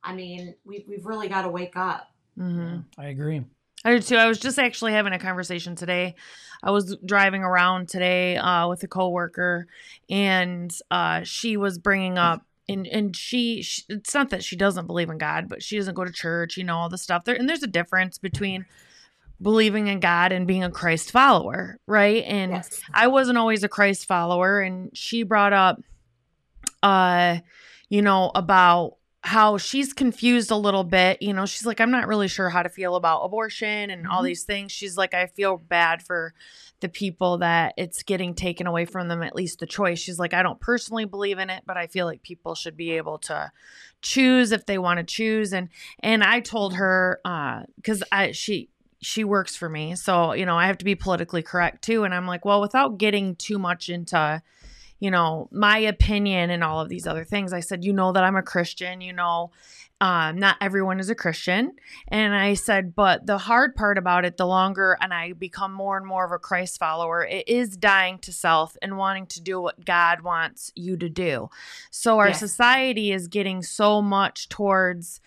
I 0.04 0.14
mean, 0.14 0.54
we, 0.64 0.84
we've 0.86 1.04
really 1.04 1.26
got 1.26 1.42
to 1.42 1.48
wake 1.48 1.76
up. 1.76 2.12
hmm 2.36 2.78
I 2.96 3.06
agree. 3.06 3.42
I 3.84 3.90
do 3.90 4.00
too. 4.00 4.16
I 4.16 4.26
was 4.26 4.38
just 4.38 4.58
actually 4.58 4.92
having 4.92 5.12
a 5.12 5.18
conversation 5.18 5.76
today. 5.76 6.14
I 6.62 6.70
was 6.70 6.96
driving 7.04 7.42
around 7.42 7.88
today 7.88 8.36
uh, 8.36 8.68
with 8.68 8.82
a 8.82 8.88
coworker, 8.88 9.66
and 10.08 10.74
uh, 10.90 11.22
she 11.24 11.58
was 11.58 11.78
bringing 11.78 12.16
up, 12.16 12.42
and 12.68 12.86
and 12.86 13.14
she, 13.14 13.62
she, 13.62 13.82
it's 13.90 14.14
not 14.14 14.30
that 14.30 14.42
she 14.42 14.56
doesn't 14.56 14.86
believe 14.86 15.10
in 15.10 15.18
God, 15.18 15.48
but 15.48 15.62
she 15.62 15.76
doesn't 15.76 15.94
go 15.94 16.04
to 16.04 16.12
church, 16.12 16.56
you 16.56 16.64
know, 16.64 16.76
all 16.76 16.88
the 16.88 16.96
stuff 16.96 17.24
there. 17.24 17.34
And 17.34 17.46
there's 17.46 17.62
a 17.62 17.68
difference 17.68 18.16
between 18.16 18.64
believing 19.42 19.88
in 19.88 20.00
God 20.00 20.32
and 20.32 20.46
being 20.46 20.64
a 20.64 20.70
Christ 20.70 21.10
follower, 21.10 21.78
right? 21.86 22.24
And 22.24 22.52
Yes. 22.52 22.80
I 22.94 23.08
wasn't 23.08 23.36
always 23.36 23.62
a 23.64 23.68
Christ 23.68 24.06
follower, 24.06 24.60
and 24.60 24.96
she 24.96 25.22
brought 25.22 25.52
up, 25.52 25.82
uh, 26.82 27.38
you 27.90 28.00
know, 28.00 28.30
about 28.34 28.96
how 29.26 29.56
she's 29.56 29.94
confused 29.94 30.50
a 30.50 30.56
little 30.56 30.84
bit. 30.84 31.22
You 31.22 31.32
know, 31.32 31.46
she's 31.46 31.64
like, 31.64 31.80
I'm 31.80 31.90
not 31.90 32.06
really 32.06 32.28
sure 32.28 32.50
how 32.50 32.62
to 32.62 32.68
feel 32.68 32.94
about 32.94 33.20
abortion 33.22 33.88
and 33.88 34.06
all 34.06 34.20
Mhm. 34.20 34.26
these 34.26 34.44
things. 34.44 34.70
She's 34.70 34.98
like, 34.98 35.14
I 35.14 35.28
feel 35.28 35.56
bad 35.56 36.02
for 36.02 36.34
the 36.80 36.90
people 36.90 37.38
that 37.38 37.72
it's 37.78 38.02
getting 38.02 38.34
taken 38.34 38.66
away 38.66 38.84
from 38.84 39.08
them, 39.08 39.22
at 39.22 39.34
least 39.34 39.60
the 39.60 39.66
choice. 39.66 39.98
She's 39.98 40.18
like, 40.18 40.34
I 40.34 40.42
don't 40.42 40.60
personally 40.60 41.06
believe 41.06 41.38
in 41.38 41.48
it, 41.48 41.62
but 41.64 41.78
I 41.78 41.86
feel 41.86 42.04
like 42.04 42.22
people 42.22 42.54
should 42.54 42.76
be 42.76 42.90
able 42.98 43.16
to 43.20 43.50
choose 44.02 44.52
if 44.52 44.66
they 44.66 44.76
want 44.76 44.98
to 44.98 45.04
choose. 45.04 45.54
And 45.54 45.70
and 46.00 46.22
I 46.22 46.40
told 46.40 46.74
her, 46.74 47.18
uh, 47.24 47.62
because 47.76 48.02
I 48.12 48.32
she 48.32 48.68
she 49.00 49.24
works 49.24 49.56
for 49.56 49.70
me. 49.70 49.94
So, 49.96 50.34
you 50.34 50.44
know, 50.44 50.58
I 50.58 50.66
have 50.66 50.78
to 50.78 50.84
be 50.84 50.94
politically 50.94 51.42
correct 51.42 51.82
too. 51.82 52.04
And 52.04 52.14
I'm 52.14 52.26
like, 52.26 52.44
well, 52.44 52.60
without 52.60 52.98
getting 52.98 53.36
too 53.36 53.58
much 53.58 53.88
into, 53.88 54.42
you 55.04 55.10
know, 55.10 55.50
my 55.52 55.76
opinion 55.76 56.48
and 56.48 56.64
all 56.64 56.80
of 56.80 56.88
these 56.88 57.06
other 57.06 57.24
things, 57.26 57.52
I 57.52 57.60
said, 57.60 57.84
you 57.84 57.92
know, 57.92 58.12
that 58.12 58.24
I'm 58.24 58.36
a 58.36 58.42
Christian, 58.42 59.02
you 59.02 59.12
know, 59.12 59.50
um, 60.00 60.38
not 60.38 60.56
everyone 60.62 60.98
is 60.98 61.10
a 61.10 61.14
Christian. 61.14 61.72
And 62.08 62.34
I 62.34 62.54
said, 62.54 62.94
but 62.94 63.26
the 63.26 63.36
hard 63.36 63.74
part 63.74 63.98
about 63.98 64.24
it, 64.24 64.38
the 64.38 64.46
longer 64.46 64.96
and 65.02 65.12
I 65.12 65.34
become 65.34 65.74
more 65.74 65.98
and 65.98 66.06
more 66.06 66.24
of 66.24 66.32
a 66.32 66.38
Christ 66.38 66.78
follower, 66.78 67.22
it 67.22 67.46
is 67.46 67.76
dying 67.76 68.18
to 68.20 68.32
self 68.32 68.78
and 68.80 68.96
wanting 68.96 69.26
to 69.26 69.42
do 69.42 69.60
what 69.60 69.84
God 69.84 70.22
wants 70.22 70.72
you 70.74 70.96
to 70.96 71.10
do. 71.10 71.50
So 71.90 72.18
our 72.18 72.28
Yes. 72.28 72.40
society 72.40 73.12
is 73.12 73.28
getting 73.28 73.62
so 73.62 74.00
much 74.00 74.48
towards 74.48 75.20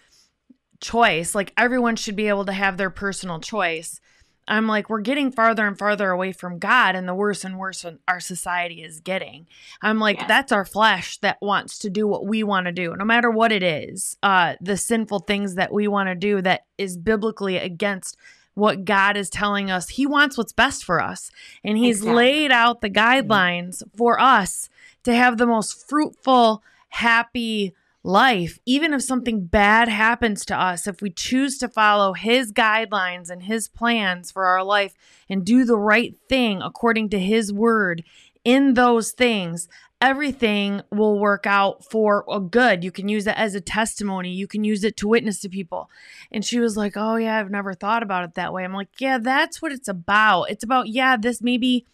choice. 0.82 1.36
Like 1.36 1.54
everyone 1.56 1.98
should 1.98 2.16
be 2.16 2.30
able 2.30 2.46
to 2.46 2.52
have 2.52 2.78
their 2.78 2.90
personal 2.90 3.40
choice. 3.40 4.02
I'm 4.48 4.68
like, 4.68 4.90
we're 4.90 5.02
getting 5.02 5.32
farther 5.32 5.68
and 5.68 5.78
farther 5.78 6.10
away 6.10 6.32
from 6.32 6.58
God, 6.60 6.96
and 6.96 7.08
the 7.08 7.14
worse 7.14 7.44
and 7.44 7.58
worse 7.58 7.86
our 8.08 8.20
society 8.20 8.82
is 8.82 9.00
getting. 9.02 9.48
I'm 9.82 10.00
like, 10.00 10.20
Yes. 10.20 10.28
that's 10.28 10.52
our 10.52 10.66
flesh 10.66 11.18
that 11.20 11.38
wants 11.42 11.78
to 11.80 11.90
do 11.90 12.08
what 12.08 12.26
we 12.26 12.44
want 12.44 12.66
to 12.68 12.72
do, 12.72 12.96
no 12.96 13.04
matter 13.06 13.30
what 13.30 13.52
it 13.52 13.64
is. 13.64 14.18
Uh, 14.24 14.56
the 14.62 14.78
sinful 14.78 15.20
things 15.20 15.56
that 15.56 15.74
we 15.74 15.88
want 15.88 16.08
to 16.08 16.16
do 16.16 16.42
that 16.42 16.66
is 16.78 16.98
biblically 16.98 17.58
against 17.58 18.16
what 18.54 18.86
God 18.86 19.18
is 19.18 19.30
telling 19.30 19.70
us. 19.70 19.90
He 19.90 20.06
wants 20.08 20.38
what's 20.38 20.54
best 20.54 20.84
for 20.84 21.02
us, 21.02 21.30
and 21.64 21.78
He's 21.78 21.98
Exactly. 21.98 22.16
laid 22.16 22.52
out 22.52 22.82
the 22.82 22.90
guidelines 22.90 23.84
for 23.96 24.20
us 24.20 24.70
to 25.04 25.14
have 25.14 25.38
the 25.38 25.46
most 25.46 25.88
fruitful, 25.88 26.64
happy 26.90 27.74
life, 28.08 28.58
even 28.66 28.94
if 28.94 29.04
something 29.04 29.46
bad 29.46 29.90
happens 29.90 30.46
to 30.46 30.60
us, 30.60 30.88
if 30.88 31.02
we 31.02 31.10
choose 31.10 31.58
to 31.58 31.68
follow 31.68 32.14
His 32.14 32.54
guidelines 32.54 33.30
and 33.30 33.44
His 33.44 33.68
plans 33.68 34.32
for 34.32 34.46
our 34.46 34.64
life 34.64 34.94
and 35.30 35.46
do 35.46 35.66
the 35.66 35.78
right 35.78 36.16
thing 36.30 36.62
according 36.62 37.10
to 37.10 37.20
His 37.20 37.52
word 37.52 38.04
in 38.46 38.76
those 38.76 39.12
things, 39.12 39.68
everything 40.00 40.82
will 40.90 41.20
work 41.20 41.46
out 41.46 41.84
for 41.84 42.24
a 42.32 42.40
good. 42.40 42.84
You 42.84 42.92
can 42.92 43.10
use 43.10 43.28
it 43.28 43.38
as 43.38 43.56
a 43.56 43.62
testimony, 43.62 44.32
you 44.32 44.48
can 44.48 44.64
use 44.64 44.86
it 44.86 44.96
to 44.98 45.08
witness 45.08 45.42
to 45.42 45.50
people. 45.50 45.90
And 46.32 46.46
she 46.46 46.60
was 46.60 46.78
like, 46.78 46.94
Oh, 46.96 47.18
yeah, 47.18 47.38
I've 47.38 47.52
never 47.52 47.74
thought 47.74 48.04
about 48.04 48.24
it 48.24 48.36
that 48.36 48.54
way. 48.54 48.64
I'm 48.64 48.74
like, 48.74 48.90
Yeah, 49.00 49.18
that's 49.18 49.62
what 49.62 49.74
it's 49.74 49.90
about. 49.90 50.46
It's 50.46 50.64
about, 50.64 50.88
yeah, 50.88 51.18
this 51.18 51.42
maybe 51.42 51.86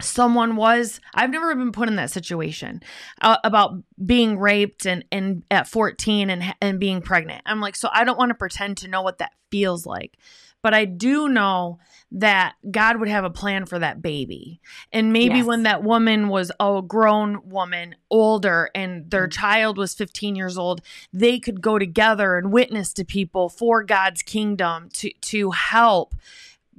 someone 0.00 0.56
was 0.56 1.00
i've 1.14 1.30
never 1.30 1.54
been 1.54 1.72
put 1.72 1.88
in 1.88 1.96
that 1.96 2.10
situation 2.10 2.80
uh, 3.22 3.36
about 3.44 3.74
being 4.04 4.38
raped 4.38 4.86
and 4.86 5.04
and 5.10 5.42
at 5.50 5.68
14 5.68 6.30
and 6.30 6.54
and 6.60 6.78
being 6.80 7.00
pregnant. 7.02 7.42
I'm 7.46 7.60
like 7.60 7.76
so 7.76 7.88
i 7.92 8.04
don't 8.04 8.18
want 8.18 8.30
to 8.30 8.34
pretend 8.34 8.76
to 8.78 8.88
know 8.88 9.02
what 9.02 9.18
that 9.18 9.32
feels 9.50 9.86
like. 9.86 10.16
But 10.62 10.74
i 10.74 10.84
do 10.84 11.28
know 11.28 11.78
that 12.12 12.54
god 12.70 12.98
would 12.98 13.08
have 13.08 13.24
a 13.24 13.30
plan 13.30 13.66
for 13.66 13.78
that 13.78 14.00
baby. 14.02 14.60
And 14.92 15.12
maybe 15.12 15.36
Yes. 15.38 15.46
when 15.46 15.62
that 15.64 15.82
woman 15.82 16.28
was 16.28 16.52
a 16.60 16.82
grown 16.86 17.48
woman 17.48 17.96
older 18.10 18.70
and 18.74 19.10
their 19.10 19.28
child 19.28 19.76
was 19.78 19.94
15 19.94 20.36
years 20.36 20.56
old 20.58 20.80
they 21.12 21.38
could 21.40 21.60
go 21.60 21.78
together 21.78 22.36
and 22.36 22.52
witness 22.52 22.92
to 22.94 23.04
people 23.04 23.48
for 23.48 23.82
god's 23.82 24.22
kingdom 24.22 24.88
to 24.94 25.10
to 25.22 25.50
help 25.52 26.14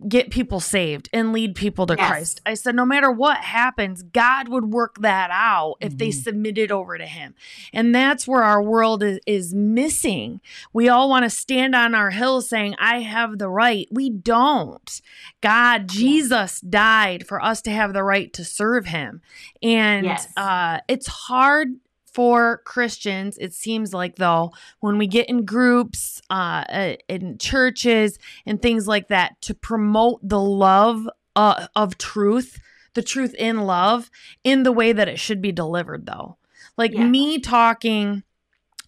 get 0.08 0.30
people 0.30 0.60
saved 0.60 1.10
and 1.12 1.34
lead 1.34 1.56
people 1.56 1.88
to 1.88 1.96
Yes. 1.98 2.08
Christ. 2.08 2.42
I 2.46 2.54
said, 2.54 2.76
no 2.76 2.86
matter 2.86 3.10
what 3.10 3.38
happens, 3.38 4.04
God 4.04 4.48
would 4.48 4.66
work 4.66 4.98
that 5.00 5.30
out 5.32 5.78
if 5.82 5.98
they 5.98 6.10
Mhm. 6.10 6.24
submitted 6.24 6.72
over 6.72 6.98
to 7.00 7.06
Him. 7.06 7.34
And 7.74 7.96
that's 7.96 8.28
where 8.28 8.44
our 8.44 8.62
world 8.62 9.02
is, 9.02 9.20
is 9.26 9.56
missing. 9.56 10.40
We 10.72 10.88
all 10.88 11.10
want 11.10 11.24
to 11.24 11.32
stand 11.32 11.74
on 11.74 11.96
our 11.96 12.12
hill 12.12 12.42
saying, 12.42 12.76
I 12.80 13.02
have 13.02 13.40
the 13.40 13.50
right. 13.50 13.88
We 13.92 14.12
don't. 14.12 15.02
God, 15.42 15.88
Jesus 15.88 16.62
died 16.62 17.26
for 17.28 17.44
us 17.44 17.62
to 17.64 17.72
have 17.72 17.94
the 17.94 18.04
right 18.04 18.32
to 18.34 18.46
serve 18.46 18.86
Him. 18.86 19.22
And 19.64 20.06
Yes. 20.06 20.28
uh, 20.38 20.80
it's 20.88 21.08
hard 21.08 21.76
for 22.18 22.64
Christians, 22.66 23.38
it 23.38 23.54
seems 23.54 23.94
like, 23.94 24.16
though, 24.16 24.52
when 24.80 24.98
we 24.98 25.06
get 25.06 25.30
in 25.30 25.46
groups, 25.46 26.20
uh, 26.32 26.64
uh, 26.68 26.96
in 27.08 27.38
churches, 27.38 28.18
and 28.44 28.60
things 28.60 28.88
like 28.88 29.10
that, 29.10 29.40
to 29.42 29.54
promote 29.54 30.28
the 30.28 30.42
love 30.42 31.08
uh, 31.36 31.68
of 31.76 32.00
truth, 32.00 32.60
the 32.96 33.04
truth 33.04 33.36
in 33.36 33.68
love, 33.68 34.10
in 34.44 34.64
the 34.64 34.72
way 34.72 34.94
that 34.94 35.08
it 35.08 35.20
should 35.20 35.44
be 35.44 35.52
delivered, 35.52 36.08
though. 36.08 36.38
Like 36.76 36.94
Yeah. 36.94 37.08
me 37.08 37.38
talking 37.38 38.24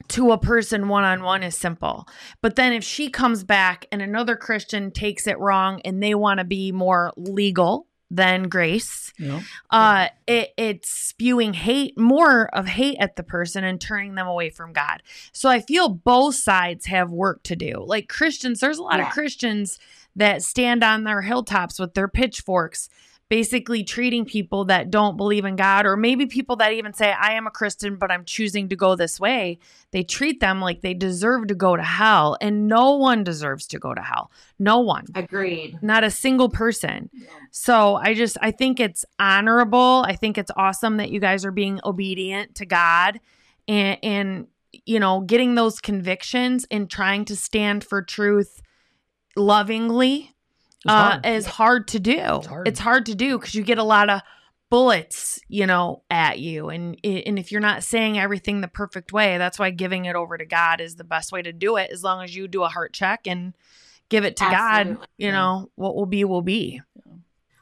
to 0.07 0.31
a 0.31 0.39
person 0.39 0.87
one 0.87 1.03
on 1.03 1.21
one 1.21 1.43
is 1.43 1.55
simple. 1.55 2.07
But 2.41 2.55
then 2.55 2.73
if 2.73 2.83
she 2.83 3.11
comes 3.11 3.43
back 3.43 3.85
and 3.91 4.01
another 4.01 4.35
Christian 4.35 4.89
takes 4.89 5.27
it 5.27 5.37
wrong 5.37 5.81
and 5.85 6.01
they 6.01 6.15
want 6.15 6.39
to 6.39 6.45
be 6.45 6.71
more 6.71 7.13
legal 7.15 7.85
than 8.11 8.49
grace, 8.49 9.13
know? 9.19 9.39
uh 9.69 10.07
it, 10.25 10.49
it's 10.57 10.89
spewing 10.89 11.53
hate 11.53 11.97
more 11.97 12.47
of 12.55 12.65
hate 12.65 12.97
at 12.99 13.15
the 13.15 13.23
person 13.23 13.63
and 13.63 13.79
turning 13.79 14.15
them 14.15 14.25
away 14.27 14.49
from 14.49 14.73
god 14.73 15.03
so 15.31 15.47
i 15.49 15.59
feel 15.59 15.89
both 15.89 16.33
sides 16.35 16.87
have 16.87 17.11
work 17.11 17.43
to 17.43 17.55
do 17.55 17.83
like 17.85 18.07
christians 18.09 18.59
there's 18.61 18.79
a 18.79 18.81
lot 18.83 18.97
Yeah. 18.99 19.07
of 19.07 19.13
christians 19.13 19.77
that 20.15 20.41
stand 20.41 20.83
on 20.83 21.03
their 21.03 21.21
hilltops 21.21 21.77
with 21.79 21.93
their 21.93 22.07
pitchforks 22.07 22.89
basically 23.29 23.83
treating 23.83 24.25
people 24.25 24.65
that 24.65 24.89
don't 24.89 25.17
believe 25.17 25.45
in 25.45 25.55
god 25.55 25.85
or 25.85 25.95
maybe 25.95 26.25
people 26.25 26.55
that 26.55 26.73
even 26.73 26.93
say 26.93 27.11
i 27.11 27.33
am 27.33 27.47
a 27.47 27.51
christian 27.51 27.95
but 27.95 28.11
i'm 28.11 28.25
choosing 28.25 28.67
to 28.67 28.75
go 28.75 28.95
this 28.95 29.19
way 29.19 29.57
they 29.91 30.03
treat 30.03 30.39
them 30.39 30.59
like 30.59 30.81
they 30.81 30.93
deserve 30.93 31.47
to 31.47 31.55
go 31.55 31.75
to 31.75 31.83
hell 31.83 32.37
and 32.41 32.67
no 32.67 32.95
one 32.95 33.23
deserves 33.23 33.67
to 33.67 33.79
go 33.79 33.93
to 33.93 34.01
hell 34.01 34.31
no 34.57 34.79
one 34.79 35.05
Agreed. 35.15 35.79
not 35.81 36.03
a 36.03 36.11
single 36.11 36.49
person. 36.49 37.09
So 37.51 37.95
I 37.95 38.13
just 38.13 38.37
I 38.41 38.51
think 38.51 38.79
it's 38.79 39.05
honorable. 39.17 40.03
I 40.05 40.15
think 40.15 40.37
it's 40.37 40.51
awesome 40.55 40.97
that 40.97 41.09
you 41.11 41.19
guys 41.19 41.45
are 41.45 41.51
being 41.51 41.79
obedient 41.83 42.55
to 42.55 42.65
God 42.65 43.19
and 43.67 43.97
and 44.03 44.47
you 44.85 44.99
know, 44.99 45.21
getting 45.21 45.55
those 45.55 45.79
convictions 45.79 46.65
and 46.69 46.89
trying 46.89 47.25
to 47.25 47.35
stand 47.35 47.83
for 47.83 48.01
truth 48.01 48.61
lovingly 49.35 50.35
It's 50.85 50.91
uh 50.91 51.11
hard. 51.11 51.25
is 51.25 51.45
hard 51.45 51.87
to 51.89 51.99
do. 51.99 52.19
It's 52.19 52.47
hard. 52.47 52.67
It's 52.67 52.79
hard 52.79 53.05
to 53.07 53.15
do 53.15 53.37
cuz 53.39 53.53
you 53.55 53.63
get 53.63 53.77
a 53.77 53.83
lot 53.83 54.09
of 54.09 54.21
bullets, 54.69 55.39
you 55.47 55.65
know, 55.65 56.03
at 56.09 56.39
you 56.39 56.69
and 56.69 56.97
and 57.03 57.39
if 57.39 57.51
you're 57.51 57.61
not 57.61 57.83
saying 57.83 58.17
everything 58.19 58.61
the 58.61 58.67
perfect 58.67 59.11
way, 59.11 59.37
that's 59.37 59.57
why 59.59 59.71
giving 59.71 60.05
it 60.05 60.15
over 60.15 60.37
to 60.37 60.45
God 60.45 60.79
is 60.79 60.95
the 60.95 61.03
best 61.03 61.31
way 61.31 61.41
to 61.41 61.51
do 61.51 61.77
it 61.77 61.89
as 61.91 62.03
long 62.03 62.23
as 62.23 62.35
you 62.35 62.47
do 62.47 62.63
a 62.63 62.69
heart 62.69 62.93
check 62.93 63.27
and 63.27 63.53
give 64.09 64.25
it 64.25 64.37
to 64.37 64.43
God, 64.45 64.97
you 65.17 65.31
know, 65.31 65.69
what 65.75 65.95
will 65.95 66.05
be 66.05 66.23
will 66.23 66.41
be. 66.41 66.81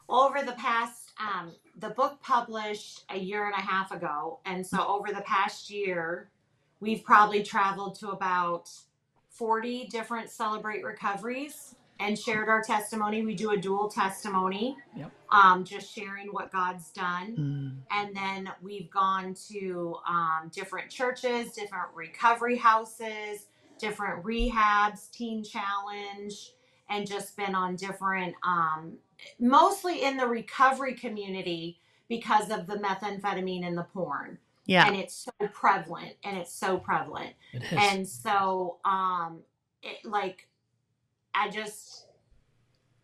over 0.09 0.41
the 0.43 0.53
past 0.53 1.11
um, 1.19 1.51
the 1.77 1.89
book 1.89 2.21
published 2.21 3.03
a 3.09 3.17
year 3.17 3.45
and 3.45 3.53
a 3.55 3.61
half 3.61 3.91
ago 3.91 4.39
and 4.45 4.65
so 4.65 4.85
over 4.87 5.11
the 5.11 5.21
past 5.21 5.69
year 5.69 6.29
we've 6.79 7.03
probably 7.03 7.41
traveled 7.43 7.95
to 7.99 8.09
about 8.09 8.69
40 9.29 9.87
different 9.87 10.29
celebrate 10.29 10.83
recoveries 10.83 11.75
and 11.99 12.17
shared 12.17 12.49
our 12.49 12.61
testimony 12.61 13.23
we 13.23 13.35
do 13.35 13.51
a 13.51 13.57
dual 13.57 13.87
testimony 13.89 14.75
Yep. 14.95 15.11
um, 15.31 15.63
just 15.63 15.93
sharing 15.93 16.27
what 16.27 16.51
god's 16.51 16.89
done 16.91 17.35
and 17.91 18.15
then 18.15 18.49
we've 18.61 18.89
gone 18.91 19.35
to 19.49 19.95
um, 20.07 20.49
different 20.53 20.89
churches 20.89 21.51
different 21.53 21.87
recovery 21.95 22.57
houses 22.57 23.47
different 23.79 24.23
rehabs 24.23 25.09
teen 25.11 25.43
challenge 25.43 26.53
and 26.89 27.05
just 27.07 27.35
been 27.37 27.53
on 27.55 27.75
different 27.75 28.33
um, 28.43 28.93
mostly 29.39 30.03
in 30.03 30.17
the 30.17 30.25
recovery 30.27 30.93
community 30.93 31.79
because 32.09 32.49
of 32.49 32.65
the 32.67 32.75
methamphetamine 32.75 33.65
and 33.67 33.77
the 33.77 33.83
porn 33.93 34.37
Yeah. 34.65 34.87
and 34.87 34.95
it's 34.95 35.13
so 35.39 35.47
prevalent 35.49 36.13
and 36.23 36.37
it's 36.37 36.53
so 36.53 36.77
prevalent 36.77 37.33
It 37.53 37.63
is. 37.63 37.69
and 37.79 38.07
so 38.07 38.77
um 38.85 39.39
it 39.83 40.03
like 40.05 40.47
i 41.37 41.49
just 41.49 42.05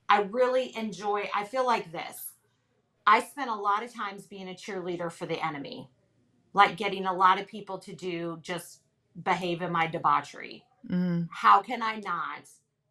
i 0.09 0.21
really 0.23 0.75
enjoy 0.75 1.29
i 1.35 1.43
feel 1.43 1.65
like 1.65 1.91
this. 1.91 2.31
I 3.05 3.19
spent 3.21 3.49
a 3.49 3.55
lot 3.55 3.83
of 3.83 3.93
times 3.93 4.25
being 4.27 4.47
a 4.49 4.53
cheerleader 4.53 5.11
for 5.11 5.25
the 5.25 5.43
enemy 5.45 5.89
like 6.53 6.77
getting 6.77 7.05
a 7.05 7.13
lot 7.13 7.39
of 7.39 7.47
people 7.47 7.77
to 7.79 7.93
do 7.93 8.39
just 8.41 8.81
behave 9.21 9.61
in 9.61 9.71
my 9.71 9.87
debauchery. 9.87 10.65
Mhm. 10.89 11.29
how 11.31 11.61
can 11.61 11.81
I 11.81 11.95
not 11.99 12.43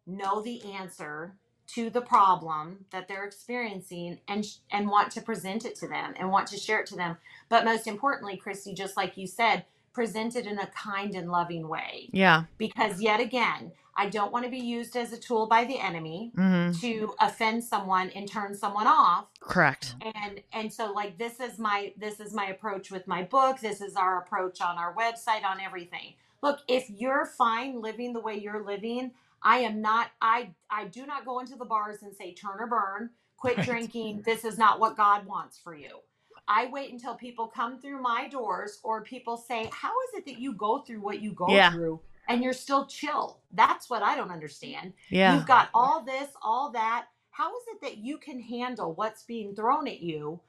know 0.05 0.41
the 0.41 0.63
answer 0.73 1.37
to 1.75 1.89
the 1.89 2.01
problem 2.01 2.85
that 2.91 3.07
they're 3.07 3.23
experiencing 3.25 4.19
and 4.27 4.45
and 4.71 4.89
want 4.89 5.11
to 5.13 5.21
present 5.21 5.63
it 5.65 5.75
to 5.75 5.87
them 5.87 6.13
and 6.17 6.31
want 6.31 6.47
to 6.49 6.57
share 6.57 6.79
it 6.79 6.87
to 6.87 6.95
them? 6.95 7.17
But 7.49 7.65
most 7.65 7.87
importantly 7.87 8.41
Kristy 8.43 8.75
just 8.75 8.97
like 8.97 9.15
you 9.17 9.27
said 9.27 9.65
present 9.93 10.35
it 10.35 10.45
in 10.45 10.59
a 10.59 10.67
kind 10.67 11.15
and 11.15 11.29
loving 11.31 11.67
way. 11.67 12.09
Yeah. 12.11 12.43
because 12.57 13.01
yet 13.01 13.19
again 13.19 13.71
I 13.95 14.09
don't 14.09 14.31
want 14.33 14.43
to 14.45 14.49
be 14.51 14.57
used 14.59 14.95
as 14.97 15.13
a 15.13 15.17
tool 15.17 15.45
by 15.47 15.65
the 15.65 15.77
enemy 15.79 16.31
hmm 16.35 16.71
to 16.81 17.13
offend 17.21 17.63
someone 17.63 18.09
and 18.15 18.27
turn 18.27 18.55
someone 18.55 18.87
off. 18.87 19.27
Correct. 19.39 19.95
and 20.15 20.41
and 20.51 20.73
so 20.73 20.91
like 20.91 21.17
this 21.17 21.39
is 21.39 21.59
my 21.59 21.93
this 21.97 22.19
is 22.19 22.33
my 22.33 22.47
approach 22.47 22.89
with 22.91 23.05
my 23.07 23.23
book. 23.23 23.59
This 23.59 23.81
is 23.81 23.95
our 23.95 24.19
approach 24.21 24.61
on 24.61 24.77
our 24.77 24.93
website 24.95 25.43
on 25.45 25.59
everything. 25.61 26.15
Look 26.41 26.59
if 26.67 26.89
you're 26.89 27.25
fine 27.25 27.81
living 27.81 28.13
the 28.13 28.19
way 28.19 28.35
you're 28.37 28.63
living 28.65 29.11
i 29.45 29.57
am 29.57 29.81
not 29.81 30.07
i 30.21 30.49
i 30.69 30.85
do 30.85 31.05
not 31.05 31.25
go 31.25 31.39
into 31.39 31.55
the 31.55 31.65
bars 31.65 32.01
and 32.01 32.15
say 32.15 32.33
turn 32.33 32.57
or 32.59 32.67
burn. 32.67 33.09
Quit 33.37 33.57
Right. 33.57 33.65
drinking. 33.67 34.23
This 34.25 34.45
is 34.45 34.57
not 34.57 34.79
what 34.79 34.97
god 34.97 35.25
wants 35.25 35.57
for 35.59 35.75
you 35.75 35.99
i 36.47 36.67
wait 36.71 36.91
until 36.91 37.15
people 37.15 37.47
come 37.47 37.79
through 37.79 38.01
my 38.01 38.27
doors 38.27 38.79
or 38.83 39.01
people 39.01 39.37
say 39.37 39.69
how 39.71 39.91
is 40.07 40.15
it 40.19 40.25
that 40.25 40.39
you 40.39 40.53
go 40.53 40.79
through 40.81 40.99
what 41.01 41.21
you 41.21 41.31
go 41.31 41.47
Yeah. 41.49 41.71
through 41.71 41.99
and 42.29 42.43
you're 42.43 42.53
still 42.53 42.85
chill 42.85 43.39
that's 43.53 43.89
what 43.89 44.01
i 44.03 44.15
don't 44.15 44.31
understand 44.31 44.93
Yeah. 45.09 45.35
You've 45.35 45.45
got 45.45 45.69
all 45.73 46.01
this, 46.03 46.29
all 46.41 46.71
that. 46.71 47.07
How 47.31 47.49
is 47.57 47.63
it 47.67 47.81
that 47.81 47.97
you 47.97 48.17
can 48.17 48.39
handle 48.39 48.93
what's 48.93 49.23
being 49.23 49.55
thrown 49.55 49.87
at 49.87 50.01
you 50.01 50.39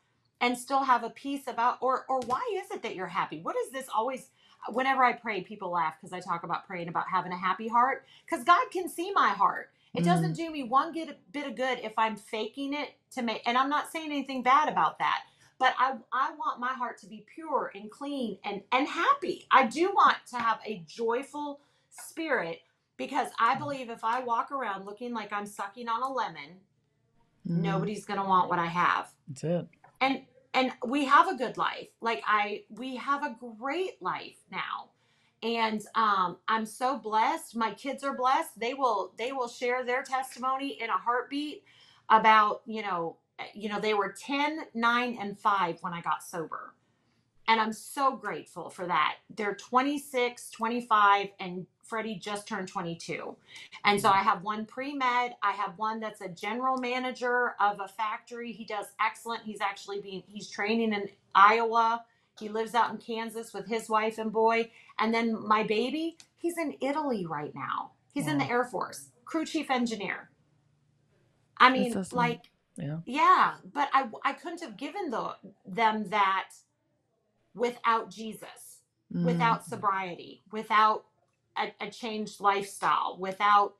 and 0.40 0.56
still 0.56 0.82
have 0.82 1.04
a 1.04 1.10
peace 1.10 1.46
about 1.46 1.78
or 1.80 2.04
or 2.08 2.20
why 2.26 2.42
is 2.62 2.70
it 2.70 2.82
that 2.82 2.94
you're 2.94 3.06
happy? 3.06 3.40
What 3.40 3.56
is 3.56 3.70
this 3.72 3.86
always 3.94 4.30
whenever 4.72 5.04
I 5.04 5.12
pray 5.12 5.42
people 5.42 5.70
laugh 5.70 5.94
because 6.00 6.12
I 6.12 6.20
talk 6.20 6.42
about 6.44 6.66
praying 6.66 6.88
about 6.88 7.04
having 7.10 7.32
a 7.32 7.36
happy 7.36 7.68
heart 7.68 8.04
cuz 8.28 8.44
God 8.44 8.70
can 8.70 8.88
see 8.88 9.12
my 9.12 9.30
heart. 9.30 9.70
It 9.94 10.04
doesn't 10.04 10.32
mm-hmm. 10.32 10.46
do 10.46 10.50
me 10.50 10.62
one 10.64 10.92
good, 10.92 11.16
bit 11.30 11.46
of 11.46 11.54
good 11.54 11.78
if 11.78 11.92
I'm 11.96 12.16
faking 12.16 12.74
it 12.74 12.94
to 13.12 13.22
make 13.22 13.42
and 13.46 13.56
I'm 13.56 13.70
not 13.70 13.92
saying 13.92 14.10
anything 14.10 14.42
bad 14.42 14.68
about 14.68 14.98
that. 14.98 15.22
But 15.58 15.74
I 15.78 15.94
I 16.12 16.32
want 16.36 16.60
my 16.60 16.72
heart 16.72 16.98
to 16.98 17.06
be 17.06 17.24
pure 17.34 17.70
and 17.74 17.90
clean 17.90 18.38
and 18.44 18.62
and 18.72 18.88
happy. 18.88 19.46
I 19.50 19.66
do 19.66 19.92
want 19.94 20.16
to 20.30 20.36
have 20.36 20.58
a 20.66 20.82
joyful 20.86 21.60
spirit 21.90 22.60
because 22.96 23.28
I 23.38 23.54
believe 23.56 23.90
if 23.90 24.04
I 24.04 24.20
walk 24.20 24.52
around 24.52 24.84
looking 24.84 25.12
like 25.14 25.32
I'm 25.32 25.46
sucking 25.46 25.88
on 25.88 26.02
a 26.02 26.12
lemon, 26.12 26.60
Mhm. 27.46 27.56
nobody's 27.62 28.04
going 28.04 28.20
to 28.20 28.26
want 28.26 28.48
what 28.48 28.58
I 28.58 28.66
have. 28.66 29.12
That's 29.28 29.44
it. 29.44 29.68
And 30.00 30.26
and 30.54 30.72
we 30.86 31.04
have 31.04 31.28
a 31.28 31.34
good 31.36 31.56
life. 31.56 31.88
Like 32.00 32.22
I 32.26 32.64
we 32.70 32.96
have 32.96 33.24
a 33.24 33.36
great 33.58 34.00
life 34.02 34.38
now. 34.50 34.90
And 35.42 35.82
um 35.94 36.38
I'm 36.48 36.66
so 36.66 36.98
blessed. 36.98 37.56
My 37.56 37.72
kids 37.74 38.02
are 38.04 38.16
blessed. 38.16 38.58
They 38.58 38.74
will 38.74 39.12
they 39.18 39.32
will 39.32 39.48
share 39.48 39.84
their 39.84 40.02
testimony 40.02 40.80
in 40.80 40.90
a 40.90 40.96
heartbeat 40.96 41.64
about, 42.08 42.62
you 42.66 42.82
know, 42.82 43.16
Eh, 43.38 43.44
you 43.54 43.68
know, 43.68 43.80
they 43.80 43.94
were 43.94 44.12
10, 44.12 44.66
9 44.74 45.18
and 45.20 45.38
5 45.38 45.78
when 45.82 45.92
I 45.92 46.00
got 46.00 46.22
sober. 46.22 46.74
And 47.46 47.60
I'm 47.60 47.72
so 47.72 48.16
grateful 48.16 48.70
for 48.70 48.86
that. 48.86 49.16
They're 49.34 49.54
26, 49.54 50.50
25 50.50 51.28
and 51.40 51.66
Freddie 51.82 52.16
just 52.16 52.48
turned 52.48 52.68
22. 52.68 53.36
And 53.84 54.00
so 54.00 54.08
mm-hmm. 54.08 54.18
I 54.18 54.22
have 54.22 54.42
one 54.42 54.64
pre 54.64 54.94
med. 54.94 55.36
I 55.42 55.52
have 55.52 55.74
one 55.76 56.00
that's 56.00 56.22
a 56.22 56.28
general 56.28 56.78
manager 56.78 57.54
of 57.60 57.80
a 57.80 57.88
factory. 57.88 58.52
He 58.52 58.64
does 58.64 58.86
excellent. 59.04 59.42
He's 59.42 59.60
actually 59.60 60.00
being, 60.00 60.22
he's 60.26 60.48
training 60.48 60.94
in 60.94 61.08
Iowa. 61.34 62.04
He 62.38 62.48
lives 62.48 62.74
out 62.74 62.90
in 62.90 62.96
Kansas 62.96 63.52
with 63.52 63.66
his 63.66 63.88
wife 63.88 64.18
and 64.18 64.32
boy. 64.32 64.70
And 64.98 65.12
then 65.12 65.46
my 65.46 65.62
baby, 65.62 66.16
he's 66.36 66.56
in 66.56 66.74
Italy 66.80 67.26
right 67.26 67.54
now. 67.54 67.92
He's 68.12 68.28
in 68.28 68.38
the 68.38 68.48
Air 68.48 68.64
Force, 68.64 69.08
crew 69.24 69.44
chief 69.44 69.70
engineer. 69.70 70.30
I 71.58 71.70
mean, 71.70 71.96
awesome. 71.96 72.16
like, 72.16 72.42
Yeah. 72.76 72.98
yeah, 73.06 73.54
but 73.72 73.90
I, 73.92 74.08
I 74.24 74.32
couldn't 74.34 74.62
have 74.62 74.76
given 74.76 75.10
the, 75.10 75.36
them 75.66 76.10
that 76.10 76.50
without 77.54 78.10
Jesus 78.10 78.78
Mhm. 79.14 79.24
without 79.24 79.66
sobriety, 79.66 80.42
without 80.52 81.04
a, 81.58 81.72
a 81.80 81.90
changed 81.90 82.40
lifestyle, 82.40 83.16
without 83.20 83.74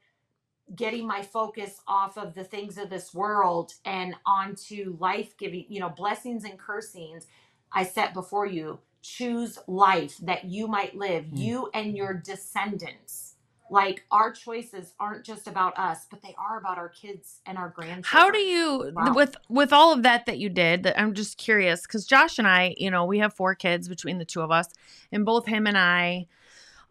getting 0.76 1.06
my 1.06 1.22
focus 1.22 1.80
off 1.88 2.18
of 2.18 2.34
the 2.34 2.44
things 2.44 2.78
of 2.78 2.90
this 2.90 3.14
world 3.14 3.74
and 3.84 4.16
onto 4.26 4.96
life 5.00 5.36
giving, 5.38 5.66
you 5.68 5.80
know, 5.80 5.90
blessings 5.90 6.44
and 6.44 6.58
cursings, 6.58 7.26
I 7.72 7.84
set 7.84 8.14
before 8.14 8.46
you. 8.46 8.80
Choose 9.02 9.58
life 9.68 10.18
that 10.18 10.46
you 10.46 10.68
might 10.68 10.96
live, 10.96 11.26
Mm. 11.26 11.38
you 11.38 11.70
and 11.74 11.96
your 11.96 12.14
descendants. 12.14 13.33
Like 13.70 14.04
our 14.10 14.30
choices 14.30 14.92
aren't 15.00 15.24
just 15.24 15.48
about 15.48 15.78
us, 15.78 16.06
but 16.10 16.20
they 16.22 16.34
are 16.38 16.58
about 16.58 16.76
our 16.76 16.90
kids 16.90 17.40
and 17.46 17.56
our 17.56 17.70
grandchildren. 17.70 18.04
How 18.04 18.30
do 18.30 18.38
you 18.38 18.92
Wow. 18.94 19.14
with 19.14 19.36
with 19.48 19.72
all 19.72 19.92
of 19.92 20.02
that 20.02 20.26
that 20.26 20.38
you 20.38 20.50
did? 20.50 20.82
That 20.82 21.00
I'm 21.00 21.14
just 21.14 21.38
curious 21.38 21.82
because 21.82 22.06
Josh 22.06 22.38
and 22.38 22.46
I, 22.46 22.74
you 22.76 22.90
know, 22.90 23.06
we 23.06 23.18
have 23.20 23.32
four 23.34 23.54
kids 23.54 23.88
between 23.88 24.18
the 24.18 24.24
two 24.26 24.42
of 24.42 24.50
us, 24.50 24.68
and 25.10 25.24
both 25.24 25.46
him 25.46 25.66
and 25.66 25.78
I, 25.78 26.26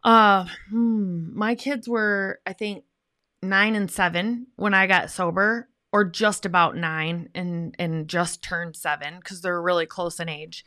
uh, 0.03 0.47
hmm, 0.69 1.37
my 1.37 1.53
kids 1.55 1.87
were 1.87 2.39
I 2.45 2.53
think 2.53 2.85
nine 3.43 3.75
and 3.75 3.89
seven 3.91 4.47
when 4.55 4.73
I 4.73 4.87
got 4.87 5.11
sober, 5.11 5.69
or 5.91 6.03
just 6.03 6.43
about 6.43 6.75
nine 6.75 7.29
and 7.35 7.75
and 7.77 8.07
just 8.07 8.41
turned 8.41 8.75
seven 8.75 9.17
because 9.19 9.41
they're 9.41 9.61
really 9.61 9.85
close 9.85 10.19
in 10.19 10.27
age. 10.27 10.65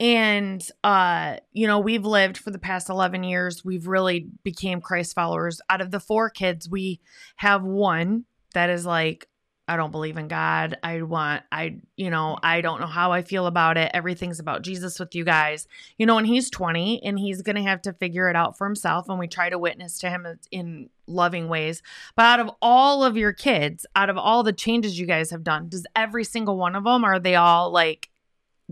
And 0.00 0.66
uh, 0.82 1.36
you 1.52 1.66
know, 1.66 1.78
we've 1.78 2.04
lived 2.04 2.38
for 2.38 2.50
the 2.50 2.58
past 2.58 2.88
11 2.88 3.24
years. 3.24 3.64
We've 3.64 3.86
really 3.86 4.28
became 4.42 4.80
Christ 4.80 5.14
followers. 5.14 5.60
Out 5.70 5.80
of 5.80 5.90
the 5.90 6.00
four 6.00 6.30
kids, 6.30 6.68
we 6.68 7.00
have 7.36 7.62
one 7.62 8.24
that 8.54 8.70
is 8.70 8.84
like 8.86 9.28
I 9.66 9.76
don't 9.76 9.92
believe 9.92 10.18
in 10.18 10.28
God. 10.28 10.76
I 10.82 11.00
want, 11.02 11.42
I, 11.50 11.78
you 11.96 12.10
know, 12.10 12.38
I 12.42 12.60
don't 12.60 12.80
know 12.80 12.86
how 12.86 13.12
I 13.12 13.22
feel 13.22 13.46
about 13.46 13.78
it. 13.78 13.90
Everything's 13.94 14.38
about 14.38 14.60
Jesus 14.60 15.00
with 15.00 15.14
you 15.14 15.24
guys, 15.24 15.66
you 15.96 16.04
know, 16.04 16.18
and 16.18 16.26
he's 16.26 16.50
20 16.50 17.02
and 17.02 17.18
he's 17.18 17.42
to 17.42 17.62
have 17.62 17.80
to 17.82 17.94
figure 17.94 18.28
it 18.28 18.36
out 18.36 18.58
for 18.58 18.66
himself. 18.66 19.08
And 19.08 19.18
we 19.18 19.26
try 19.26 19.48
to 19.48 19.58
witness 19.58 19.98
to 20.00 20.10
him 20.10 20.26
in 20.50 20.90
loving 21.06 21.48
ways. 21.48 21.82
But 22.14 22.24
out 22.24 22.40
of 22.40 22.50
all 22.60 23.04
of 23.04 23.16
your 23.16 23.32
kids, 23.32 23.86
out 23.96 24.10
of 24.10 24.18
all 24.18 24.42
the 24.42 24.52
changes 24.52 24.98
you 24.98 25.06
guys 25.06 25.30
have 25.30 25.44
done, 25.44 25.70
does 25.70 25.86
every 25.96 26.24
single 26.24 26.58
one 26.58 26.76
of 26.76 26.84
them, 26.84 27.02
are 27.02 27.18
they 27.18 27.34
all 27.34 27.70
like, 27.70 28.10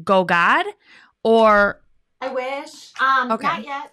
go 0.05 0.25
God? 0.25 0.67
Or, 1.25 1.81
I 2.21 2.29
wish. 2.29 2.93
Um, 3.01 3.33
Okay. 3.33 3.47
not 3.47 3.65
yet. 3.65 3.93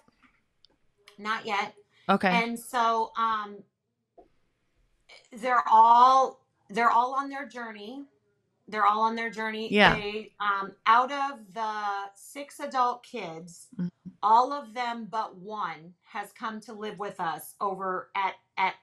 Not 1.18 1.46
yet. 1.46 1.74
okay. 2.08 2.28
And 2.44 2.58
so 2.58 3.12
um 3.16 3.62
they're 5.32 5.62
all 5.70 6.40
they're 6.70 6.90
all 6.90 7.14
on 7.14 7.28
their 7.28 7.46
journey. 7.46 8.04
They're 8.68 8.86
all 8.86 9.02
on 9.02 9.16
their 9.16 9.30
journey. 9.30 9.72
Yeah. 9.72 9.94
They 9.96 10.32
um 10.40 10.72
out 10.86 11.12
of 11.12 11.52
the 11.52 11.72
six 12.14 12.58
adult 12.60 13.02
kids, 13.02 13.68
Mhm. 13.76 13.90
all 14.22 14.52
of 14.52 14.74
them 14.74 15.06
but 15.10 15.36
one 15.36 15.94
has 16.02 16.32
come 16.32 16.60
to 16.62 16.72
live 16.72 16.98
with 16.98 17.20
us 17.20 17.54
over 17.60 18.10
at 18.14 18.34
at 18.56 18.74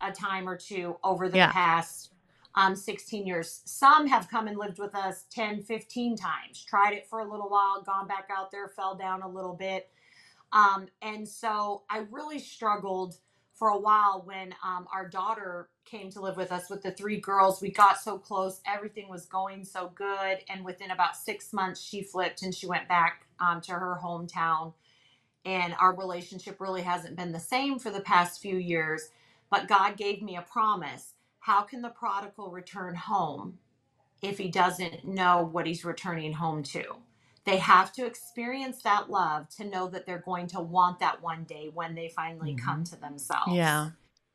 a 0.00 0.12
time 0.12 0.48
or 0.48 0.56
two 0.56 0.96
over 1.04 1.28
the 1.28 1.38
Yeah. 1.38 1.52
past 1.52 2.12
um 2.56 2.76
16 2.76 3.26
years. 3.26 3.62
Some 3.66 4.06
have 4.08 4.28
come 4.30 4.48
and 4.48 4.58
lived 4.58 4.78
with 4.78 4.94
us 4.94 5.24
10, 5.30 5.62
15 5.62 6.16
times. 6.16 6.64
Tried 6.64 6.94
it 6.94 7.08
for 7.08 7.20
a 7.20 7.30
little 7.30 7.48
while, 7.50 7.82
gone 7.82 8.08
back 8.08 8.28
out 8.36 8.50
there, 8.52 8.68
fell 8.68 8.96
down 8.96 9.22
a 9.22 9.28
little 9.28 9.54
bit. 9.54 9.88
Um, 10.52 10.88
and 11.02 11.28
so 11.28 11.82
I 11.90 12.04
really 12.10 12.38
struggled 12.38 13.16
for 13.54 13.68
a 13.68 13.78
while 13.78 14.22
when 14.24 14.54
um, 14.64 14.86
our 14.94 15.08
daughter 15.08 15.68
came 15.84 16.10
to 16.12 16.20
live 16.20 16.36
with 16.36 16.52
us 16.52 16.70
with 16.70 16.82
the 16.82 16.92
three 16.92 17.20
girls. 17.20 17.60
We 17.60 17.70
got 17.70 17.98
so 18.00 18.18
close, 18.18 18.60
everything 18.66 19.08
was 19.08 19.26
going 19.26 19.64
so 19.64 19.92
good. 19.94 20.38
And 20.48 20.64
within 20.64 20.90
about 20.92 21.16
six 21.16 21.52
months, 21.52 21.80
she 21.82 22.02
flipped 22.02 22.42
and 22.42 22.54
she 22.54 22.66
went 22.66 22.88
back 22.88 23.26
um, 23.40 23.60
to 23.62 23.72
her 23.72 23.98
hometown. 24.02 24.74
And 25.44 25.74
our 25.80 25.96
relationship 25.96 26.60
really 26.60 26.82
hasn't 26.82 27.16
been 27.16 27.32
the 27.32 27.40
same 27.40 27.78
for 27.80 27.90
the 27.90 28.00
past 28.00 28.40
few 28.42 28.58
years. 28.58 29.10
But 29.50 29.68
God 29.68 29.96
gave 29.98 30.22
me 30.22 30.36
a 30.36 30.42
promise. 30.42 31.14
How 31.46 31.62
can 31.62 31.80
the 31.80 31.90
prodigal 31.90 32.50
return 32.50 32.96
home 32.96 33.60
if 34.20 34.36
he 34.36 34.48
doesn't 34.48 35.04
know 35.04 35.44
what 35.44 35.64
he's 35.64 35.84
returning 35.84 36.32
home 36.32 36.64
to? 36.64 36.82
They 37.44 37.58
have 37.58 37.92
to 37.92 38.04
experience 38.04 38.82
that 38.82 39.10
love 39.10 39.48
to 39.50 39.64
know 39.64 39.86
that 39.90 40.06
they're 40.06 40.18
going 40.18 40.48
to 40.48 40.60
want 40.60 40.98
that 40.98 41.22
one 41.22 41.44
day 41.44 41.70
when 41.72 41.94
they 41.94 42.08
finally 42.08 42.56
Mhm. 42.56 42.64
come 42.64 42.82
to 42.82 42.96
themselves. 42.96 43.52
yeah. 43.54 43.90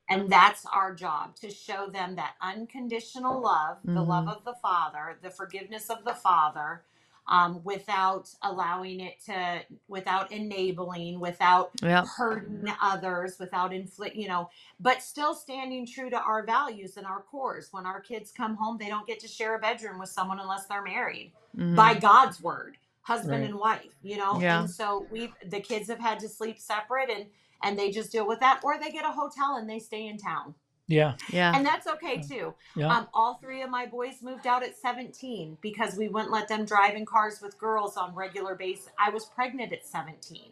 And 0.08 0.30
that's 0.30 0.66
our 0.68 0.96
job 0.96 1.36
to 1.38 1.50
show 1.50 1.88
them 1.88 2.16
that 2.16 2.36
unconditional 2.42 3.42
love, 3.42 3.80
the 3.84 4.02
love 4.02 4.26
Mhm. 4.28 4.38
of 4.38 4.44
the 4.46 4.56
Father, 4.56 5.18
the 5.22 5.32
forgiveness 5.32 5.90
of 5.90 6.06
the 6.06 6.16
Father, 6.16 6.86
um, 7.28 7.62
without 7.64 8.30
allowing 8.44 9.00
it 9.00 9.20
to, 9.26 9.62
without 9.88 10.32
enabling, 10.32 11.20
without 11.20 11.72
Yep. 11.82 12.06
hurting 12.18 12.66
others, 12.82 13.38
without 13.40 13.74
inflict, 13.74 14.16
you 14.16 14.28
know, 14.28 14.50
but 14.80 15.02
still 15.02 15.34
standing 15.34 15.86
true 15.86 16.10
to 16.10 16.20
our 16.20 16.44
values 16.46 16.98
and 16.98 17.06
our 17.06 17.22
cores. 17.22 17.70
When 17.72 17.86
our 17.86 18.02
kids 18.02 18.32
come 18.32 18.56
home, 18.56 18.78
they 18.78 18.88
don't 18.90 19.08
get 19.08 19.20
to 19.22 19.28
share 19.28 19.56
a 19.56 19.60
bedroom 19.60 20.00
with 20.00 20.10
someone 20.10 20.40
unless 20.40 20.66
they're 20.68 20.82
married 20.82 21.34
Mhm. 21.56 21.76
by 21.76 21.94
God's 21.94 22.42
word, 22.42 22.78
husband 23.02 23.42
Right. 23.42 23.50
and 23.50 23.60
wife, 23.60 23.94
you 24.02 24.18
know? 24.18 24.40
Yeah. 24.42 24.62
And 24.62 24.70
so 24.70 25.08
we 25.12 25.38
the 25.46 25.60
kids 25.62 25.90
have 25.90 26.00
had 26.00 26.20
to 26.20 26.30
sleep 26.30 26.60
separate 26.60 27.10
and 27.10 27.28
and 27.64 27.78
they 27.78 27.92
just 27.92 28.12
deal 28.12 28.28
with 28.28 28.40
that 28.40 28.60
or 28.64 28.80
they 28.80 28.90
get 28.92 29.06
a 29.06 29.12
hotel 29.12 29.56
and 29.58 29.70
they 29.70 29.80
stay 29.80 30.08
in 30.08 30.18
town. 30.18 30.56
Yeah. 30.92 31.16
yeah. 31.30 31.54
And 31.56 31.66
that's 31.66 31.88
okay 31.88 32.22
too. 32.22 32.54
Yeah. 32.76 32.96
Um 32.96 33.08
all 33.14 33.36
three 33.36 33.62
of 33.62 33.70
my 33.70 33.86
boys 33.86 34.22
moved 34.22 34.48
out 34.48 34.64
at 34.64 34.78
17 34.78 35.58
because 35.62 35.96
we 35.96 36.08
wouldn't 36.08 36.32
let 36.32 36.48
them 36.48 36.66
drive 36.66 36.96
in 36.96 37.06
cars 37.06 37.42
with 37.42 37.58
girls 37.58 37.98
on 37.98 38.14
regular 38.14 38.56
basis. 38.56 38.90
I 39.00 39.10
was 39.10 39.26
pregnant 39.26 39.74
at 39.74 39.86
17. 39.86 40.52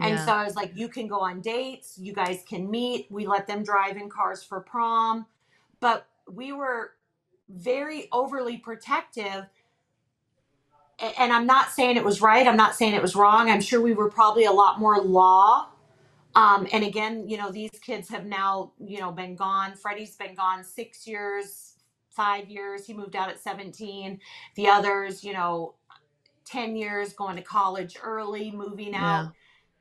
And 0.00 0.14
yeah. 0.14 0.24
so 0.24 0.32
I 0.32 0.44
was 0.44 0.54
like, 0.54 0.72
you 0.74 0.88
can 0.88 1.08
go 1.08 1.20
on 1.20 1.40
dates, 1.40 1.98
you 1.98 2.12
guys 2.12 2.44
can 2.48 2.70
meet. 2.70 3.06
We 3.10 3.26
let 3.26 3.46
them 3.46 3.64
drive 3.64 3.96
in 3.96 4.08
cars 4.08 4.42
for 4.42 4.60
prom. 4.60 5.26
But 5.80 6.06
we 6.30 6.52
were 6.52 6.92
very 7.48 8.08
overly 8.12 8.58
protective. 8.58 9.46
And 11.18 11.32
I'm 11.32 11.46
not 11.46 11.70
saying 11.70 11.96
it 11.96 12.04
was 12.04 12.20
right. 12.20 12.46
I'm 12.46 12.56
not 12.56 12.74
saying 12.74 12.94
it 12.94 13.02
was 13.02 13.16
wrong. 13.16 13.50
I'm 13.50 13.62
sure 13.62 13.80
we 13.80 13.94
were 13.94 14.10
probably 14.10 14.44
a 14.44 14.52
lot 14.52 14.78
more 14.78 15.00
law. 15.00 15.68
Um, 16.34 16.66
and 16.72 16.84
again, 16.84 17.28
you 17.28 17.36
know, 17.36 17.50
these 17.50 17.70
kids 17.80 18.08
have 18.10 18.24
now, 18.24 18.72
you 18.78 19.00
know, 19.00 19.10
been 19.10 19.34
gone. 19.34 19.74
Freddie's 19.74 20.16
been 20.16 20.34
gone 20.34 20.62
six 20.62 21.06
years, 21.06 21.74
five 22.10 22.48
years. 22.48 22.86
He 22.86 22.94
moved 22.94 23.16
out 23.16 23.28
at 23.28 23.40
17. 23.40 24.20
The 24.54 24.68
others, 24.68 25.24
you 25.24 25.32
know, 25.32 25.74
10 26.44 26.76
years 26.76 27.12
going 27.12 27.36
to 27.36 27.42
college 27.42 27.96
early, 28.02 28.50
moving 28.50 28.94
out. 28.94 29.24
Yeah. 29.24 29.28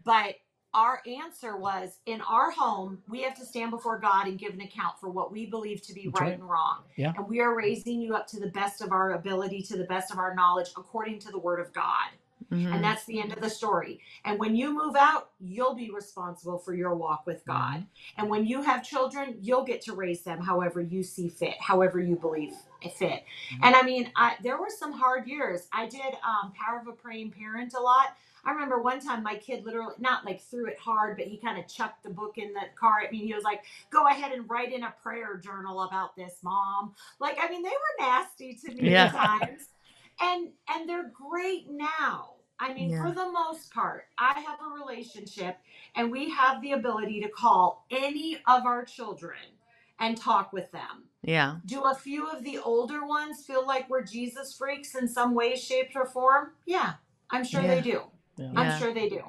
But 0.03 0.35
our 0.73 1.01
answer 1.07 1.57
was 1.57 1.99
in 2.05 2.21
our 2.21 2.51
home, 2.51 2.99
we 3.07 3.23
have 3.23 3.35
to 3.39 3.45
stand 3.45 3.71
before 3.71 3.99
God 3.99 4.27
and 4.27 4.37
give 4.37 4.53
an 4.53 4.61
account 4.61 4.99
for 4.99 5.09
what 5.09 5.31
we 5.31 5.47
believe 5.47 5.81
to 5.83 5.93
be 5.93 6.09
right, 6.09 6.21
right. 6.21 6.33
and 6.33 6.43
wrong. 6.47 6.83
Yeah. 6.95 7.13
And 7.17 7.27
we 7.27 7.39
are 7.39 7.55
raising 7.55 8.01
you 8.01 8.15
up 8.15 8.27
to 8.27 8.39
the 8.39 8.49
best 8.49 8.81
of 8.81 8.91
our 8.91 9.13
ability, 9.13 9.63
to 9.63 9.77
the 9.77 9.85
best 9.85 10.11
of 10.11 10.19
our 10.19 10.35
knowledge, 10.35 10.69
according 10.77 11.19
to 11.19 11.31
the 11.31 11.39
word 11.39 11.59
of 11.59 11.73
God. 11.73 12.09
Mhm. 12.51 12.73
And 12.73 12.83
that's 12.83 13.05
the 13.05 13.19
end 13.21 13.31
of 13.31 13.41
the 13.41 13.49
story. 13.49 13.99
And 14.25 14.39
when 14.39 14.55
you 14.55 14.73
move 14.73 14.95
out, 14.95 15.31
you'll 15.39 15.75
be 15.75 15.91
responsible 15.91 16.57
for 16.57 16.73
your 16.73 16.95
walk 16.95 17.25
with 17.27 17.45
God. 17.45 17.85
And 18.17 18.29
when 18.29 18.45
you 18.45 18.61
have 18.63 18.83
children, 18.83 19.37
you'll 19.39 19.63
get 19.63 19.81
to 19.83 19.93
raise 19.93 20.21
them 20.23 20.39
however 20.39 20.81
you 20.81 21.03
see 21.03 21.29
fit, 21.29 21.61
however 21.61 21.99
you 21.99 22.15
believe 22.15 22.53
fit. 22.95 23.23
Mhm. 23.53 23.59
And 23.63 23.75
I 23.75 23.81
mean, 23.83 24.11
I, 24.15 24.37
there 24.41 24.57
were 24.57 24.69
some 24.69 24.91
hard 24.93 25.27
years. 25.27 25.67
I 25.73 25.85
did 25.87 26.15
um, 26.23 26.53
Power 26.53 26.79
of 26.79 26.87
a 26.87 26.93
Praying 26.93 27.31
Parent 27.31 27.73
a 27.75 27.79
lot. 27.79 28.15
I 28.45 28.51
remember 28.51 28.81
one 28.81 29.01
time 29.01 29.21
my 29.21 29.35
kid 29.35 29.65
literally, 29.65 29.95
not 29.99 30.25
like 30.25 30.41
threw 30.41 30.65
it 30.67 30.79
hard, 30.79 31.17
but 31.17 31.27
he 31.27 31.37
kind 31.37 31.59
of 31.59 31.67
chucked 31.67 32.03
the 32.03 32.09
book 32.09 32.37
in 32.37 32.53
the 32.53 32.61
car 32.75 33.01
at 33.03 33.11
me. 33.11 33.19
He 33.19 33.33
was 33.33 33.43
like, 33.43 33.65
go 33.89 34.07
ahead 34.07 34.31
and 34.31 34.49
write 34.49 34.71
in 34.71 34.83
a 34.83 34.93
prayer 35.03 35.35
journal 35.37 35.81
about 35.83 36.15
this, 36.15 36.37
mom. 36.41 36.95
Like, 37.19 37.37
I 37.39 37.49
mean, 37.49 37.63
they 37.63 37.69
were 37.69 38.05
nasty 38.05 38.55
to 38.65 38.71
me 38.73 38.91
Yeah. 38.91 39.05
at 39.07 39.11
times. 39.13 39.67
And 40.21 40.49
and 40.69 40.87
they're 40.87 41.09
great 41.13 41.69
now. 41.69 42.35
I 42.59 42.73
mean, 42.73 42.89
Yeah. 42.89 43.01
for 43.03 43.11
the 43.13 43.31
most 43.31 43.71
part, 43.73 44.07
I 44.17 44.39
have 44.41 44.59
a 44.61 44.69
relationship 44.73 45.57
and 45.95 46.11
we 46.11 46.29
have 46.31 46.61
the 46.61 46.73
ability 46.73 47.21
to 47.21 47.29
call 47.29 47.85
any 47.89 48.37
of 48.47 48.65
our 48.65 48.83
children 48.83 49.37
and 49.99 50.17
talk 50.17 50.51
with 50.53 50.71
them. 50.71 51.05
yeah. 51.21 51.57
Do 51.65 51.83
a 51.83 51.93
few 51.93 52.27
of 52.29 52.43
the 52.45 52.57
older 52.59 53.05
ones 53.05 53.45
feel 53.45 53.67
like 53.67 53.89
we're 53.89 54.03
Jesus 54.03 54.55
freaks 54.55 54.95
in 54.95 55.05
some 55.05 55.33
way, 55.35 55.53
shape, 55.57 55.89
or 55.93 56.05
form? 56.05 56.51
Yeah, 56.65 56.93
I'm 57.29 57.43
sure 57.43 57.61
Yeah. 57.61 57.75
they 57.75 57.81
do. 57.81 58.03
Yeah. 58.37 58.51
Yeah. 58.53 58.59
I'm 58.61 58.79
sure 58.79 58.93
they 58.93 59.09
do. 59.09 59.23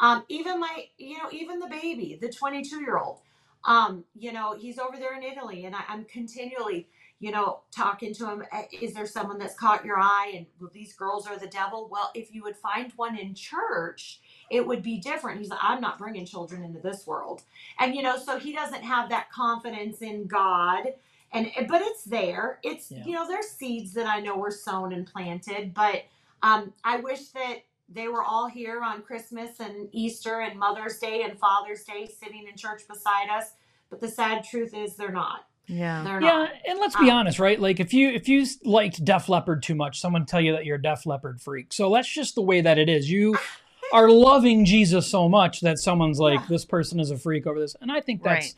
Um, 0.00 0.24
even 0.28 0.58
my, 0.58 0.88
you 0.98 1.18
know, 1.18 1.28
even 1.30 1.60
the 1.60 1.68
baby, 1.68 2.18
the 2.20 2.28
22 2.32 2.80
year 2.80 2.98
old, 2.98 3.20
um, 3.64 4.04
you 4.16 4.32
know, 4.32 4.54
he's 4.56 4.78
over 4.80 4.96
there 4.96 5.14
in 5.16 5.22
Italy, 5.22 5.66
and 5.66 5.76
I, 5.76 5.84
I'm 5.88 6.04
continually, 6.06 6.88
you 7.20 7.30
know, 7.30 7.60
talking 7.70 8.14
to 8.14 8.26
him. 8.30 8.44
"Eh, 8.52 8.64
Is 8.82 8.94
there 8.94 9.06
someone 9.06 9.38
that's 9.38 9.54
caught 9.54 9.84
your 9.84 9.98
eye? 10.00 10.32
And 10.36 10.46
well, 10.60 10.70
these 10.74 10.94
girls 10.94 11.26
are 11.28 11.38
the 11.38 11.46
devil. 11.46 11.88
Well, 11.90 12.10
if 12.14 12.34
you 12.34 12.42
would 12.42 12.56
find 12.56 12.92
one 12.96 13.16
in 13.18 13.34
church, 13.34 14.20
it 14.50 14.66
would 14.66 14.82
be 14.82 14.98
different. 14.98 15.38
He's 15.38 15.50
like, 15.50 15.60
I'm 15.62 15.80
not 15.80 15.98
bringing 15.98 16.26
children 16.26 16.64
into 16.64 16.80
this 16.80 17.06
world, 17.06 17.42
and 17.78 17.94
you 17.94 18.02
know, 18.02 18.18
so 18.18 18.38
he 18.38 18.52
doesn't 18.52 18.82
have 18.82 19.10
that 19.10 19.30
confidence 19.30 20.02
in 20.02 20.26
God. 20.26 20.94
And 21.32 21.46
eh, 21.56 21.66
but 21.68 21.82
it's 21.82 22.04
there. 22.04 22.58
It's 22.64 22.90
Yeah. 22.90 23.04
you 23.04 23.12
know, 23.12 23.28
there's 23.28 23.48
seeds 23.48 23.92
that 23.94 24.06
I 24.08 24.20
know 24.20 24.36
were 24.36 24.50
sown 24.50 24.92
and 24.92 25.06
planted, 25.06 25.74
but 25.74 26.04
um, 26.42 26.72
I 26.84 26.96
wish 26.98 27.28
that 27.30 27.58
they 27.92 28.08
were 28.08 28.22
all 28.22 28.46
here 28.48 28.82
on 28.82 29.02
Christmas 29.02 29.60
and 29.60 29.88
Easter 29.92 30.40
and 30.40 30.58
Mother's 30.58 30.98
Day 30.98 31.22
and 31.22 31.38
Father's 31.38 31.84
Day 31.84 32.06
sitting 32.06 32.46
in 32.48 32.56
church 32.56 32.82
beside 32.88 33.28
us 33.28 33.52
But 33.90 34.00
the 34.00 34.08
sad 34.08 34.44
truth 34.44 34.72
is 34.74 34.94
they're 34.96 35.10
not. 35.10 35.46
Yeah. 35.70 36.02
They're 36.02 36.20
Yeah, 36.20 36.28
not. 36.38 36.50
and 36.66 36.78
let's 36.80 36.96
be 36.96 37.04
Um, 37.10 37.18
honest, 37.18 37.38
right? 37.38 37.60
Like 37.60 37.78
if 37.80 37.94
you 37.94 38.08
if 38.10 38.28
you 38.28 38.44
liked 38.64 39.04
Def 39.04 39.28
Leppard 39.28 39.62
too 39.62 39.74
much, 39.74 40.00
someone 40.00 40.26
tell 40.26 40.40
you 40.40 40.52
that 40.52 40.64
you're 40.64 40.76
a 40.76 40.82
Def 40.82 41.06
Leppard 41.06 41.40
freak. 41.40 41.72
So 41.72 41.92
that's 41.92 42.12
just 42.12 42.34
the 42.34 42.42
way 42.42 42.60
that 42.60 42.76
it 42.78 42.88
is. 42.88 43.10
You 43.10 43.38
are 43.92 44.10
loving 44.10 44.64
Jesus 44.64 45.06
so 45.06 45.28
much 45.28 45.60
that 45.60 45.78
someone's 45.78 46.18
like, 46.18 46.40
Yeah. 46.40 46.46
this 46.48 46.64
person 46.64 46.98
is 47.00 47.10
a 47.10 47.16
freak 47.18 47.46
over 47.46 47.60
this, 47.60 47.76
and 47.80 47.90
I 47.92 48.00
think 48.00 48.22
that's 48.22 48.46
Right. 48.46 48.54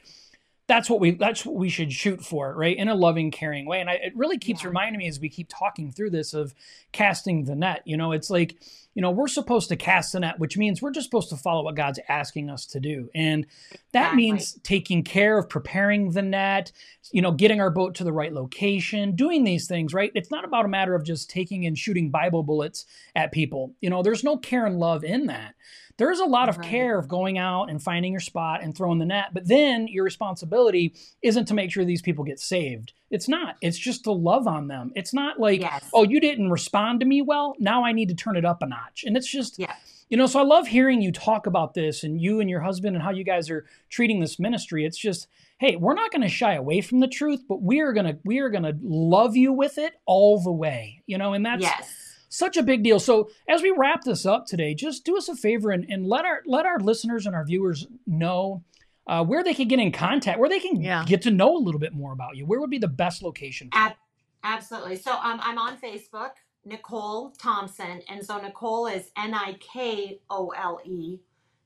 that's 0.69 0.89
what 0.89 1.01
we 1.01 1.11
that's 1.13 1.45
what 1.45 1.57
we 1.57 1.69
should 1.69 1.93
shoot 1.93 2.25
for, 2.25 2.55
right? 2.55 2.77
In 2.77 2.89
a 2.89 2.95
loving, 2.95 3.31
caring 3.31 3.67
way. 3.67 3.81
And 3.81 3.91
I, 3.91 3.95
it 3.95 4.17
really 4.17 4.39
keeps 4.39 4.63
Yeah. 4.63 4.69
reminding 4.69 4.99
me 4.99 5.09
as 5.09 5.21
we 5.21 5.29
keep 5.29 5.49
talking 5.51 5.91
through 5.93 6.11
this 6.11 6.33
of 6.35 6.55
casting 6.93 7.45
the 7.45 7.55
net. 7.55 7.83
You 7.85 7.97
know, 7.99 8.13
it's 8.13 8.31
like 8.31 8.57
you 8.95 9.03
know 9.03 9.11
we're 9.11 9.29
supposed 9.29 9.69
to 9.71 9.77
cast 9.77 10.13
the 10.13 10.21
net, 10.21 10.39
which 10.39 10.57
means 10.57 10.81
we're 10.83 10.91
just 10.91 11.07
supposed 11.07 11.29
to 11.31 11.37
follow 11.37 11.65
what 11.65 11.77
God's 11.77 12.01
asking 12.09 12.51
us 12.51 12.67
to 12.67 12.81
do, 12.81 13.09
and 13.15 13.47
that 13.93 14.15
Exactly. 14.15 14.17
means 14.17 14.59
taking 14.63 15.03
care 15.03 15.39
of 15.39 15.49
preparing 15.49 16.13
the 16.13 16.23
net, 16.23 16.73
you 17.11 17.21
know, 17.23 17.33
getting 17.33 17.61
our 17.61 17.71
boat 17.71 17.95
to 17.97 18.05
the 18.05 18.13
right 18.13 18.33
location, 18.33 19.15
doing 19.17 19.45
these 19.45 19.67
things, 19.67 19.93
right? 19.93 20.11
It's 20.15 20.31
not 20.31 20.45
about 20.45 20.65
a 20.65 20.69
matter 20.69 20.95
of 20.95 21.05
just 21.05 21.29
taking 21.31 21.67
and 21.67 21.77
shooting 21.77 22.11
Bible 22.11 22.43
bullets 22.43 22.87
at 23.15 23.33
people. 23.33 23.75
You 23.81 23.91
know, 23.91 24.03
there's 24.03 24.25
no 24.25 24.37
care 24.37 24.67
and 24.67 24.79
love 24.79 25.05
in 25.05 25.27
that. 25.27 25.55
There 25.99 26.11
is 26.11 26.21
a 26.21 26.25
lot 26.25 26.49
of 26.49 26.57
Right. 26.57 26.69
care 26.69 26.99
of 26.99 27.07
going 27.07 27.37
out 27.39 27.69
and 27.71 27.83
finding 27.83 28.13
your 28.13 28.21
spot 28.21 28.63
and 28.63 28.75
throwing 28.75 28.99
the 28.99 29.05
net, 29.05 29.27
but 29.35 29.47
then 29.47 29.87
your 29.89 30.05
responsibility 30.05 30.95
isn't 31.23 31.47
to 31.49 31.55
make 31.55 31.71
sure 31.71 31.85
these 31.85 32.03
people 32.03 32.25
get 32.25 32.41
saved. 32.41 32.95
It's 33.13 33.29
not. 33.29 33.57
It's 33.61 33.79
just 33.79 34.05
to 34.05 34.13
love 34.13 34.47
on 34.49 34.69
them. 34.69 34.91
It's 34.97 35.13
not 35.13 35.39
like, 35.39 35.61
Yes. 35.61 35.85
oh, 35.93 36.03
you 36.03 36.19
didn't 36.19 36.51
respond 36.51 37.01
to 37.01 37.07
me 37.07 37.23
well. 37.23 37.55
Now 37.59 37.85
I 37.85 37.93
need 37.93 38.09
to 38.09 38.15
turn 38.15 38.37
it 38.37 38.45
up 38.45 38.63
a 38.63 38.67
notch. 38.67 39.05
And 39.07 39.17
it's 39.17 39.31
just, 39.31 39.59
Yeah. 39.59 39.75
you 40.09 40.17
know, 40.17 40.27
so 40.27 40.41
I 40.41 40.45
love 40.45 40.67
hearing 40.67 41.03
you 41.03 41.13
talk 41.13 41.47
about 41.47 41.75
this 41.75 42.03
and 42.03 42.21
you 42.21 42.41
and 42.41 42.49
your 42.49 42.61
husband 42.61 42.97
and 42.97 43.03
how 43.05 43.11
you 43.11 43.23
guys 43.23 43.51
are 43.51 43.67
treating 43.91 44.19
this 44.21 44.39
ministry. 44.39 44.87
It's 44.87 44.99
just, 44.99 45.29
hey, 45.59 45.77
we're 45.77 45.95
not 45.95 46.11
going 46.11 46.23
to 46.23 46.29
shy 46.29 46.55
away 46.55 46.81
from 46.81 47.01
the 47.01 47.07
truth, 47.07 47.43
but 47.47 47.63
we 47.63 47.81
are 47.81 47.93
going 47.93 48.07
to 48.07 48.19
we 48.25 48.39
are 48.39 48.49
going 48.49 48.65
to 48.65 48.77
love 48.83 49.37
you 49.37 49.53
with 49.53 49.77
it 49.79 49.93
all 50.07 50.41
the 50.43 50.51
way. 50.51 51.03
You 51.07 51.19
know, 51.19 51.35
and 51.35 51.45
that's 51.45 51.63
yes. 51.63 52.17
such 52.31 52.57
a 52.57 52.63
big 52.63 52.83
deal. 52.83 52.99
So 52.99 53.29
as 53.47 53.61
we 53.63 53.75
wrap 53.77 54.03
this 54.05 54.25
up 54.25 54.47
today, 54.47 54.75
just 54.75 55.05
do 55.05 55.19
us 55.19 55.29
a 55.29 55.37
favor 55.37 55.71
and, 55.71 55.85
and 55.89 56.07
let 56.07 56.25
our 56.25 56.43
let 56.47 56.65
our 56.65 56.81
listeners 56.81 57.27
and 57.27 57.35
our 57.35 57.45
viewers 57.45 57.87
know 58.07 58.65
uh, 59.07 59.25
where 59.25 59.43
they 59.43 59.55
can 59.55 59.69
get 59.69 59.79
in 59.81 59.93
contact, 59.93 60.39
where 60.39 60.49
they 60.49 60.61
can 60.61 60.81
Yeah. 60.81 61.05
get 61.05 61.23
to 61.23 61.31
know 61.31 61.57
a 61.57 61.59
little 61.59 61.81
bit 61.81 61.93
more 61.93 62.13
about 62.13 62.37
you. 62.37 62.47
Where 62.47 62.61
would 62.61 62.71
be 62.71 62.79
the 62.79 62.89
best 62.89 63.23
location? 63.23 63.69
for 63.71 63.79
Ab- 63.79 63.97
absolutely. 64.45 64.97
So 64.97 65.13
um, 65.13 65.41
I'm 65.43 65.59
on 65.59 65.77
Facebook, 65.79 66.31
Nikole 66.69 67.37
Thompson, 67.39 68.03
and 68.09 68.25
so 68.25 68.39
Nikole 68.39 68.95
is 68.95 69.11
N 69.17 69.35
I 69.35 69.55
K 69.61 70.21
O 70.31 70.49
L 70.51 70.81
E 70.85 71.19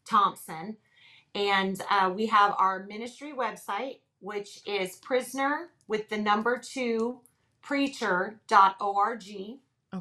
Thompson, 0.07 0.77
and 1.35 1.81
uh, 1.91 2.11
we 2.15 2.27
have 2.27 2.55
our 2.59 2.85
ministry 2.87 3.33
website, 3.37 3.99
which 4.21 4.61
is 4.67 4.97
prisoner 4.97 5.69
with 5.89 6.09
the 6.09 6.17
number 6.17 6.59
two 6.59 7.21
preacher.org. 7.63 9.25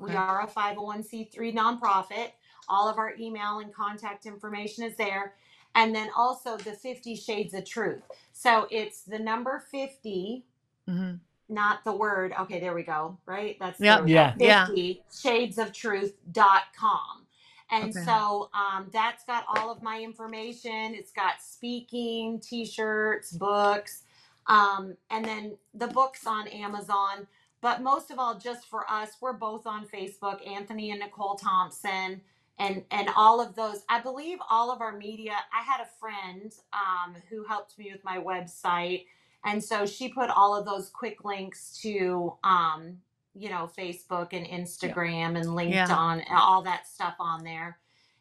We 0.01 0.13
are 0.13 0.41
a 0.41 0.47
501c3 0.47 1.53
nonprofit. 1.55 2.31
All 2.67 2.89
of 2.89 2.97
our 2.97 3.13
email 3.19 3.59
and 3.59 3.73
contact 3.73 4.25
information 4.25 4.83
is 4.83 4.95
there. 4.97 5.33
And 5.75 5.95
then 5.95 6.09
also 6.17 6.57
the 6.57 6.73
50 6.73 7.17
Shades 7.17 7.55
of 7.55 7.65
Truth. 7.65 8.03
So 8.33 8.67
it's 8.71 9.03
the 9.03 9.19
number 9.19 9.65
50 9.71 10.45
Mhm. 10.89 11.21
not 11.49 11.85
the 11.85 11.93
word. 11.95 12.33
Okay, 12.41 12.59
there 12.61 12.75
we 12.75 12.83
go. 12.83 13.19
Right? 13.27 13.57
That's 13.59 13.79
Yep. 13.79 13.85
there 13.85 14.03
we 14.03 14.11
Yeah. 14.11 14.11
go. 14.11 14.33
Yeah. 14.37 14.67
50 14.67 15.05
shadesofTruth.com. 15.11 17.27
And 17.71 17.85
Okay. 17.91 17.95
so 17.95 18.51
um, 18.53 18.91
that's 18.93 19.25
got 19.25 19.45
all 19.49 19.71
of 19.71 19.83
my 19.83 20.01
information. 20.01 20.95
It's 20.95 21.13
got 21.13 21.41
speaking, 21.41 22.41
t 22.41 22.65
shirts, 22.65 23.33
books, 23.33 24.05
um, 24.47 24.97
and 25.11 25.25
then 25.25 25.57
the 25.73 25.87
books 25.87 26.27
on 26.27 26.49
Amazon. 26.49 27.27
But 27.61 27.81
most 27.81 28.11
of 28.11 28.19
all, 28.19 28.35
just 28.37 28.67
for 28.69 28.91
us, 28.91 29.17
we're 29.21 29.33
both 29.33 29.67
on 29.67 29.87
Facebook, 29.87 30.47
Anthony 30.47 30.91
and 30.91 31.01
Nikole 31.01 31.39
Thompson. 31.41 32.21
And, 32.57 32.83
and 32.91 33.09
all 33.17 33.41
of 33.41 33.55
those, 33.55 33.83
I 33.89 33.99
believe 33.99 34.37
all 34.49 34.71
of 34.71 34.81
our 34.81 34.95
media. 34.97 35.33
I 35.53 35.61
had 35.63 35.81
a 35.81 35.89
friend 35.99 36.53
um, 36.73 37.15
who 37.29 37.43
helped 37.43 37.77
me 37.77 37.89
with 37.91 38.03
my 38.03 38.17
website, 38.17 39.05
and 39.43 39.63
so 39.63 39.85
she 39.85 40.07
put 40.09 40.29
all 40.29 40.55
of 40.55 40.65
those 40.65 40.89
quick 40.89 41.25
links 41.25 41.77
to, 41.81 42.33
um, 42.43 42.97
you 43.35 43.49
know, 43.49 43.69
Facebook 43.77 44.29
and 44.31 44.45
Instagram 44.47 45.37
and 45.37 45.47
LinkedIn 45.47 45.71
Yeah. 45.73 46.13
and 46.13 46.23
all 46.31 46.61
that 46.63 46.87
stuff 46.87 47.15
on 47.19 47.43
there. 47.43 47.77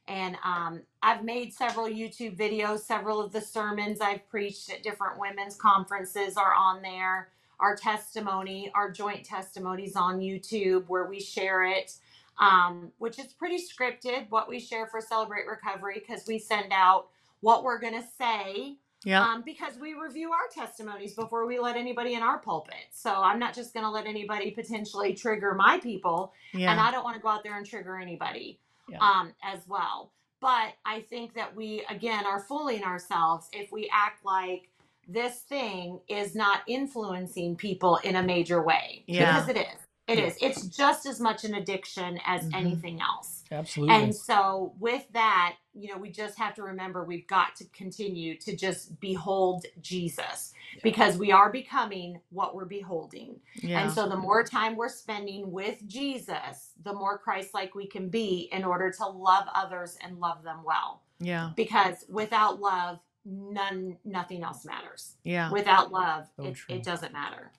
And 0.06 0.36
um, 0.44 0.82
I've 1.02 1.24
made 1.24 1.54
several 1.54 1.86
YouTube 1.86 2.36
videos. 2.36 2.80
Several 2.80 3.20
of 3.22 3.32
the 3.32 3.40
sermons 3.40 4.00
I've 4.02 4.28
preached 4.28 4.70
at 4.70 4.82
different 4.82 5.18
women's 5.18 5.56
conferences 5.56 6.36
are 6.36 6.52
on 6.52 6.82
there. 6.82 7.28
Our 7.60 7.74
testimony, 7.76 8.70
our 8.74 8.90
joint 8.90 9.24
testimonies 9.24 9.96
on 9.96 10.18
YouTube, 10.18 10.84
where 10.88 11.06
we 11.06 11.20
share 11.20 11.64
it, 11.64 11.94
um, 12.38 12.90
which 12.98 13.18
is 13.18 13.32
pretty 13.32 13.58
scripted, 13.58 14.28
what 14.30 14.48
we 14.48 14.58
share 14.60 14.86
for 14.86 15.00
Celebrate 15.00 15.46
Recovery, 15.46 16.02
because 16.06 16.24
we 16.26 16.38
send 16.38 16.72
out 16.72 17.06
what 17.40 17.62
we're 17.64 17.78
going 17.78 17.94
to 18.00 18.06
say 18.18 18.76
Yeah. 19.04 19.22
um, 19.22 19.42
because 19.44 19.76
we 19.78 19.94
review 19.94 20.32
our 20.32 20.48
testimonies 20.52 21.14
before 21.14 21.46
we 21.46 21.58
let 21.58 21.76
anybody 21.76 22.14
in 22.14 22.22
our 22.22 22.38
pulpit. 22.38 22.86
So 22.90 23.10
I'm 23.12 23.38
not 23.38 23.54
just 23.54 23.74
going 23.74 23.84
to 23.84 23.90
let 23.90 24.06
anybody 24.06 24.50
potentially 24.50 25.14
trigger 25.14 25.54
my 25.54 25.78
people, 25.78 26.32
Yeah. 26.54 26.70
and. 26.72 26.80
I 26.80 26.90
don't 26.90 27.04
want 27.04 27.16
to 27.16 27.22
go 27.22 27.28
out 27.28 27.42
there 27.44 27.56
and 27.58 27.66
trigger 27.66 27.98
anybody 27.98 28.58
Yeah. 28.88 28.98
um, 29.00 29.32
as 29.42 29.60
well. 29.68 30.10
But 30.40 30.74
I 30.84 31.00
think 31.00 31.34
that 31.34 31.54
we, 31.54 31.84
again, 31.88 32.26
are 32.26 32.40
fooling 32.40 32.82
ourselves 32.84 33.48
if 33.52 33.70
we 33.72 33.88
act 33.92 34.24
like 34.24 34.68
this 35.06 35.40
thing 35.40 36.00
is 36.08 36.34
not 36.34 36.60
influencing 36.66 37.56
people 37.56 37.96
in 38.04 38.16
a 38.16 38.22
major 38.22 38.62
way. 38.62 39.04
Yeah. 39.06 39.34
Because 39.40 39.48
it 39.50 39.58
is. 39.58 39.83
It 40.06 40.18
Yeah. 40.18 40.24
is. 40.26 40.38
It's 40.42 40.66
just 40.66 41.06
as 41.06 41.18
much 41.20 41.44
an 41.44 41.54
addiction 41.54 42.20
as 42.26 42.44
Mhm. 42.46 42.54
anything 42.54 43.00
else. 43.00 43.42
Absolutely. 43.50 43.94
And 43.94 44.14
so, 44.14 44.74
with 44.78 45.10
that, 45.12 45.56
you 45.72 45.88
know, 45.90 45.96
we 45.98 46.10
just 46.10 46.36
have 46.38 46.54
to 46.56 46.62
remember 46.62 47.04
we've 47.04 47.26
got 47.26 47.56
to 47.56 47.64
continue 47.66 48.36
to 48.38 48.54
just 48.54 49.00
behold 49.00 49.64
Jesus 49.80 50.52
Yeah. 50.74 50.80
because 50.82 51.16
we 51.16 51.32
are 51.32 51.50
becoming 51.50 52.20
what 52.30 52.54
we're 52.54 52.64
beholding. 52.66 53.40
yeah. 53.56 53.80
And 53.80 53.92
so, 53.92 54.06
the 54.08 54.16
more 54.16 54.44
time 54.44 54.76
we're 54.76 54.88
spending 54.90 55.50
with 55.52 55.86
Jesus, 55.88 56.74
the 56.82 56.92
more 56.92 57.16
Christ 57.18 57.54
like 57.54 57.74
we 57.74 57.86
can 57.86 58.10
be 58.10 58.48
in 58.52 58.62
order 58.64 58.90
to 58.90 59.06
love 59.06 59.48
others 59.54 59.96
and 60.02 60.20
love 60.20 60.42
them 60.42 60.62
well. 60.64 61.02
yeah. 61.18 61.52
Because 61.56 62.04
without 62.10 62.60
love, 62.60 62.98
none, 63.24 63.96
nothing 64.04 64.42
else 64.42 64.66
matters. 64.66 65.16
Yeah. 65.22 65.50
Without 65.50 65.90
love, 65.92 66.28
So 66.36 66.44
it, 66.44 66.58
it 66.68 66.82
doesn't 66.82 67.12
matter. 67.12 67.52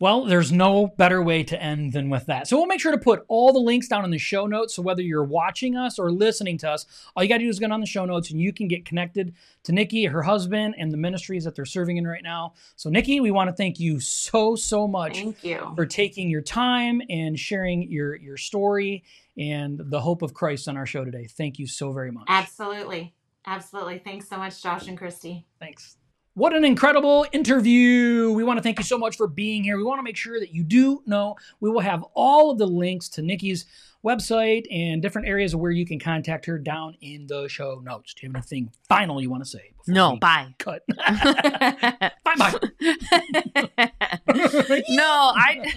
Well, 0.00 0.24
there's 0.24 0.50
no 0.50 0.86
better 0.86 1.22
way 1.22 1.44
to 1.44 1.62
end 1.62 1.92
than 1.92 2.08
with 2.08 2.24
that. 2.24 2.48
So 2.48 2.56
we'll 2.56 2.66
make 2.66 2.80
sure 2.80 2.90
to 2.90 2.96
put 2.96 3.22
all 3.28 3.52
the 3.52 3.58
links 3.58 3.86
down 3.86 4.02
in 4.02 4.10
the 4.10 4.16
show 4.16 4.46
notes. 4.46 4.74
So 4.74 4.80
whether 4.80 5.02
you're 5.02 5.22
watching 5.22 5.76
us 5.76 5.98
or 5.98 6.10
listening 6.10 6.56
to 6.58 6.70
us, 6.70 6.86
all 7.14 7.22
you 7.22 7.28
got 7.28 7.36
to 7.36 7.44
do 7.44 7.50
is 7.50 7.58
get 7.58 7.70
on 7.70 7.80
the 7.80 7.86
show 7.86 8.06
notes 8.06 8.30
and 8.30 8.40
you 8.40 8.50
can 8.50 8.66
get 8.66 8.86
connected 8.86 9.34
to 9.64 9.72
Nikki, 9.72 10.06
her 10.06 10.22
husband, 10.22 10.74
and 10.78 10.90
the 10.90 10.96
ministries 10.96 11.44
that 11.44 11.54
they're 11.54 11.66
serving 11.66 11.98
in 11.98 12.06
right 12.06 12.22
now. 12.22 12.54
So, 12.76 12.88
Nikki, 12.88 13.20
we 13.20 13.30
want 13.30 13.50
to 13.50 13.54
thank 13.54 13.78
you 13.78 14.00
so, 14.00 14.56
so 14.56 14.88
much 14.88 15.18
Thank 15.18 15.44
you. 15.44 15.70
for 15.76 15.84
taking 15.84 16.30
your 16.30 16.42
time 16.42 17.02
and 17.10 17.38
sharing 17.38 17.82
your, 17.92 18.16
your 18.16 18.38
story 18.38 19.04
and 19.36 19.78
the 19.78 20.00
hope 20.00 20.22
of 20.22 20.32
Christ 20.32 20.66
on 20.66 20.78
our 20.78 20.86
show 20.86 21.04
today. 21.04 21.26
Thank 21.26 21.58
you 21.58 21.66
so 21.66 21.92
very 21.92 22.10
much. 22.10 22.24
Absolutely. 22.26 23.12
Absolutely. 23.46 23.98
Thanks 23.98 24.30
so 24.30 24.38
much, 24.38 24.62
Josh 24.62 24.88
and 24.88 24.98
Kristy. 24.98 25.44
Thanks. 25.58 25.98
What 26.34 26.54
an 26.54 26.64
incredible 26.64 27.26
interview. 27.32 28.32
We 28.32 28.44
want 28.44 28.58
to 28.58 28.62
thank 28.62 28.78
you 28.78 28.84
so 28.84 28.96
much 28.96 29.16
for 29.16 29.26
being 29.26 29.64
here. 29.64 29.76
We 29.76 29.82
want 29.82 29.98
to 29.98 30.04
make 30.04 30.16
sure 30.16 30.38
that 30.38 30.54
you 30.54 30.62
do 30.62 31.02
know 31.04 31.34
we 31.58 31.70
will 31.70 31.80
have 31.80 32.04
all 32.14 32.52
of 32.52 32.58
the 32.58 32.66
links 32.66 33.08
to 33.10 33.22
Nikki's 33.22 33.66
website 34.04 34.64
and 34.70 35.02
different 35.02 35.28
areas 35.28 35.54
where 35.54 35.70
you 35.70 35.84
can 35.84 35.98
contact 35.98 36.46
her 36.46 36.58
down 36.58 36.96
in 37.00 37.26
the 37.26 37.48
show 37.48 37.80
notes. 37.84 38.14
Do 38.14 38.26
you 38.26 38.30
have 38.30 38.36
anything 38.36 38.70
final 38.88 39.20
you 39.20 39.28
want 39.28 39.42
to 39.42 39.50
say? 39.50 39.72
No, 39.86 40.16
bye. 40.16 40.54
Cut. 40.58 40.82
bye 40.96 42.12
bye. 42.38 42.54
no, 44.88 45.32
I 45.34 45.72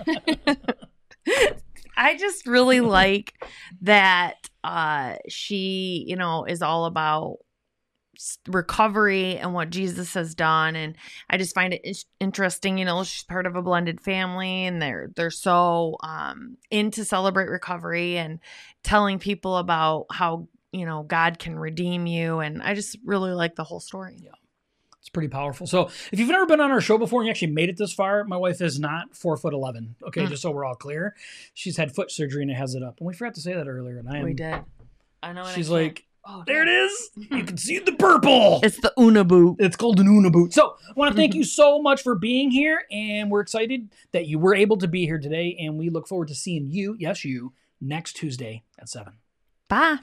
I 1.97 2.17
just 2.17 2.47
really 2.47 2.79
like 2.79 3.33
that 3.81 4.49
uh 4.63 5.15
she, 5.27 6.05
you 6.07 6.15
know, 6.15 6.45
is 6.45 6.61
all 6.61 6.85
about 6.85 7.39
recovery 8.47 9.37
and 9.37 9.53
what 9.53 9.69
Jesus 9.69 10.13
has 10.13 10.33
done 10.35 10.75
and 10.75 10.95
I 11.29 11.37
just 11.37 11.53
find 11.55 11.73
it 11.73 12.05
interesting, 12.19 12.77
you 12.77 12.85
know, 12.85 13.03
she's 13.03 13.23
part 13.23 13.45
of 13.45 13.55
a 13.55 13.61
blended 13.61 14.01
family 14.01 14.65
and 14.65 14.81
they're 14.81 15.09
they're 15.15 15.29
so 15.31 15.97
um 16.03 16.57
into 16.71 17.05
celebrate 17.05 17.49
recovery 17.49 18.17
and 18.17 18.39
telling 18.83 19.19
people 19.19 19.57
about 19.57 20.05
how, 20.11 20.47
you 20.71 20.85
know, 20.85 21.03
God 21.03 21.39
can 21.39 21.57
redeem 21.57 22.05
you 22.07 22.39
and 22.39 22.61
I 22.61 22.73
just 22.73 22.97
really 23.05 23.31
like 23.31 23.55
the 23.55 23.63
whole 23.63 23.79
story. 23.79 24.17
Yeah. 24.21 24.31
It's 24.99 25.09
pretty 25.09 25.27
powerful. 25.27 25.67
So, 25.67 25.87
if 26.13 26.17
you've 26.17 26.29
never 26.29 26.45
been 26.45 26.61
on 26.61 26.71
our 26.71 26.79
show 26.79 26.97
before 26.97 27.19
and 27.19 27.27
you 27.27 27.31
actually 27.31 27.51
made 27.51 27.67
it 27.67 27.75
this 27.75 27.91
far, 27.91 28.23
my 28.23 28.37
wife 28.37 28.61
is 28.61 28.79
not 28.79 29.13
four 29.17 29.35
foot 29.35 29.53
eleven. 29.53 29.95
Okay, 30.07 30.21
Mm. 30.21 30.29
just 30.29 30.41
so 30.41 30.49
we're 30.49 30.63
all 30.63 30.75
clear. 30.75 31.13
She's 31.53 31.75
had 31.75 31.93
foot 31.93 32.09
surgery 32.09 32.41
and 32.41 32.49
it 32.49 32.53
has 32.53 32.73
it 32.73 32.83
up, 32.83 32.99
and 32.99 33.07
we 33.07 33.13
forgot 33.13 33.33
to 33.35 33.41
say 33.41 33.51
that 33.53 33.67
earlier. 33.67 33.97
And 33.97 34.07
I 34.07 34.19
am 34.19 34.23
We 34.23 34.33
did. 34.33 34.61
I 35.21 35.33
know. 35.33 35.43
I 35.43 35.53
She's 35.55 35.67
can't- 35.67 35.81
like 35.83 36.05
Oh, 36.25 36.43
There 36.47 36.63
it 36.63 36.69
is. 36.69 37.09
You 37.17 37.43
can 37.43 37.57
see 37.57 37.79
the 37.79 37.91
purple. 37.93 38.61
It's 38.63 38.79
the 38.79 38.93
Unna 38.97 39.23
boot. 39.23 39.57
It's 39.59 39.75
called 39.75 39.99
an 39.99 40.07
Unna 40.07 40.29
boot. 40.29 40.53
So 40.53 40.77
I 40.87 40.93
want 40.95 41.11
to 41.11 41.17
thank 41.17 41.33
you 41.33 41.43
so 41.43 41.81
much 41.81 42.01
for 42.01 42.15
being 42.15 42.49
here, 42.49 42.83
and 42.91 43.29
we're 43.29 43.41
excited 43.41 43.93
that 44.13 44.27
you 44.27 44.39
were 44.39 44.55
able 44.55 44.77
to 44.77 44.87
be 44.87 45.05
here 45.05 45.19
today. 45.19 45.57
And 45.59 45.77
we 45.77 45.89
look 45.89 46.07
forward 46.07 46.29
to 46.29 46.35
seeing 46.35 46.71
you, 46.71 46.95
yes, 46.97 47.25
you, 47.25 47.53
next 47.81 48.13
Tuesday 48.13 48.63
at 48.79 48.87
seven. 48.87 49.13
Bye. 49.67 49.99